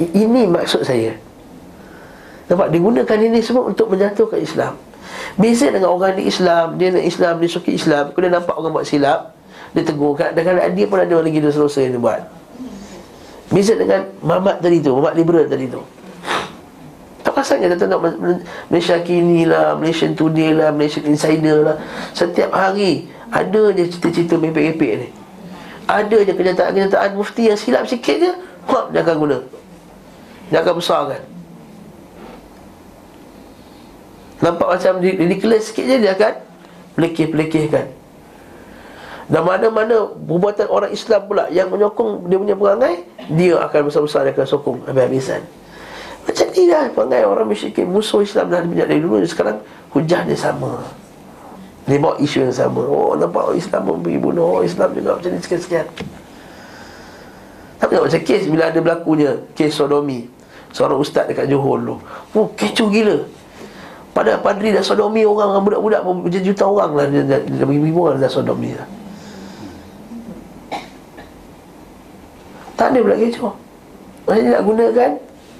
Ini 0.00 0.48
maksud 0.48 0.80
saya. 0.80 1.20
Nampak? 2.48 2.72
Dia 2.72 2.80
gunakan 2.80 3.18
ini 3.28 3.44
semua 3.44 3.68
untuk 3.68 3.92
menjatuhkan 3.92 4.40
Islam. 4.40 4.80
Beza 5.36 5.68
dengan 5.68 5.92
orang 5.92 6.16
di 6.16 6.32
Islam 6.32 6.80
Dia 6.80 6.96
nak 6.96 7.04
Islam, 7.04 7.44
dia 7.44 7.50
suka 7.52 7.68
Islam 7.68 8.16
Kemudian 8.16 8.40
nampak 8.40 8.56
orang 8.56 8.72
buat 8.72 8.88
silap 8.88 9.36
Dia 9.76 9.84
tegur. 9.84 10.16
Kadang-kadang 10.16 10.72
dia 10.72 10.88
pun 10.88 10.96
ada 10.96 11.20
lagi 11.20 11.44
dosa-dosa 11.44 11.84
yang 11.84 12.00
dia 12.00 12.04
buat 12.08 12.39
Beza 13.50 13.74
dengan 13.74 14.06
Mamat 14.22 14.62
tadi 14.62 14.78
tu 14.78 14.94
Mamat 14.94 15.14
liberal 15.18 15.44
tadi 15.50 15.66
tu. 15.66 15.82
Tak 17.26 17.34
pasalnya 17.34 17.74
Dia 17.74 17.78
tengok 17.82 18.00
Malaysia 18.70 18.96
Kini 19.02 19.42
lah 19.44 19.74
Malaysian 19.74 20.14
Today 20.14 20.54
lah 20.54 20.70
Malaysian 20.70 21.04
Insider 21.10 21.66
lah. 21.66 21.76
Setiap 22.14 22.54
hari 22.54 23.10
Ada 23.34 23.74
je 23.74 23.90
cerita-cerita 23.90 24.38
mepek-mepek 24.38 24.92
ni. 25.02 25.08
Ada 25.90 26.22
je 26.22 26.32
kenyataan-kenyataan 26.38 27.10
mufti 27.18 27.50
yang 27.50 27.58
silap 27.58 27.90
sikit 27.90 28.16
je 28.22 28.32
Hop, 28.70 28.94
dia 28.94 29.02
akan 29.02 29.16
guna. 29.18 29.38
Dia 30.54 30.62
akan 30.62 30.74
besarkan 30.78 31.22
Nampak 34.40 34.68
macam 34.78 35.02
ridiculous 35.02 35.74
sikit 35.74 35.90
je 35.90 35.96
Dia 35.98 36.14
akan 36.14 36.34
Pelekeh-pelekehkan. 36.94 37.98
Dan 39.30 39.42
mana-mana 39.46 40.10
perbuatan 40.10 40.66
orang 40.70 40.90
Islam 40.94 41.26
pula 41.26 41.50
Yang 41.50 41.74
menyokong 41.74 42.30
dia 42.30 42.38
punya 42.38 42.54
perangai 42.54 43.09
Dia 43.30 43.62
akan 43.62 43.80
besar-besar 43.86 44.26
Dia 44.26 44.32
akan 44.34 44.46
sokong 44.46 44.78
habis-habisan. 44.90 45.42
Macam 46.26 46.46
ni 46.52 46.64
lah 46.68 46.90
perangai 46.92 47.22
orang 47.24 47.46
musyrikin. 47.48 47.86
Musuh 47.88 48.20
Islam 48.26 48.50
dah 48.50 48.60
banyak 48.62 48.86
dari 48.90 49.00
dulu 49.00 49.22
Sekarang 49.22 49.62
hujah 49.94 50.26
dia 50.26 50.36
sama. 50.36 50.82
Dia 51.86 51.98
bawa 51.98 52.18
isu 52.18 52.50
yang 52.50 52.54
sama. 52.54 52.82
Oh 52.84 53.14
nampak 53.14 53.54
Islam 53.54 53.80
pun 53.86 53.96
pergi 54.02 54.18
bunuh 54.18 54.46
Orang 54.58 54.66
Islam 54.66 54.88
juga 54.92 55.10
macam 55.16 55.30
ni 55.30 55.38
sekian-sekian. 55.40 55.86
Tak 57.80 57.86
macam 57.88 58.20
kes 58.22 58.42
Bila 58.46 58.64
ada 58.68 58.78
berlakunya 58.82 59.30
Kes 59.54 59.72
sodomi. 59.74 60.26
Seorang 60.70 60.98
ustaz 61.02 61.26
dekat 61.26 61.50
Johor 61.50 61.82
tu. 61.82 61.94
Oh 62.34 62.46
kecoh 62.54 62.90
gila. 62.92 63.18
Pada 64.10 64.38
padri 64.42 64.74
dah 64.74 64.82
sodomi 64.82 65.22
orang 65.22 65.62
Budak-budak 65.62 66.02
pun 66.02 66.26
juta 66.26 66.64
orang 66.66 66.90
lah 66.98 67.06
Dia 67.06 67.22
dah 67.26 67.40
ribu 67.66 68.10
orang 68.10 68.18
dah 68.18 68.30
sodomi 68.30 68.74
lah 68.74 68.99
Tak 72.80 72.96
ada 72.96 72.98
pula 73.04 73.16
kecoh. 73.20 73.52
Maksudnya 74.24 74.50
nak 74.56 74.62
gunakan 74.64 75.10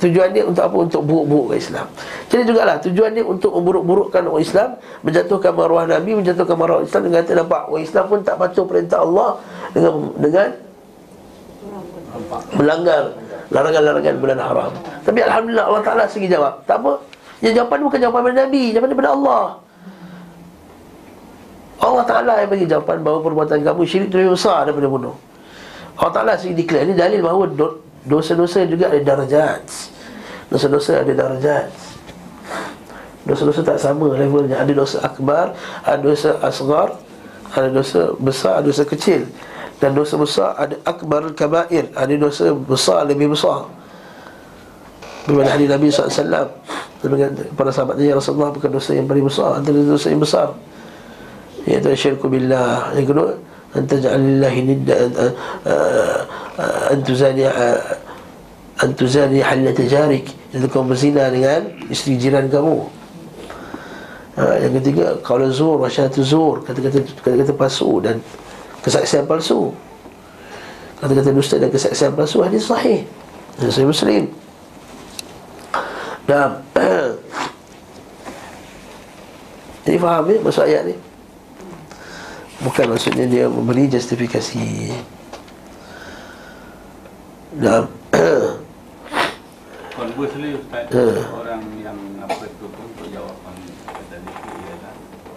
Tujuan 0.01 0.29
dia 0.33 0.45
untuk 0.49 0.65
apa? 0.65 0.77
Untuk 0.89 1.03
buruk-buruk 1.05 1.61
Islam. 1.61 1.85
Jadi 2.33 2.43
jugalah 2.49 2.81
tujuan 2.81 3.13
dia 3.13 3.21
untuk 3.21 3.53
memburuk-burukkan 3.53 4.23
orang 4.25 4.41
Islam 4.41 4.69
Menjatuhkan 5.05 5.53
maruah 5.53 5.85
Nabi 5.85 6.17
Menjatuhkan 6.17 6.57
maruah 6.57 6.81
Islam 6.81 7.01
Dengan 7.05 7.21
kata 7.21 7.33
nampak 7.37 7.63
Orang 7.69 7.85
Islam 7.85 8.05
pun 8.09 8.19
tak 8.25 8.41
patuh 8.41 8.65
perintah 8.65 9.05
Allah 9.05 9.37
Dengan 9.77 9.93
dengan 10.17 10.49
Melanggar 12.57 13.03
larangan-larangan 13.51 14.15
bulan 14.17 14.39
haram. 14.41 14.71
Tapi 15.05 15.19
Alhamdulillah 15.21 15.67
Allah 15.67 15.83
Ta'ala 15.83 16.05
segi 16.07 16.27
jawab. 16.31 16.63
Tak 16.67 16.83
apa. 16.83 16.93
Yang 17.43 17.63
jawapan 17.63 17.79
bukan 17.87 17.99
jawapan 17.99 18.21
daripada 18.21 18.41
Nabi 18.47 18.63
Jawapan 18.71 18.89
daripada 18.95 19.11
Allah. 19.15 19.45
Allah 21.81 22.05
Ta'ala 22.05 22.33
yang 22.45 22.51
bagi 22.51 22.67
jawapan 22.69 22.97
bahawa 23.01 23.19
perbuatan 23.25 23.59
kamu 23.63 23.83
syirik 23.89 24.11
lebih 24.13 24.37
besar 24.37 24.69
daripada 24.69 24.87
bunuh 24.91 25.30
Allah 26.01 26.13
Ta'ala 26.17 26.33
segi 26.41 26.57
declare 26.57 26.89
Ini 26.89 26.97
dalil 26.97 27.21
bahawa 27.21 27.45
do- 27.53 27.85
dosa-dosa 28.09 28.65
juga 28.65 28.89
ada 28.89 29.01
darajat 29.05 29.61
Dosa-dosa 30.49 31.05
ada 31.05 31.13
darajat 31.13 31.69
Dosa-dosa 33.21 33.61
tak 33.61 33.79
sama 33.79 34.17
levelnya. 34.17 34.65
Ada 34.65 34.73
dosa 34.73 34.97
akbar, 35.05 35.53
ada 35.85 36.01
dosa 36.01 36.41
asgar 36.41 36.97
Ada 37.53 37.69
dosa 37.69 38.01
besar, 38.17 38.65
ada 38.65 38.73
dosa 38.73 38.83
kecil. 38.89 39.29
Dan 39.77 39.93
dosa 39.93 40.17
besar 40.17 40.57
ada 40.57 40.81
akbar 40.89 41.29
kabair 41.37 41.93
Ada 41.93 42.17
dosa 42.17 42.57
besar 42.57 43.05
lebih 43.05 43.37
besar. 43.37 43.69
Bagaimana 45.29 45.53
hadis 45.53 45.69
Nabi 45.69 45.87
SAW 45.93 46.49
Pada 47.53 47.71
sahabatnya 47.71 48.09
Ya 48.09 48.15
Rasulullah 48.17 48.51
bukan 48.57 48.73
dosa 48.73 48.97
yang 48.97 49.05
paling 49.05 49.29
besar. 49.29 49.61
Antara 49.61 49.77
dosa 49.85 50.09
yang 50.09 50.25
besar. 50.25 50.49
Iaitu 51.69 51.93
syirku 51.93 52.33
billah. 52.33 52.97
Yang 52.97 53.07
kedua 53.13 53.29
Anta 53.71 54.03
ja'alillahi 54.03 54.61
nidda 54.67 54.95
Antuzani 56.91 57.47
Antuzani 58.83 59.39
halata 59.39 59.87
jarik 59.87 60.27
Itu 60.51 60.67
kau 60.67 60.83
berzina 60.83 61.31
dengan 61.31 61.71
Isteri 61.87 62.19
jiran 62.19 62.51
kamu. 62.51 62.79
Ha, 64.35 64.43
Yang 64.67 64.83
ketiga 64.83 65.15
Kalau 65.23 65.47
zur 65.55 65.79
Wasyatu 65.79 66.27
zur. 66.27 66.67
Kata-kata 66.67 66.99
Kata-kata 67.23 67.55
palsu 67.55 68.03
Dan 68.03 68.19
Kesaksian 68.83 69.29
palsu. 69.29 69.71
Kata-kata 70.99 71.31
dusta 71.37 71.61
dan 71.61 71.69
kesaksian 71.69 72.17
palsu 72.17 72.41
Hadis 72.41 72.65
sahih. 72.65 73.05
Hadis 73.61 73.77
Muslim. 73.85 74.25
Dan 76.25 76.65
Jadi 79.85 79.97
faham 80.01 80.25
ya 80.33 80.37
Maksud 80.41 80.65
ayat 80.65 80.89
ni 80.89 81.10
Bukan 82.61 82.93
maksudnya 82.93 83.25
dia 83.25 83.45
memberi 83.49 83.89
justifikasi. 83.89 84.93
Dan 87.57 87.89
Conversely 89.91 90.57
Ustaz, 90.57 90.87
Hmm. 90.93 91.21
orang 91.35 91.61
yang 91.81 91.99
apa 92.21 92.45
tu 92.57 92.67
pun 92.69 92.85
untuk 92.89 93.09
jawapan 93.11 93.55
tadi 94.09 94.29
itu 94.29 94.49
ialah 94.49 94.95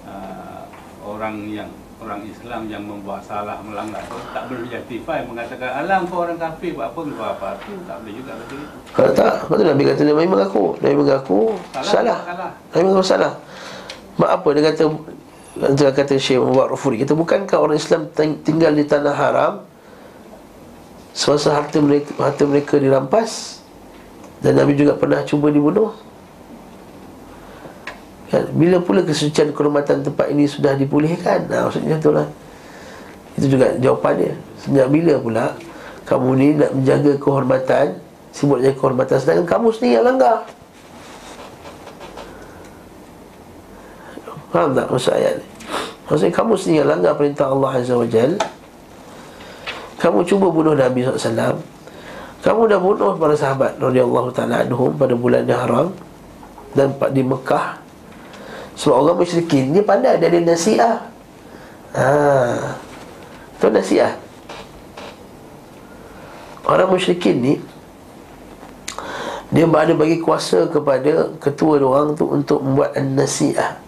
uh, 0.08 0.62
orang 1.04 1.36
yang 1.52 1.70
orang 2.00 2.24
Islam 2.24 2.68
yang 2.68 2.84
membuat 2.84 3.24
salah 3.24 3.60
melanggar 3.60 4.04
tu 4.08 4.16
tak 4.32 4.48
boleh 4.48 4.68
justify 4.68 5.20
mengatakan 5.24 5.84
alang 5.84 6.08
kau 6.08 6.24
orang 6.24 6.40
kafir 6.40 6.76
buat 6.76 6.92
apa 6.92 7.00
kau 7.02 7.28
apa 7.28 7.48
tu 7.60 7.76
tak 7.84 7.98
boleh 8.04 8.14
juga 8.16 8.32
betul 8.40 8.60
itu. 8.62 8.78
Kalau 8.94 9.12
tak 9.12 9.34
Lepas 9.44 9.56
tu 9.56 9.64
Nabi 9.68 9.84
kata 9.84 10.02
Nabi 10.06 10.28
mengaku. 10.28 10.64
Nabi 10.80 10.96
mengaku 10.96 11.40
Salah, 11.74 11.84
Salah, 11.84 12.20
salah. 12.24 12.52
Nabi 12.72 12.84
mengaku 12.88 13.04
salah. 13.06 13.34
Mak 14.16 14.30
apa? 14.32 14.48
Dia 14.54 14.64
kata 14.72 14.84
Antara 15.54 15.94
kata 15.94 16.18
Syekh 16.18 16.42
Mubarak 16.42 16.74
Rufuri. 16.74 16.98
Kita 16.98 17.14
bukankah 17.14 17.62
orang 17.62 17.78
Islam 17.78 18.10
ting- 18.10 18.42
tinggal 18.42 18.74
di 18.74 18.86
tanah 18.90 19.14
haram 19.14 19.54
Semasa 21.14 21.54
harta 21.54 21.78
mereka, 21.78 22.10
harta 22.18 22.42
mereka 22.50 22.82
dirampas 22.82 23.62
Dan 24.42 24.58
Nabi 24.58 24.74
juga 24.74 24.98
pernah 24.98 25.22
cuba 25.22 25.54
dibunuh? 25.54 25.94
Kan? 28.34 28.50
Bila 28.58 28.82
pula 28.82 29.06
kesucian 29.06 29.54
kehormatan 29.54 30.02
tempat 30.02 30.34
ini 30.34 30.50
sudah 30.50 30.74
dipulihkan? 30.74 31.46
Nah, 31.46 31.70
Maksudnya 31.70 32.02
itulah 32.02 32.26
Itu 33.38 33.46
juga 33.54 33.78
jawapan 33.78 34.14
dia. 34.18 34.34
Sejak 34.58 34.88
bila 34.90 35.14
pula 35.22 35.46
Kamu 36.10 36.30
ni 36.34 36.58
nak 36.58 36.74
menjaga 36.74 37.14
kehormatan 37.22 38.02
jaga 38.34 38.72
kehormatan? 38.74 39.16
Sedangkan 39.22 39.46
kamu 39.46 39.68
sendiri 39.70 40.02
yang 40.02 40.06
langgar 40.10 40.50
Faham 44.54 44.78
tak 44.78 44.86
maksud 44.86 45.18
ayat 45.18 45.42
ni? 45.42 45.46
Maksudnya 46.06 46.34
kamu 46.38 46.54
sendiri 46.54 46.86
langgar 46.86 47.18
perintah 47.18 47.50
Allah 47.50 47.74
Azza 47.74 47.98
wa 47.98 48.06
Jal. 48.06 48.38
Kamu 49.98 50.22
cuba 50.28 50.52
bunuh 50.52 50.76
Nabi 50.76 51.08
SAW 51.08 51.58
Kamu 52.44 52.62
dah 52.68 52.76
bunuh 52.76 53.16
para 53.16 53.32
sahabat 53.40 53.80
radhiyallahu 53.80 54.36
ta'ala 54.36 54.68
anhum 54.68 54.92
pada 55.00 55.16
bulan 55.16 55.48
yang 55.48 55.64
haram 55.64 55.88
Dan 56.76 56.92
di 57.16 57.24
Mekah. 57.24 57.80
Sebab 58.76 58.96
orang 59.00 59.18
musyrikin 59.24 59.72
Dia 59.72 59.80
pandai 59.80 60.20
dari 60.20 60.44
nasiah 60.44 61.08
Haa 61.96 62.76
Itu 63.56 63.72
nasiah 63.72 64.12
Orang 66.68 66.92
musyrikin 66.92 67.40
ni 67.40 67.54
Dia 69.56 69.64
ada 69.72 69.94
bagi 69.96 70.20
kuasa 70.20 70.68
kepada 70.68 71.32
ketua 71.40 71.80
orang 71.80 72.12
tu 72.20 72.28
Untuk 72.28 72.60
membuat 72.60 72.92
an-nasiah 73.00 73.83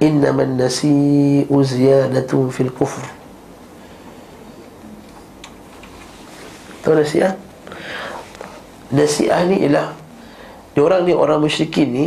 Innaman 0.00 0.56
nasi'u 0.56 1.56
ziyadatun 1.60 2.48
fil 2.48 2.72
kufr 2.72 3.04
Tahu 6.80 6.96
nasiah? 6.96 7.36
Nasiah 8.88 9.44
ni 9.44 9.60
ialah 9.68 9.92
Dia 10.72 10.80
orang 10.80 11.04
ni, 11.04 11.12
orang 11.12 11.44
musyrikin 11.44 11.92
ni 11.92 12.06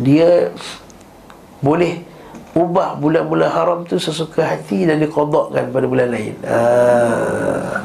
Dia 0.00 0.48
Boleh 1.60 2.00
Ubah 2.56 2.96
bulan-bulan 2.96 3.52
haram 3.52 3.78
tu 3.84 4.00
sesuka 4.00 4.40
hati 4.40 4.88
Dan 4.88 5.04
dikodokkan 5.04 5.68
pada 5.68 5.84
bulan 5.84 6.08
lain. 6.08 6.32
Haa 6.40 7.84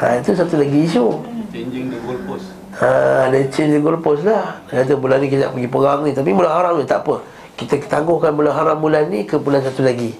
ha, 0.00 0.16
Itu 0.16 0.32
satu 0.32 0.56
lagi 0.56 0.88
isu. 0.88 1.20
Changing 1.52 1.92
the 1.92 1.98
goalpost. 2.00 2.48
Ha, 2.80 3.28
dia 3.28 3.44
change 3.52 3.76
the 3.76 3.80
goalpost 3.84 4.22
lah. 4.24 4.62
Dia 4.72 4.86
kata 4.86 4.94
bulan 4.96 5.20
ni 5.20 5.28
kita 5.28 5.52
pergi 5.52 5.68
perang 5.68 6.00
ni 6.06 6.16
Tapi 6.16 6.30
bulan 6.32 6.52
haram 6.56 6.80
ni 6.80 6.88
tak 6.88 7.04
apa 7.04 7.37
Kita 7.58 7.74
tangguhkan 7.90 8.30
bulan 8.38 8.54
haram 8.54 8.78
bulan 8.78 9.10
ni 9.10 9.26
ke 9.26 9.34
bulan 9.34 9.58
satu 9.66 9.82
lagi 9.82 10.14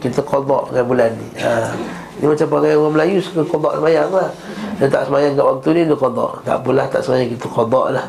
Kita 0.00 0.24
kodokkan 0.24 0.88
bulan 0.88 1.12
ni 1.12 1.28
ha. 1.44 1.76
Ini 2.16 2.26
macam 2.32 2.46
pakai 2.48 2.72
orang 2.74 2.94
Melayu 2.96 3.20
suka 3.20 3.44
kodok 3.44 3.76
semayang 3.76 4.08
lah 4.08 4.32
Dia 4.80 4.88
tak 4.88 5.04
semayang 5.06 5.36
kat 5.36 5.44
waktu 5.44 5.68
ni 5.76 5.82
dia 5.84 5.96
kodok 6.00 6.32
Tak 6.42 6.64
apalah 6.64 6.86
tak 6.88 7.04
semayang 7.04 7.28
kita 7.36 7.46
kodok 7.46 7.92
lah 7.92 8.08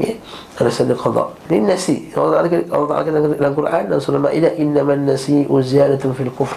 Ya, 0.00 0.16
ada 0.56 0.70
sana 0.72 0.96
qada. 0.96 1.28
Ini 1.52 1.66
nasi. 1.66 2.08
Allah 2.16 2.40
Taala 2.40 2.48
Allah 2.72 2.88
Taala 2.88 3.02
kata 3.04 3.18
dalam 3.36 3.52
Quran 3.52 3.82
dalam 3.90 4.00
surah 4.00 4.22
Maidah 4.22 4.52
innaman 4.56 5.04
nasi'u 5.04 5.60
ziyadatun 5.60 6.16
fil 6.16 6.32
kufr. 6.32 6.56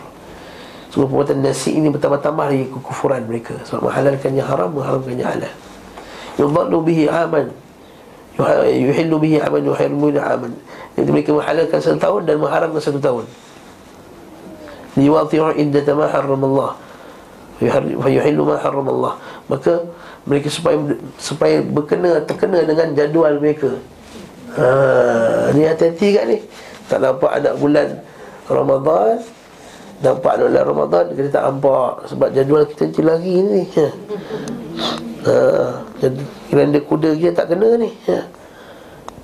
Semua 0.94 1.10
perbuatan 1.10 1.42
nasi 1.42 1.76
ini 1.76 1.90
bertambah-tambah 1.90 2.54
lagi 2.54 2.70
kekufuran 2.70 3.26
mereka 3.26 3.58
sebab 3.66 3.90
menghalalkan 3.90 4.32
yang 4.38 4.48
haram 4.48 4.70
mengharamkan 4.72 5.18
yang 5.18 5.30
halal. 5.34 5.54
Yudallu 6.38 6.78
bihi 6.86 7.10
aman 7.10 7.50
yuhillu 8.70 9.18
bihi 9.18 9.38
aman 9.42 9.62
yuhillu 9.66 10.08
aman. 10.22 10.52
Jadi 10.94 11.10
mereka 11.10 11.30
menghalalkan 11.34 11.80
satu 11.82 12.00
tahun 12.00 12.22
dan 12.30 12.36
mengharamkan 12.38 12.82
satu 12.82 13.00
tahun. 13.02 13.26
Liwati'u 14.94 15.58
iddata 15.58 15.92
ma 15.98 16.06
harramallah. 16.06 16.72
Fayuhillu 18.04 18.44
ma 18.46 18.56
harramallah. 18.62 19.14
Maka 19.50 19.82
mereka 20.30 20.54
supaya 20.54 20.78
supaya 21.18 21.66
berkena 21.66 22.22
terkena 22.24 22.62
dengan 22.62 22.94
jadual 22.94 23.42
mereka. 23.42 23.74
Ha, 24.54 25.50
ni 25.58 25.66
hati-hati 25.66 26.08
kat 26.14 26.26
ni. 26.30 26.38
Tak 26.92 27.00
nampak 27.00 27.32
anak 27.32 27.56
bulan 27.58 27.88
Ramadan 28.52 29.16
Nampak 30.04 30.32
anak 30.36 30.46
bulan 30.52 30.66
Ramadan 30.68 31.06
Kita 31.16 31.30
tak 31.32 31.44
nampak 31.48 31.92
Sebab 32.12 32.28
jadual 32.36 32.64
kita 32.68 32.82
nanti 32.92 33.02
lagi 33.02 33.36
ni 33.40 33.62
ha. 33.80 33.88
Ha, 35.24 35.36
Kalender 36.52 36.84
kuda 36.84 37.16
kita 37.16 37.32
tak 37.34 37.56
kena 37.56 37.80
ni 37.80 37.90
ha. 38.12 38.43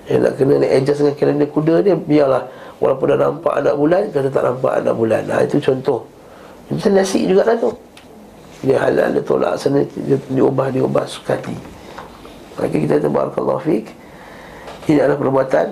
Yang 0.10 0.20
nak 0.26 0.34
kena 0.42 0.54
ni 0.58 0.68
adjust 0.68 1.00
dengan 1.06 1.16
kalender 1.16 1.48
kuda 1.54 1.74
ni 1.86 1.94
Biarlah. 1.94 2.44
Walaupun 2.82 3.06
dah 3.14 3.20
nampak 3.30 3.54
anak 3.62 3.76
bulan 3.78 4.02
Kita 4.10 4.30
tak 4.34 4.44
nampak 4.44 4.72
anak 4.82 4.96
bulan. 4.98 5.22
Ha, 5.30 5.46
Itu 5.46 5.62
contoh. 5.62 6.10
Itu 6.74 6.90
nasi 6.90 7.30
juga 7.30 7.46
lah 7.46 7.56
tu. 7.62 7.70
Dia 8.66 8.76
halal 8.82 9.16
dia 9.16 9.24
tolak 9.24 9.56
sana 9.56 9.88
dia, 9.88 10.20
diubah 10.28 10.68
diubah 10.68 11.08
sukati 11.08 11.80
maka 12.60 12.76
kita 12.76 13.00
kata 13.00 13.08
barakallahu 13.08 13.64
fik. 13.64 13.88
Ini 14.92 15.00
adalah 15.00 15.16
perbuatan 15.16 15.66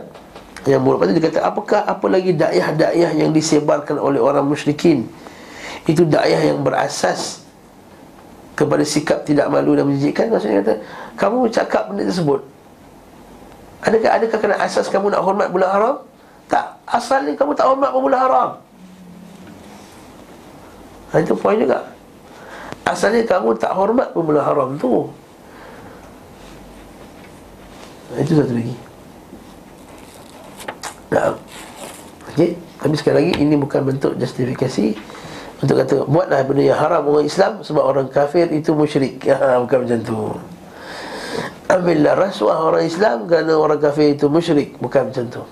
yang 0.71 0.79
buruk. 0.87 1.03
Lepas 1.03 1.11
dia 1.11 1.23
kata 1.27 1.39
apakah 1.43 1.81
apa 1.83 2.05
lagi 2.07 2.31
dakwah-dakwah 2.31 3.11
yang 3.11 3.35
disebarkan 3.35 3.99
oleh 3.99 4.23
orang 4.23 4.47
musyrikin? 4.47 5.03
Itu 5.83 6.07
dakwah 6.07 6.39
yang 6.39 6.63
berasas 6.63 7.43
kepada 8.55 8.87
sikap 8.87 9.27
tidak 9.27 9.51
malu 9.51 9.75
dan 9.75 9.91
menjijikkan. 9.91 10.31
Maksudnya 10.31 10.63
kata 10.63 10.73
kamu 11.19 11.51
cakap 11.51 11.91
benda 11.91 12.07
tersebut 12.07 12.41
adakah 13.83 14.09
adakah 14.17 14.37
kena 14.41 14.55
asas 14.61 14.87
kamu 14.89 15.13
nak 15.13 15.21
hormat 15.21 15.47
bulan 15.49 15.69
haram? 15.69 15.95
Tak. 16.47 16.65
Asalnya 16.87 17.35
kamu 17.35 17.51
tak 17.53 17.67
hormat 17.67 17.91
bulan 17.91 18.19
haram. 18.23 18.49
Ha, 21.11 21.23
itu 21.23 21.35
poin 21.35 21.59
juga. 21.59 21.87
Asalnya 22.87 23.23
kamu 23.27 23.59
tak 23.59 23.75
hormat 23.75 24.15
pun 24.15 24.23
bulan 24.23 24.43
haram 24.47 24.69
tu. 24.79 25.11
Itu 28.15 28.39
satu 28.39 28.53
lagi. 28.55 28.75
Nah. 31.11 31.35
Okey. 32.31 32.55
Tapi 32.77 32.93
sekali 32.93 33.15
lagi 33.17 33.33
Ini 33.41 33.55
bukan 33.57 33.81
bentuk 33.89 34.13
justifikasi 34.21 34.93
Untuk 35.65 35.75
kata 35.81 36.05
Buatlah 36.05 36.45
benda 36.45 36.61
yang 36.61 36.77
haram 36.77 37.09
orang 37.09 37.25
Islam 37.25 37.65
Sebab 37.65 37.81
orang 37.81 38.07
kafir 38.11 38.45
itu 38.53 38.75
musyrik. 38.77 39.25
Ha, 39.33 39.57
Bukan 39.63 39.87
macam 39.87 39.99
tu 40.05 40.19
Ambillah 41.67 42.15
rasuah 42.15 42.71
orang 42.71 42.87
Islam 42.87 43.27
Kerana 43.27 43.53
orang 43.57 43.77
kafir 43.77 44.15
itu 44.15 44.31
musyrik 44.31 44.79
Bukan 44.79 45.11
macam 45.11 45.25
tu 45.29 45.43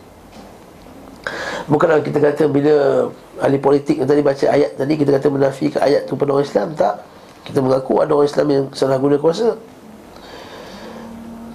Bukanlah 1.66 2.06
kita 2.06 2.22
kata 2.22 2.45
bila 2.45 3.10
ahli 3.41 3.57
politik 3.57 3.98
tadi 4.06 4.22
baca 4.22 4.45
ayat 4.53 4.78
tadi 4.78 4.94
kita 5.02 5.18
kata 5.18 5.28
menafikan 5.34 5.82
ayat 5.82 6.06
tu 6.06 6.14
pada 6.14 6.38
orang 6.38 6.45
Islam 6.45 6.78
tak. 6.78 7.02
Kita 7.45 7.62
mengaku 7.62 8.02
ada 8.02 8.14
orang 8.14 8.30
Islam 8.30 8.48
yang 8.53 8.64
salah 8.78 9.02
guna 9.02 9.18
kuasa. 9.18 9.57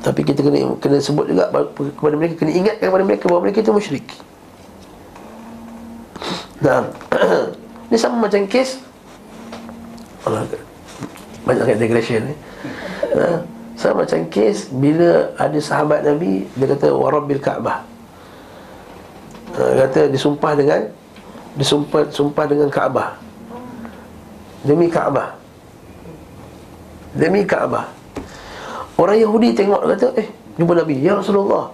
Tapi 0.02 0.20
kita 0.26 0.42
kena 0.42 0.74
kena 0.82 0.98
sebut 0.98 1.30
juga 1.30 1.46
kepada 1.70 2.14
mereka 2.18 2.34
kena 2.42 2.50
ingatkan 2.50 2.86
kepada 2.90 3.04
mereka 3.06 3.24
bahawa 3.30 3.42
mereka 3.46 3.58
itu 3.62 3.70
musyrik. 3.70 4.06
Nah, 6.58 6.90
ini 7.88 7.96
sama 7.96 8.26
macam 8.26 8.42
kes 8.50 8.82
Allah 10.26 10.42
banyak 11.46 11.78
digression 11.78 12.26
ni. 12.26 12.34
Nah, 13.14 13.46
sama 13.80 14.04
macam 14.04 14.20
kes 14.28 14.68
bila 14.68 15.32
ada 15.40 15.56
sahabat 15.56 16.04
Nabi 16.04 16.44
dia 16.52 16.68
kata 16.68 16.92
warabbil 16.92 17.40
Kaabah 17.40 17.80
uh, 19.56 19.72
kata 19.80 20.12
disumpah 20.12 20.52
dengan 20.52 20.80
disumpah 21.58 22.06
sumpah 22.14 22.44
dengan 22.46 22.68
Kaabah. 22.70 23.18
Demi 24.62 24.86
Kaabah. 24.86 25.34
Demi 27.16 27.42
Kaabah. 27.42 27.88
Orang 29.00 29.16
Yahudi 29.16 29.56
tengok 29.56 29.82
kata, 29.96 30.12
"Eh, 30.20 30.28
jumpa 30.60 30.76
Nabi, 30.76 31.00
ya 31.00 31.16
Rasulullah. 31.16 31.72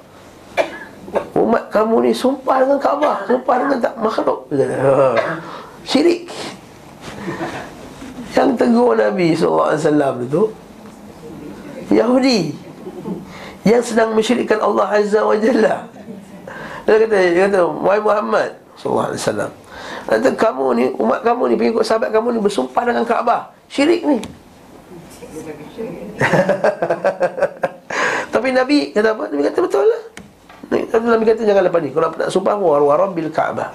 Umat 1.37 1.69
kamu 1.69 2.09
ni 2.09 2.13
sumpah 2.15 2.63
dengan 2.65 2.79
Kaabah, 2.81 3.27
sumpah 3.27 3.55
dengan 3.61 3.79
tak 3.83 3.95
makhluk." 3.99 4.47
Dia 4.55 4.67
ha, 4.81 5.13
"Syirik." 5.83 6.31
Yang 8.37 8.51
tegur 8.61 8.93
Nabi 8.95 9.33
SAW 9.33 10.23
itu 10.23 10.43
Yahudi 11.91 12.55
Yang 13.67 13.95
sedang 13.95 14.15
mensyirikkan 14.15 14.63
Allah 14.63 14.87
Azza 14.91 15.23
wa 15.23 15.35
Jalla. 15.35 15.87
Dia 16.87 17.03
kata, 17.03 17.17
dia 17.19 17.43
kata, 17.51 17.61
Wahai 17.67 18.03
Muhammad 18.03 18.51
Sallallahu 18.79 19.09
Alaihi 19.11 19.23
Wasallam 19.23 19.51
Kata 20.07 20.29
kamu 20.39 20.67
ni, 20.79 20.85
umat 20.99 21.21
kamu 21.27 21.43
ni 21.51 21.55
Pengikut 21.59 21.83
sahabat 21.83 22.15
kamu 22.15 22.39
ni 22.39 22.41
bersumpah 22.43 22.83
dengan 22.87 23.03
Kaabah. 23.03 23.51
Syirik 23.67 24.07
ni. 24.07 24.19
Tapi 28.33 28.49
Nabi 28.55 28.95
kata 28.95 29.13
apa? 29.13 29.27
Nabi 29.27 29.43
kata 29.43 29.59
betul 29.59 29.85
lah. 29.85 30.03
Nabi 30.97 31.25
kata 31.27 31.43
jangan 31.43 31.63
lepas 31.67 31.81
ni. 31.83 31.91
Kalau 31.91 32.09
nak 32.15 32.31
sumpah 32.31 32.55
Waram 32.55 33.11
bil 33.11 33.31
Kaabah. 33.35 33.75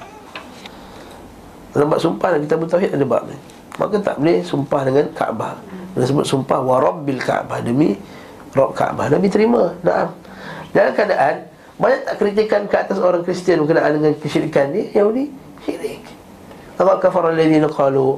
Dalam 1.76 1.92
bab 1.92 2.00
sumpah 2.00 2.40
kita 2.40 2.56
bertauhid 2.56 2.96
ada 2.96 3.06
bab 3.08 3.24
ni. 3.28 3.36
Maka 3.76 3.96
tak 4.00 4.16
boleh 4.20 4.40
sumpah 4.44 4.82
dengan 4.88 5.06
Kaabah 5.12 5.54
Dia 5.96 6.08
sebut 6.08 6.24
sumpah 6.24 6.64
Waram 6.64 7.04
bil 7.04 7.20
Kaabah 7.20 7.60
Demi 7.60 8.00
Rob 8.56 8.72
Kaabah 8.72 9.12
Nabi 9.12 9.28
terima 9.28 9.76
Nah. 9.84 10.12
Dalam 10.72 10.96
keadaan 10.96 11.36
banyak 11.76 12.02
tak 12.08 12.16
kritikan 12.16 12.62
ke 12.70 12.76
atas 12.80 12.98
orang 13.02 13.28
Kristian 13.28 13.60
berkenaan 13.66 14.00
dengan 14.00 14.14
kesyirikan 14.16 14.72
ni? 14.72 14.88
Yahudi, 14.96 15.28
syirik. 15.68 16.00
Apa 16.80 17.02
kafar 17.02 17.28
alladhina 17.28 17.68
qalu 17.68 18.16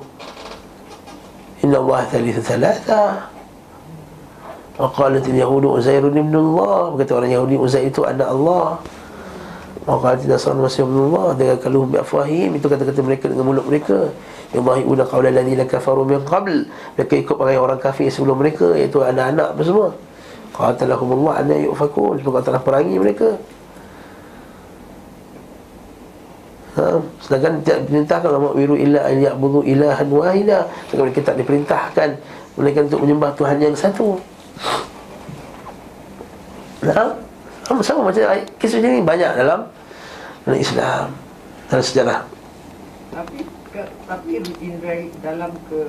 Inna 1.66 1.82
Allah 1.82 2.02
thalitha 2.12 2.42
thalatha 2.44 3.04
Wa 4.78 4.88
qalat 4.94 5.26
al-yahudu 5.26 5.80
Uzairun 5.80 6.14
ibn 6.14 6.34
Allah 6.34 6.94
Berkata 6.94 7.12
orang 7.18 7.32
Yahudi 7.34 7.56
Uzair 7.58 7.90
itu 7.90 8.06
anak 8.06 8.30
Allah 8.30 8.78
Wa 9.84 10.00
qalat 10.00 10.24
nasran 10.24 10.64
masih 10.64 10.88
Allah 10.88 11.36
Dengan 11.36 11.58
kaluhum 11.60 11.92
bi'afwahim 11.92 12.56
Itu 12.56 12.72
kata-kata 12.72 13.04
mereka 13.04 13.28
dengan 13.28 13.52
mulut 13.52 13.68
mereka. 13.68 14.12
Yudahi'una 14.56 15.04
qawla 15.04 15.28
alladhina 15.28 15.68
kafaru 15.68 16.08
min 16.08 16.24
qabl. 16.24 16.64
Mereka 16.96 17.14
ikut 17.20 17.36
pakai 17.36 17.58
orang 17.60 17.80
kafir 17.84 18.08
sebelum 18.08 18.40
mereka 18.40 18.72
Iaitu 18.78 19.04
anak-anak 19.04 19.58
apa 19.58 19.62
semua. 19.66 19.90
Qatalahumullah 20.54 21.44
anna 21.44 21.56
yu'fakun 21.60 22.22
Sebab 22.22 22.32
Allah 22.32 22.46
telah 22.48 22.62
perangi 22.64 22.96
mereka. 22.96 23.36
Ha? 26.74 26.98
Sedangkan 27.22 27.62
tidak 27.62 27.78
diperintahkan 27.86 28.30
Allah 28.34 28.54
wiru 28.58 28.74
illa 28.74 29.06
an 29.06 29.16
ya'budu 29.22 29.62
ilahan 29.68 30.08
wahida. 30.10 30.66
Sedangkan 30.90 31.06
mereka 31.12 31.22
tak 31.22 31.38
diperintahkan. 31.38 32.10
Mereka 32.58 32.80
untuk 32.90 33.02
menyembah 33.06 33.32
Tuhan 33.38 33.58
yang 33.62 33.76
satu. 33.78 34.18
Nah, 36.84 37.16
sama, 37.64 37.82
sama 37.82 38.02
macam 38.12 38.24
kisah 38.60 38.80
ini 38.84 39.00
banyak 39.00 39.32
dalam 39.40 39.68
dalam 40.44 40.60
Islam 40.60 41.06
dalam 41.72 41.84
sejarah. 41.84 42.20
Tapi 43.14 43.40
ke, 43.72 43.82
tapi 44.06 44.30
in 44.62 44.76
re, 44.84 45.10
dalam 45.24 45.52
ke 45.72 45.82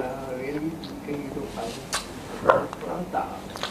uh, 0.00 0.30
religi 0.40 0.90
kehidupan 1.04 1.68
orang 2.48 3.04
tak 3.12 3.26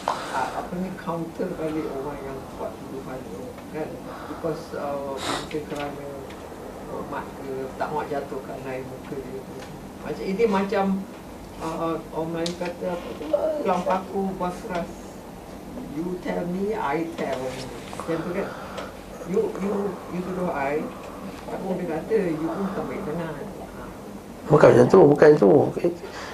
uh, 0.06 0.48
apa 0.62 0.72
ni 0.78 0.90
counter 0.94 1.48
balik 1.58 1.86
orang 1.90 2.18
yang 2.22 2.38
buat 2.54 2.70
tuduhan 2.70 3.18
tu 3.34 3.42
kan? 3.74 3.88
Because 4.30 4.64
uh, 4.78 5.18
mungkin 5.18 5.62
kerana 5.66 6.06
hormat 6.90 7.26
ke 7.42 7.50
tak 7.74 7.88
nak 7.90 8.06
jatuhkan 8.06 8.58
naik 8.62 8.86
muka 8.86 9.16
dia 9.18 9.38
tu. 9.42 9.56
Macam 10.00 10.24
ini 10.24 10.44
macam 10.46 10.84
uh, 11.58 11.98
orang 12.14 12.28
Melayu 12.30 12.54
kata 12.62 12.86
apa 12.94 13.08
tu 13.18 13.26
yang 13.66 13.80
paku 13.82 14.22
basras 14.38 15.09
you 15.96 16.06
tell 16.24 16.42
me 16.48 16.72
I 16.74 17.06
tell 17.18 17.40
tu 18.06 18.30
kan 18.34 18.48
you 19.30 19.40
you 19.62 19.72
you 20.10 20.20
tuduh 20.24 20.50
I 20.50 20.82
aku 21.50 21.78
dia 21.78 21.86
kata 21.98 22.16
you 22.34 22.46
pun 22.46 22.66
tak 22.74 22.84
baik 22.86 23.02
dengar 23.06 23.30
Bukan 24.50 24.66
macam 24.66 24.86
tu, 24.90 25.00
bukan 25.14 25.30
tu. 25.38 25.50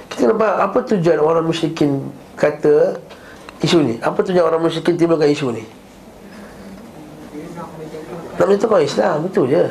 Kita 0.08 0.32
nampak 0.32 0.52
apa 0.56 0.78
tujuan 0.88 1.20
orang 1.20 1.44
musyrikin 1.44 2.00
kata 2.32 2.96
isu 3.60 3.84
ni? 3.84 3.94
Apa 4.00 4.24
tujuan 4.24 4.48
orang 4.48 4.64
musyrikin 4.64 4.96
timbulkan 4.96 5.28
isu 5.28 5.52
ni? 5.52 5.60
nak 8.40 8.40
Nak 8.40 8.46
menentukan 8.48 8.80
Islam, 8.80 9.28
betul 9.28 9.52
je. 9.52 9.68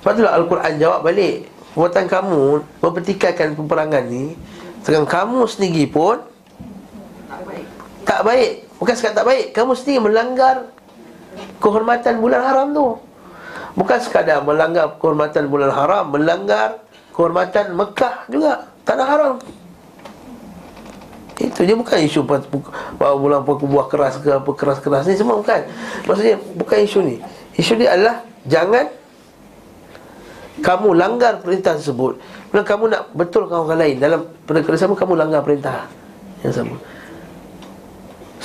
Sebab 0.00 0.12
itulah 0.14 0.32
Al-Quran 0.40 0.72
jawab 0.80 1.00
balik. 1.04 1.36
Perbuatan 1.76 2.04
kamu 2.08 2.42
mempertikaikan 2.80 3.48
peperangan 3.54 4.04
ni, 4.08 4.34
sedangkan 4.82 5.06
kamu 5.06 5.40
sendiri 5.46 5.84
pun 5.86 6.18
tak 8.08 8.24
baik. 8.24 8.64
Bukan 8.80 8.94
sekadar 8.96 9.20
tak 9.20 9.26
baik, 9.28 9.44
kamu 9.52 9.72
sendiri 9.76 10.00
melanggar 10.08 10.56
kehormatan 11.60 12.14
bulan 12.24 12.40
haram 12.40 12.66
tu. 12.72 12.86
Bukan 13.76 13.98
sekadar 14.00 14.40
melanggar 14.40 14.96
kehormatan 14.96 15.44
bulan 15.52 15.70
haram, 15.70 16.08
melanggar 16.08 16.80
kehormatan 17.12 17.76
Mekah 17.76 18.24
juga, 18.32 18.64
tanah 18.88 19.06
haram. 19.06 19.34
Itu 21.38 21.62
je 21.62 21.74
bukan 21.76 21.98
isu 22.02 22.26
bahawa 22.98 23.14
bulan 23.14 23.38
apa 23.46 23.52
buah 23.62 23.86
keras 23.86 24.18
ke 24.18 24.26
apa 24.34 24.50
keras-keras 24.56 25.06
ni 25.06 25.14
semua 25.14 25.38
bukan. 25.38 25.62
Maksudnya 26.08 26.34
bukan 26.58 26.78
isu 26.82 26.98
ni. 27.04 27.22
Isu 27.54 27.78
ni 27.78 27.86
adalah 27.86 28.26
jangan 28.42 28.90
kamu 30.58 30.98
langgar 30.98 31.38
perintah 31.38 31.78
tersebut. 31.78 32.18
Kemudian 32.50 32.66
kamu 32.66 32.84
nak 32.90 33.02
betulkan 33.14 33.58
orang 33.62 33.78
lain 33.78 33.96
dalam 34.02 34.26
perkara 34.42 34.74
sama 34.74 34.98
kamu 34.98 35.14
langgar 35.14 35.46
perintah 35.46 35.86
yang 36.42 36.50
sama. 36.50 36.74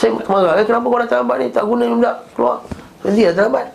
Saya 0.03 0.19
marah 0.27 0.59
eh, 0.59 0.67
kenapa 0.67 0.85
korang 0.91 1.07
terlambat 1.07 1.35
ni 1.39 1.47
tak 1.47 1.63
guna 1.63 1.87
pula 1.87 2.11
keluar. 2.35 2.57
Nanti 3.07 3.21
dah 3.23 3.33
terlambat. 3.39 3.65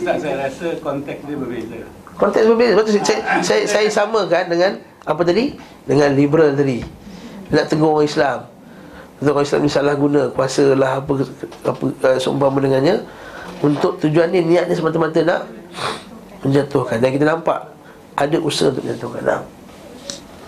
Ustaz, 0.00 0.16
saya 0.24 0.34
rasa 0.48 0.66
konteks 0.80 1.20
dia 1.28 1.36
berbeza. 1.36 1.76
Konteks 2.16 2.44
berbeza. 2.48 2.70
Sebab 2.72 2.84
tu 2.88 2.92
saya, 3.04 3.20
saya, 3.44 3.62
saya 3.68 3.88
samakan 3.92 4.44
dengan 4.48 4.80
apa 5.04 5.20
tadi? 5.20 5.60
Dengan 5.84 6.16
liberal 6.16 6.56
tadi. 6.56 6.80
Nak 7.52 7.68
tegur 7.68 8.00
orang 8.00 8.08
Islam. 8.08 8.48
Betul 9.20 9.36
orang 9.36 9.44
Islam 9.44 9.60
ni 9.60 9.68
salah 9.68 9.94
guna 10.00 10.22
kuasa 10.32 10.64
lah 10.72 11.04
apa, 11.04 11.12
apa 11.68 11.84
uh, 11.84 12.16
seumpama 12.16 12.56
dengannya 12.64 13.04
untuk 13.60 14.00
tujuan 14.00 14.32
ni 14.32 14.40
niatnya 14.40 14.72
semata-mata 14.72 15.20
nak 15.20 15.44
menjatuhkan 16.40 16.96
dan 16.96 17.12
kita 17.12 17.28
nampak 17.28 17.68
ada 18.16 18.36
usaha 18.40 18.72
untuk 18.72 18.88
menjatuhkan 18.88 19.20
nah. 19.28 19.44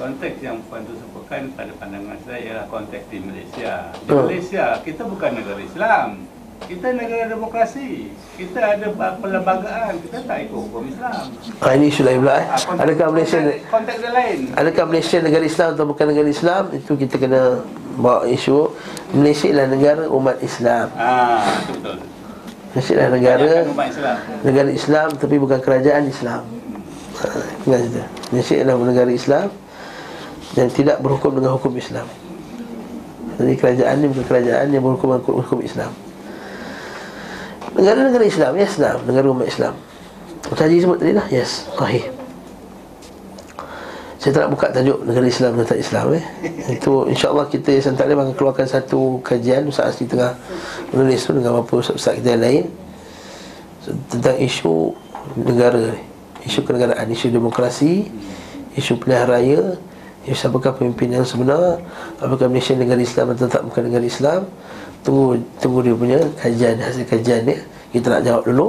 Konteks 0.00 0.40
yang 0.40 0.56
Puan 0.72 0.80
tu 0.88 0.96
sebutkan 1.32 1.56
pada 1.56 1.72
pandangan 1.80 2.18
saya 2.28 2.40
ialah 2.44 2.66
konteks 2.68 3.04
di 3.08 3.18
Malaysia. 3.24 3.72
Di. 4.04 4.10
Malaysia, 4.12 4.64
kita 4.84 5.02
bukan 5.08 5.30
negara 5.32 5.60
Islam. 5.64 6.08
Kita 6.62 6.86
negara 6.94 7.24
demokrasi. 7.26 8.12
Kita 8.38 8.60
ada 8.62 8.86
perlembagaan. 9.18 9.92
Kita 9.98 10.18
tak 10.28 10.46
ikut 10.46 10.58
hukum 10.68 10.86
Islam. 10.86 11.24
Ha, 11.58 11.74
ini 11.74 11.90
isu 11.90 12.02
lain 12.06 12.22
pula 12.22 12.34
eh. 12.38 12.46
Ah, 12.46 12.84
Adakah 12.84 13.06
Malaysia 13.10 13.38
konteks, 13.40 13.66
konteks 13.66 13.98
dia 13.98 14.12
lain? 14.14 14.38
Adakah 14.54 14.84
Malaysia 14.86 15.16
negara 15.18 15.44
Islam 15.48 15.68
atau 15.74 15.84
bukan 15.90 16.06
negara 16.06 16.28
Islam 16.30 16.62
Itu 16.70 16.92
kita 16.94 17.14
kena 17.18 17.66
bawa 17.98 18.30
isu 18.30 18.70
Malaysia 19.10 19.50
adalah 19.50 19.68
negara 19.74 20.02
umat 20.06 20.36
Islam 20.38 20.86
Ah, 20.94 21.42
betul. 21.66 21.96
Malaysia 22.70 22.92
adalah 22.94 23.10
negara 23.10 23.50
umat 23.66 23.88
Islam. 23.90 24.16
Negara 24.46 24.70
Islam 24.70 25.08
tapi 25.18 25.36
bukan 25.42 25.58
kerajaan 25.58 26.02
Islam 26.06 26.42
ha, 27.18 27.26
Malaysia 28.30 28.54
adalah 28.62 28.86
negara 28.86 29.10
Islam 29.10 29.46
Dan 30.52 30.68
tidak 30.68 31.00
berhukum 31.00 31.36
dengan 31.40 31.56
hukum 31.56 31.72
Islam. 31.76 32.04
Jadi 33.40 33.54
kerajaan 33.56 33.94
ni 34.04 34.06
bukan 34.12 34.26
kerajaan 34.28 34.66
yang 34.68 34.84
berhukum 34.84 35.16
dengan 35.16 35.42
hukum 35.42 35.60
Islam. 35.64 35.92
Negara-negara 37.72 38.24
Islam 38.28 38.52
Yes, 38.60 38.76
Islam. 38.76 38.96
Negara 39.08 39.26
umat 39.32 39.48
Islam. 39.48 39.74
Ustaz 40.52 40.68
Haji 40.68 40.84
sebut 40.84 40.98
tadi 41.00 41.12
lah 41.16 41.26
Yes, 41.32 41.64
sahih. 41.72 42.04
Saya 44.22 44.38
tak 44.38 44.42
nak 44.46 44.50
buka 44.54 44.70
tajuk 44.70 45.02
negara 45.02 45.26
Islam 45.26 45.58
dan 45.58 45.66
tak 45.66 45.82
Islam 45.82 46.06
eh. 46.14 46.24
Itu 46.70 47.10
insyaAllah 47.10 47.50
kita 47.50 47.74
Yayasan 47.74 47.98
Taklim 47.98 48.22
akan 48.22 48.34
keluarkan 48.38 48.70
satu 48.70 49.18
kajian 49.18 49.66
Ustaz 49.66 49.98
Asli 49.98 50.06
tengah 50.06 50.38
menulis 50.94 51.26
tu 51.26 51.34
dengan 51.34 51.58
beberapa 51.58 51.82
ustaz-ustaz 51.82 52.22
kita 52.22 52.38
yang 52.38 52.42
lain 52.46 52.64
Tentang 54.06 54.38
isu 54.38 54.94
negara 55.42 55.98
Isu 56.46 56.62
kenegaraan, 56.62 57.10
isu 57.10 57.34
demokrasi 57.34 58.14
Isu 58.78 59.02
pilihan 59.02 59.26
raya 59.26 59.60
Isu 60.22 60.46
siapakah 60.46 60.78
pemimpin 60.78 61.10
yang 61.10 61.26
sebenar? 61.26 61.82
Apakah 62.22 62.46
Malaysia 62.46 62.78
negara 62.78 63.02
Islam 63.02 63.34
atau 63.34 63.50
tak 63.50 63.66
bukan 63.66 63.90
negara 63.90 64.06
Islam? 64.06 64.46
Tunggu 65.02 65.42
tunggu 65.58 65.82
dia 65.82 65.94
punya 65.98 66.18
kajian, 66.38 66.78
hasil 66.78 67.02
kajian 67.10 67.42
ni 67.42 67.58
Kita 67.90 68.06
nak 68.06 68.22
jawab 68.22 68.42
dulu. 68.46 68.66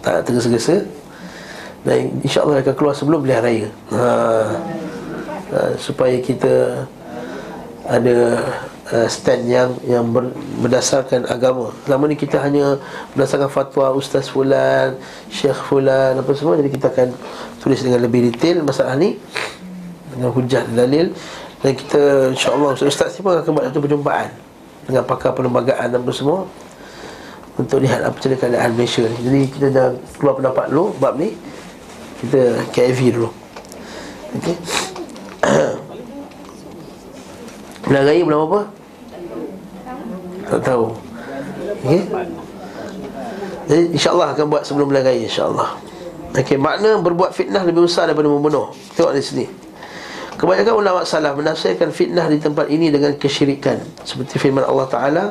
Tak 0.00 0.10
nak 0.16 0.22
tergesa-gesa. 0.24 0.88
Dan 1.84 2.16
insyaAllah 2.24 2.64
akan 2.64 2.74
keluar 2.74 2.94
sebelum 2.96 3.20
pilihan 3.28 3.42
raya. 3.44 3.68
Ha. 3.92 4.04
Uh, 5.46 5.72
supaya 5.78 6.16
kita 6.18 6.82
ada 7.86 8.16
uh, 8.90 9.06
stand 9.06 9.46
yang 9.46 9.70
yang 9.84 10.08
ber, 10.10 10.32
berdasarkan 10.64 11.28
agama. 11.28 11.70
Selama 11.84 12.10
ni 12.10 12.16
kita 12.18 12.40
hanya 12.40 12.80
berdasarkan 13.14 13.52
fatwa 13.52 13.92
ustaz 13.94 14.32
fulan, 14.32 14.96
syekh 15.28 15.60
fulan 15.68 16.18
apa 16.18 16.30
semua. 16.32 16.56
Jadi 16.58 16.72
kita 16.72 16.88
akan 16.88 17.12
tulis 17.60 17.78
dengan 17.84 18.00
lebih 18.02 18.32
detail 18.32 18.64
masalah 18.64 18.98
ni 18.98 19.20
dengan 20.16 20.32
hujah 20.32 20.64
dalil 20.72 21.12
dan 21.60 21.72
kita 21.76 22.32
insya-Allah 22.32 22.72
ustaz 22.80 23.12
ni 23.16 23.20
pun 23.20 23.36
akan 23.36 23.50
buat 23.52 23.64
satu 23.68 23.80
perjumpaan 23.84 24.28
dengan 24.88 25.04
pakar 25.04 25.36
perlembagaan 25.36 25.92
dan 25.92 26.00
semua 26.10 26.48
untuk 27.56 27.80
lihat 27.80 28.04
apa 28.04 28.16
cerita 28.20 28.48
keadaan 28.48 28.76
Malaysia 28.76 29.04
ni. 29.04 29.16
Jadi 29.24 29.40
kita 29.48 29.66
dah 29.72 29.88
keluar 30.20 30.36
pendapat 30.36 30.68
dulu 30.68 30.92
bab 31.00 31.16
ni. 31.16 31.32
Kita 32.16 32.64
KV 32.72 33.00
dulu. 33.12 33.28
Okey. 34.40 34.56
Bulan 37.86 38.02
raya 38.02 38.22
bulan 38.26 38.40
apa? 38.50 38.60
Tak 40.46 40.60
tahu 40.62 40.94
Okey 41.82 42.02
Jadi 43.66 43.82
insyaAllah 43.98 44.28
akan 44.34 44.46
buat 44.46 44.62
sebelum 44.62 44.90
bulan 44.90 45.02
raya 45.06 45.22
insyaAllah 45.26 45.70
Okey, 46.34 46.58
makna 46.58 46.98
berbuat 47.02 47.30
fitnah 47.34 47.62
lebih 47.66 47.86
besar 47.86 48.10
daripada 48.10 48.30
membunuh 48.30 48.70
Tengok 48.94 49.14
di 49.14 49.22
sini 49.22 49.46
Kebanyakan 50.36 50.74
ulama 50.76 51.00
salah 51.08 51.32
menafsirkan 51.32 51.88
fitnah 51.90 52.28
di 52.28 52.36
tempat 52.36 52.68
ini 52.68 52.92
dengan 52.92 53.16
kesyirikan. 53.16 53.80
Seperti 54.04 54.36
firman 54.36 54.68
Allah 54.68 54.86
Ta'ala 54.88 55.24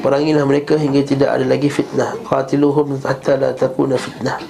Perangilah 0.00 0.48
mereka 0.48 0.80
hingga 0.80 1.04
tidak 1.04 1.36
ada 1.36 1.44
lagi 1.44 1.68
fitnah. 1.68 2.16
Qatiluhum 2.24 2.96
hatta 3.04 3.36
la 3.36 3.52
takuna 3.52 4.00
fitnah. 4.00 4.40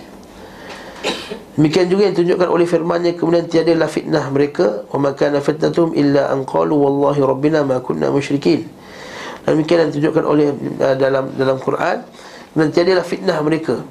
Demikian 1.58 1.90
juga 1.90 2.06
yang 2.06 2.14
ditunjukkan 2.14 2.48
oleh 2.48 2.64
firman-Nya 2.64 3.18
kemudian 3.18 3.50
tiadalah 3.50 3.90
fitnah 3.90 4.30
mereka. 4.30 4.86
Wa 4.86 5.02
ma 5.02 5.10
kana 5.18 5.42
fitnatuhum 5.42 5.98
illa 5.98 6.30
an 6.30 6.46
qalu 6.46 6.78
wallahi 6.78 7.18
rabbina 7.26 7.66
ma 7.66 7.82
kunna 7.82 8.14
musyrikin. 8.14 8.70
Demikian 9.42 9.82
yang 9.82 9.90
ditunjukkan 9.90 10.24
oleh 10.24 10.54
uh, 10.78 10.94
dalam 10.94 11.34
dalam 11.34 11.58
Quran. 11.58 12.06
Dan 12.54 12.70
tiadalah 12.70 13.02
fitnah 13.02 13.42
mereka. 13.42 13.82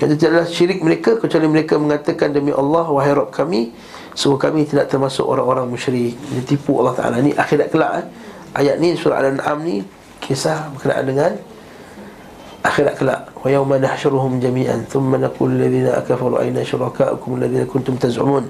Kata 0.00 0.16
tiadalah 0.16 0.48
syirik 0.48 0.80
mereka 0.80 1.20
kecuali 1.20 1.44
mereka 1.44 1.76
mengatakan 1.76 2.32
demi 2.32 2.56
Allah 2.56 2.88
wahai 2.88 3.12
Rabb 3.12 3.36
kami 3.36 3.76
sungguh 4.16 4.40
kami 4.40 4.64
tidak 4.64 4.88
termasuk 4.88 5.28
orang-orang 5.28 5.68
musyrik. 5.68 6.16
Dia 6.16 6.40
tipu 6.40 6.80
Allah 6.80 6.96
Taala 6.96 7.20
ni 7.20 7.36
akhirat 7.36 7.68
kelak 7.68 7.92
eh. 8.00 8.06
Ayat 8.56 8.80
ni 8.80 8.96
surah 8.96 9.20
Al-An'am 9.20 9.60
ni 9.60 9.84
kisah 10.24 10.72
berkenaan 10.72 11.04
dengan 11.04 11.32
akhirat 12.64 12.96
kelak 12.96 13.28
wa 13.40 13.48
yawma 13.48 13.76
nahsyuruhum 13.80 14.36
jami'an 14.40 14.84
thumma 14.88 15.16
naqul 15.16 15.48
ladzina 15.48 16.00
kafaru 16.04 16.40
ayna 16.44 16.60
syurakaukum 16.60 17.40
alladzina 17.40 17.64
kuntum 17.64 17.96
taz'umun 17.96 18.48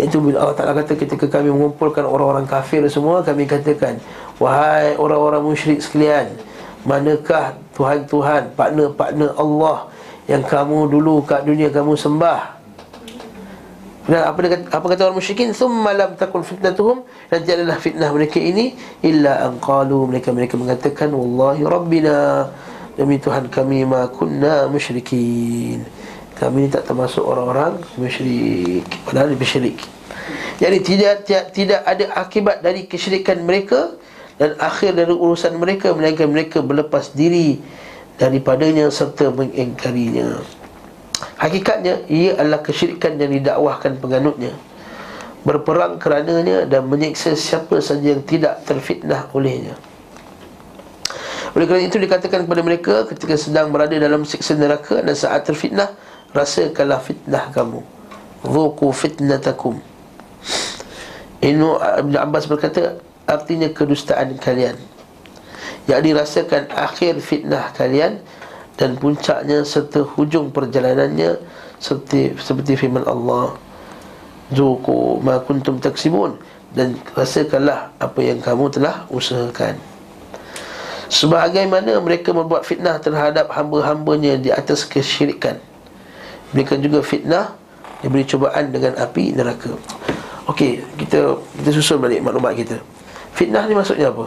iaitu 0.00 0.16
bila 0.20 0.48
Allah 0.48 0.56
Taala 0.56 0.72
kata 0.80 0.96
ketika 0.96 1.28
kami 1.28 1.52
mengumpulkan 1.52 2.08
orang-orang 2.08 2.48
kafir 2.48 2.80
semua 2.88 3.20
kami 3.20 3.44
katakan 3.44 4.00
wahai 4.40 4.96
orang-orang 4.96 5.44
musyrik 5.44 5.84
sekalian 5.84 6.32
manakah 6.88 7.56
tuhan-tuhan 7.76 8.52
partner-partner 8.56 9.36
Allah 9.36 9.92
yang 10.24 10.42
kamu 10.44 10.88
dulu 10.88 11.24
kat 11.24 11.44
dunia 11.44 11.68
kamu 11.68 11.96
sembah. 11.96 12.64
Dan 14.04 14.20
apa 14.20 14.36
dia 14.44 14.50
kata, 14.52 14.64
apa 14.68 14.86
kata 14.92 15.00
orang 15.08 15.16
musyrikin? 15.16 15.56
Thumma 15.56 15.96
lam 15.96 16.12
takun 16.20 16.44
fitnatuhum 16.44 17.08
dan 17.32 17.40
tiadalah 17.40 17.80
fitnah. 17.80 18.12
Mereka 18.12 18.36
ini 18.36 18.76
illa 19.00 19.48
an 19.48 19.56
qalu 19.56 20.04
mereka 20.12 20.28
mereka 20.28 20.60
mengatakan 20.60 21.08
wallahi 21.12 21.64
rabbina 21.64 22.48
Demi 22.94 23.18
Tuhan 23.18 23.50
kami 23.50 23.82
ma 23.88 24.06
kunna 24.06 24.68
musyrikin. 24.70 25.82
Kami 26.36 26.66
ni 26.66 26.68
tak 26.68 26.84
termasuk 26.84 27.24
orang-orang 27.24 27.80
musyrik. 27.98 28.84
Padahal 29.08 29.34
lebih 29.34 29.48
syirik. 29.48 29.78
Jadi 30.60 30.78
tidak, 30.84 31.14
tidak 31.26 31.44
tidak 31.50 31.80
ada 31.82 32.04
akibat 32.16 32.62
dari 32.64 32.86
kesyirikan 32.88 33.44
mereka 33.44 33.92
Dan 34.40 34.56
akhir 34.56 34.96
dari 34.96 35.12
urusan 35.12 35.52
mereka 35.60 35.92
Melainkan 35.92 36.30
mereka 36.32 36.64
berlepas 36.64 37.12
diri 37.12 37.60
Daripadanya 38.14 38.88
serta 38.90 39.30
mengingkarinya 39.34 40.38
Hakikatnya 41.38 42.06
ia 42.06 42.38
adalah 42.38 42.62
kesyirikan 42.62 43.18
yang 43.18 43.34
didakwahkan 43.34 43.98
penganutnya 43.98 44.54
Berperang 45.44 46.00
kerananya 46.00 46.64
dan 46.64 46.88
menyiksa 46.88 47.36
siapa 47.36 47.82
saja 47.82 48.16
yang 48.16 48.22
tidak 48.24 48.64
terfitnah 48.64 49.28
olehnya 49.36 49.76
oleh 51.54 51.70
kerana 51.70 51.86
itu 51.86 52.02
dikatakan 52.02 52.50
kepada 52.50 52.62
mereka 52.66 52.94
ketika 53.06 53.38
sedang 53.38 53.70
berada 53.70 53.94
dalam 53.94 54.26
siksa 54.26 54.58
neraka 54.58 54.98
dan 54.98 55.14
saat 55.14 55.46
terfitnah, 55.46 55.94
rasakanlah 56.34 56.98
fitnah 56.98 57.54
kamu. 57.54 57.78
Zuqu 58.42 58.90
fitnatakum. 58.90 59.78
Ibn 61.38 62.14
Abbas 62.18 62.50
berkata 62.50 62.98
artinya 63.30 63.70
kedustaan 63.70 64.34
kalian. 64.42 64.74
Yang 65.84 66.00
dirasakan 66.12 66.62
akhir 66.72 67.20
fitnah 67.20 67.70
kalian 67.76 68.20
dan 68.74 68.98
puncaknya 68.98 69.62
serta 69.62 70.02
hujung 70.02 70.50
perjalanannya 70.50 71.38
seperti 71.78 72.34
seperti 72.40 72.74
firman 72.74 73.04
Allah 73.06 73.54
Zuqu 74.52 75.20
ma 75.24 75.40
kuntum 75.40 75.80
taksibun 75.80 76.36
dan 76.74 76.98
rasakanlah 77.14 77.94
apa 78.02 78.20
yang 78.20 78.42
kamu 78.42 78.66
telah 78.68 79.06
usahakan. 79.08 79.78
Sebagaimana 81.14 82.00
mereka 82.00 82.32
membuat 82.32 82.64
fitnah 82.64 82.96
terhadap 82.98 83.52
hamba-hambanya 83.52 84.40
di 84.40 84.48
atas 84.48 84.82
kesyirikan 84.88 85.60
Mereka 86.56 86.80
juga 86.80 87.04
fitnah 87.04 87.54
Diberi 88.00 88.24
cubaan 88.24 88.72
dengan 88.72 88.96
api 88.96 89.36
neraka 89.36 89.78
Okey, 90.48 90.82
kita 90.98 91.38
kita 91.60 91.70
susun 91.70 92.00
balik 92.00 92.24
maklumat 92.24 92.56
kita 92.56 92.76
Fitnah 93.36 93.68
ni 93.68 93.76
maksudnya 93.76 94.10
apa? 94.10 94.26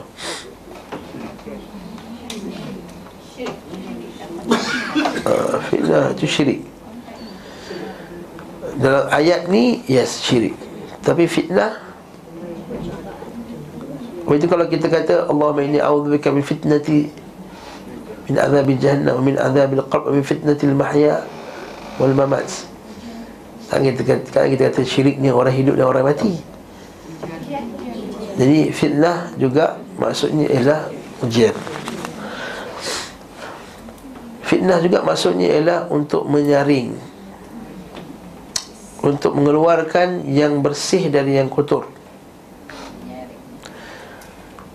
Uh, 5.28 5.60
fitnah 5.68 6.16
itu 6.16 6.24
syirik 6.24 6.62
Dalam 8.80 9.12
ayat 9.12 9.52
ni, 9.52 9.84
yes, 9.92 10.24
syirik 10.24 10.56
Tapi 11.04 11.28
fitnah 11.28 11.88
Lepas 14.28 14.44
itu 14.44 14.48
kalau 14.52 14.66
kita 14.68 14.88
kata 14.92 15.16
Allahumma 15.32 15.64
inni 15.64 15.80
a'udzubika 15.80 16.36
min 16.36 16.44
fitnati 16.44 17.08
min 18.28 18.36
azab 18.36 18.68
jahannam 18.76 19.24
min 19.24 19.40
azab 19.40 19.72
al-qalb 19.72 20.12
min 20.12 20.20
fitnati 20.20 20.68
al-mahya 20.68 21.24
wal 21.96 22.12
mamat. 22.12 22.44
Kan 23.72 23.88
kita 23.88 24.04
kata, 24.04 24.28
kan 24.28 24.52
kita 24.52 24.68
kata 24.68 24.84
syiriknya 24.84 25.32
orang 25.32 25.56
hidup 25.56 25.80
dan 25.80 25.88
orang 25.88 26.12
mati. 26.12 26.44
Jadi 28.36 28.60
fitnah 28.76 29.32
juga 29.40 29.80
maksudnya 29.96 30.52
ialah 30.52 30.92
ujian. 31.24 31.56
Fitnah 34.48 34.80
juga 34.80 35.04
maksudnya 35.04 35.52
ialah 35.52 35.92
untuk 35.92 36.24
menyaring. 36.24 36.96
Untuk 39.04 39.36
mengeluarkan 39.36 40.24
yang 40.32 40.64
bersih 40.64 41.12
dari 41.12 41.36
yang 41.36 41.52
kotor. 41.52 41.92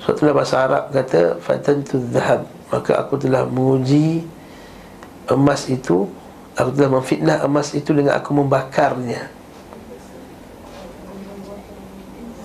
Sebab 0.02 0.18
itulah 0.18 0.34
bahasa 0.34 0.56
Arab 0.66 0.90
kata 0.90 1.38
Fatantu 1.38 2.02
zahab 2.10 2.42
Maka 2.74 2.98
aku 2.98 3.22
telah 3.22 3.46
menguji 3.46 4.26
Emas 5.30 5.70
itu 5.70 6.10
Aku 6.58 6.74
telah 6.74 6.90
memfitnah 7.00 7.38
emas 7.46 7.72
itu 7.72 7.96
Dengan 7.96 8.18
aku 8.20 8.36
membakarnya. 8.36 9.24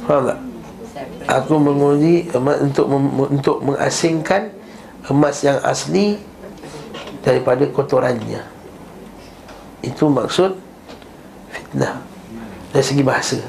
Faham 0.08 0.32
tak? 0.32 0.40
Aku 1.28 1.60
menguji 1.60 2.32
emas 2.32 2.64
untuk 2.64 2.88
untuk 3.28 3.58
mengasingkan 3.60 4.56
emas 5.12 5.44
yang 5.44 5.60
asli 5.68 6.16
daripada 7.28 7.68
kotorannya. 7.68 8.40
Itu 9.84 10.08
maksud 10.08 10.56
fitnah 11.52 12.00
dari 12.72 12.86
segi 12.88 13.04
bahasa. 13.04 13.44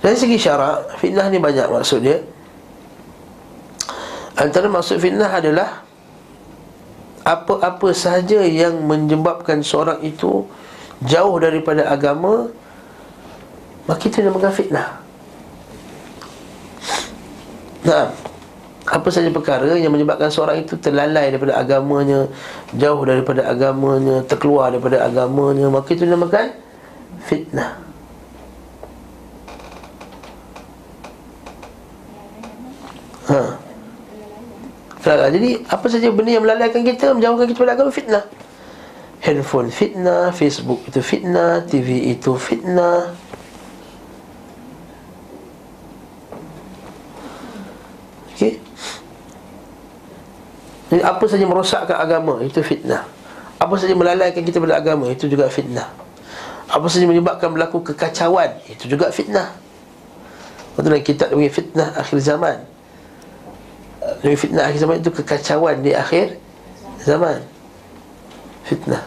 Dari 0.00 0.16
segi 0.16 0.40
syarak, 0.40 0.96
fitnah 0.96 1.28
ni 1.28 1.36
banyak 1.36 1.68
maksud 1.68 2.00
dia. 2.00 2.24
Antara 4.40 4.72
maksud 4.72 4.96
fitnah 4.96 5.28
adalah 5.28 5.84
apa-apa 7.22 7.94
sahaja 7.94 8.42
yang 8.42 8.82
menyebabkan 8.82 9.62
seorang 9.62 10.02
itu 10.02 10.42
jauh 11.06 11.38
daripada 11.38 11.86
agama 11.86 12.50
maka 13.86 14.02
itu 14.06 14.22
dinamakan 14.22 14.54
fitnah 14.54 14.88
nah 17.82 18.10
apa 18.92 19.08
saja 19.08 19.32
perkara 19.32 19.72
yang 19.80 19.88
menyebabkan 19.88 20.28
seorang 20.28 20.68
itu 20.68 20.76
terlalai 20.76 21.32
daripada 21.32 21.56
agamanya 21.56 22.28
jauh 22.76 23.00
daripada 23.08 23.48
agamanya 23.48 24.20
terkeluar 24.28 24.68
daripada 24.68 25.00
agamanya 25.00 25.72
maka 25.72 25.96
itu 25.96 26.04
dinamakan 26.04 26.52
fitnah. 27.24 27.80
Ha. 33.32 33.40
Fitnah. 35.00 35.28
Jadi 35.32 35.50
apa 35.72 35.86
saja 35.88 36.12
benda 36.12 36.30
yang 36.36 36.44
melalaikan 36.44 36.84
kita 36.84 37.16
Menjauhkan 37.16 37.48
kita 37.48 37.58
pada 37.64 37.72
agama 37.80 37.88
fitnah. 37.88 38.24
Handphone 39.24 39.72
fitnah 39.72 40.36
Facebook 40.36 40.84
itu 40.84 41.00
fitnah 41.00 41.64
TV 41.64 42.12
itu 42.12 42.36
fitnah. 42.36 43.16
Okey 48.36 48.71
Jadi 50.92 51.00
apa 51.00 51.24
saja 51.24 51.48
merosakkan 51.48 51.96
agama 51.96 52.44
Itu 52.44 52.60
fitnah. 52.60 53.08
Apa 53.56 53.80
saja 53.80 53.96
melalaikan 53.96 54.44
kita 54.44 54.60
pada 54.60 54.76
agama 54.76 55.08
Itu 55.08 55.24
juga 55.24 55.48
fitnah. 55.48 55.88
Apa 56.68 56.84
saja 56.92 57.08
menyebabkan 57.08 57.48
berlaku 57.48 57.80
kekacauan 57.80 58.60
Itu 58.68 58.92
juga 58.92 59.08
fitnah. 59.08 59.56
Lepas 60.72 60.80
tu 60.84 60.88
dalam 60.88 61.04
kitab 61.04 61.28
fitnah 61.32 61.88
akhir 62.00 62.16
zaman. 62.20 62.56
Nabi 64.24 64.36
fitnah 64.40 64.64
akhir 64.68 64.78
zaman 64.80 64.96
itu 65.04 65.10
kekacauan 65.12 65.84
di 65.84 65.92
akhir 65.92 66.40
zaman. 67.04 67.44
Fitnah. 68.64 69.04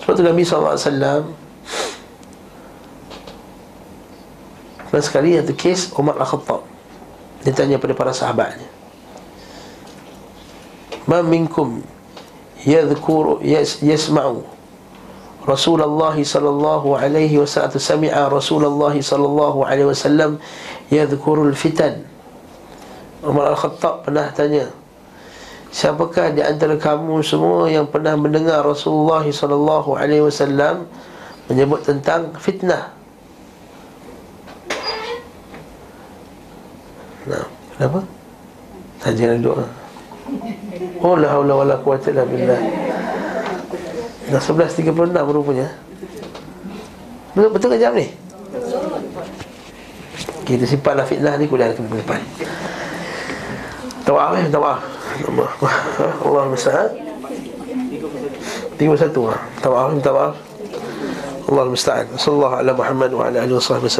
Sebab 0.00 0.12
itu 0.16 0.22
Nabi 0.24 0.42
SAW 0.42 1.41
Pernah 4.92 5.04
sekali 5.08 5.40
ada 5.40 5.48
kes 5.56 5.88
Umar 5.96 6.20
Al-Khattab. 6.20 6.68
Dia 7.40 7.56
tanya 7.56 7.80
pada 7.80 7.96
para 7.96 8.12
sahabatnya. 8.12 8.68
Ma 11.08 11.24
minkum 11.24 11.80
yadhkuru 12.62 13.40
yasma'u 13.80 14.44
Rasulullah 15.42 16.14
sallallahu 16.14 16.94
alaihi 16.94 17.40
wasallam 17.42 17.74
sami'a 17.74 18.30
Rasulullah 18.30 18.94
sallallahu 18.94 19.66
alaihi 19.66 19.90
wasallam 19.90 20.38
yadhkurul 20.86 21.50
fitan 21.58 22.06
Umar 23.26 23.50
Al-Khattab 23.50 24.06
pernah 24.06 24.30
tanya 24.30 24.70
Siapakah 25.72 26.36
di 26.36 26.44
antara 26.44 26.76
kamu 26.76 27.24
semua 27.24 27.64
yang 27.66 27.88
pernah 27.88 28.12
mendengar 28.12 28.60
Rasulullah 28.60 29.24
sallallahu 29.24 29.96
alaihi 29.96 30.20
wasallam 30.20 30.84
menyebut 31.48 31.80
tentang 31.80 32.36
fitnah? 32.36 32.92
Nah, 37.26 37.46
kenapa? 37.78 38.00
Tajian 39.02 39.42
doa. 39.42 39.66
Oh 41.02 41.18
la 41.18 41.28
haula 41.34 41.52
wala 41.62 41.74
quwwata 41.82 42.14
illa 42.14 42.22
billah. 42.26 42.60
Dah 44.32 44.40
11.36 44.40 44.88
rupanya 45.28 45.68
Betul, 47.36 47.50
betul 47.52 47.68
ke 47.74 47.78
jam 47.80 47.92
ni? 47.92 48.08
Kita 50.48 50.64
simpanlah 50.64 51.04
fitnah 51.04 51.36
ni 51.36 51.44
Kuliah 51.44 51.68
ke 51.76 51.84
depan 51.84 52.20
Tawaf 54.08 54.40
eh, 54.40 54.48
tawaf 54.48 54.80
Allah 56.24 56.42
mustahil 56.48 56.88
31 58.80 59.28
lah 59.28 59.40
Tawaf, 59.60 60.00
tawaf 60.00 60.34
Allah 61.52 61.64
musta'an 61.68 62.06
Sallallahu 62.16 62.54
ala 62.64 62.72
Muhammad 62.72 63.10
wa 63.12 63.28
ala 63.28 63.44
alihi 63.44 63.56
wa 63.60 63.62
sahbihi 63.62 63.92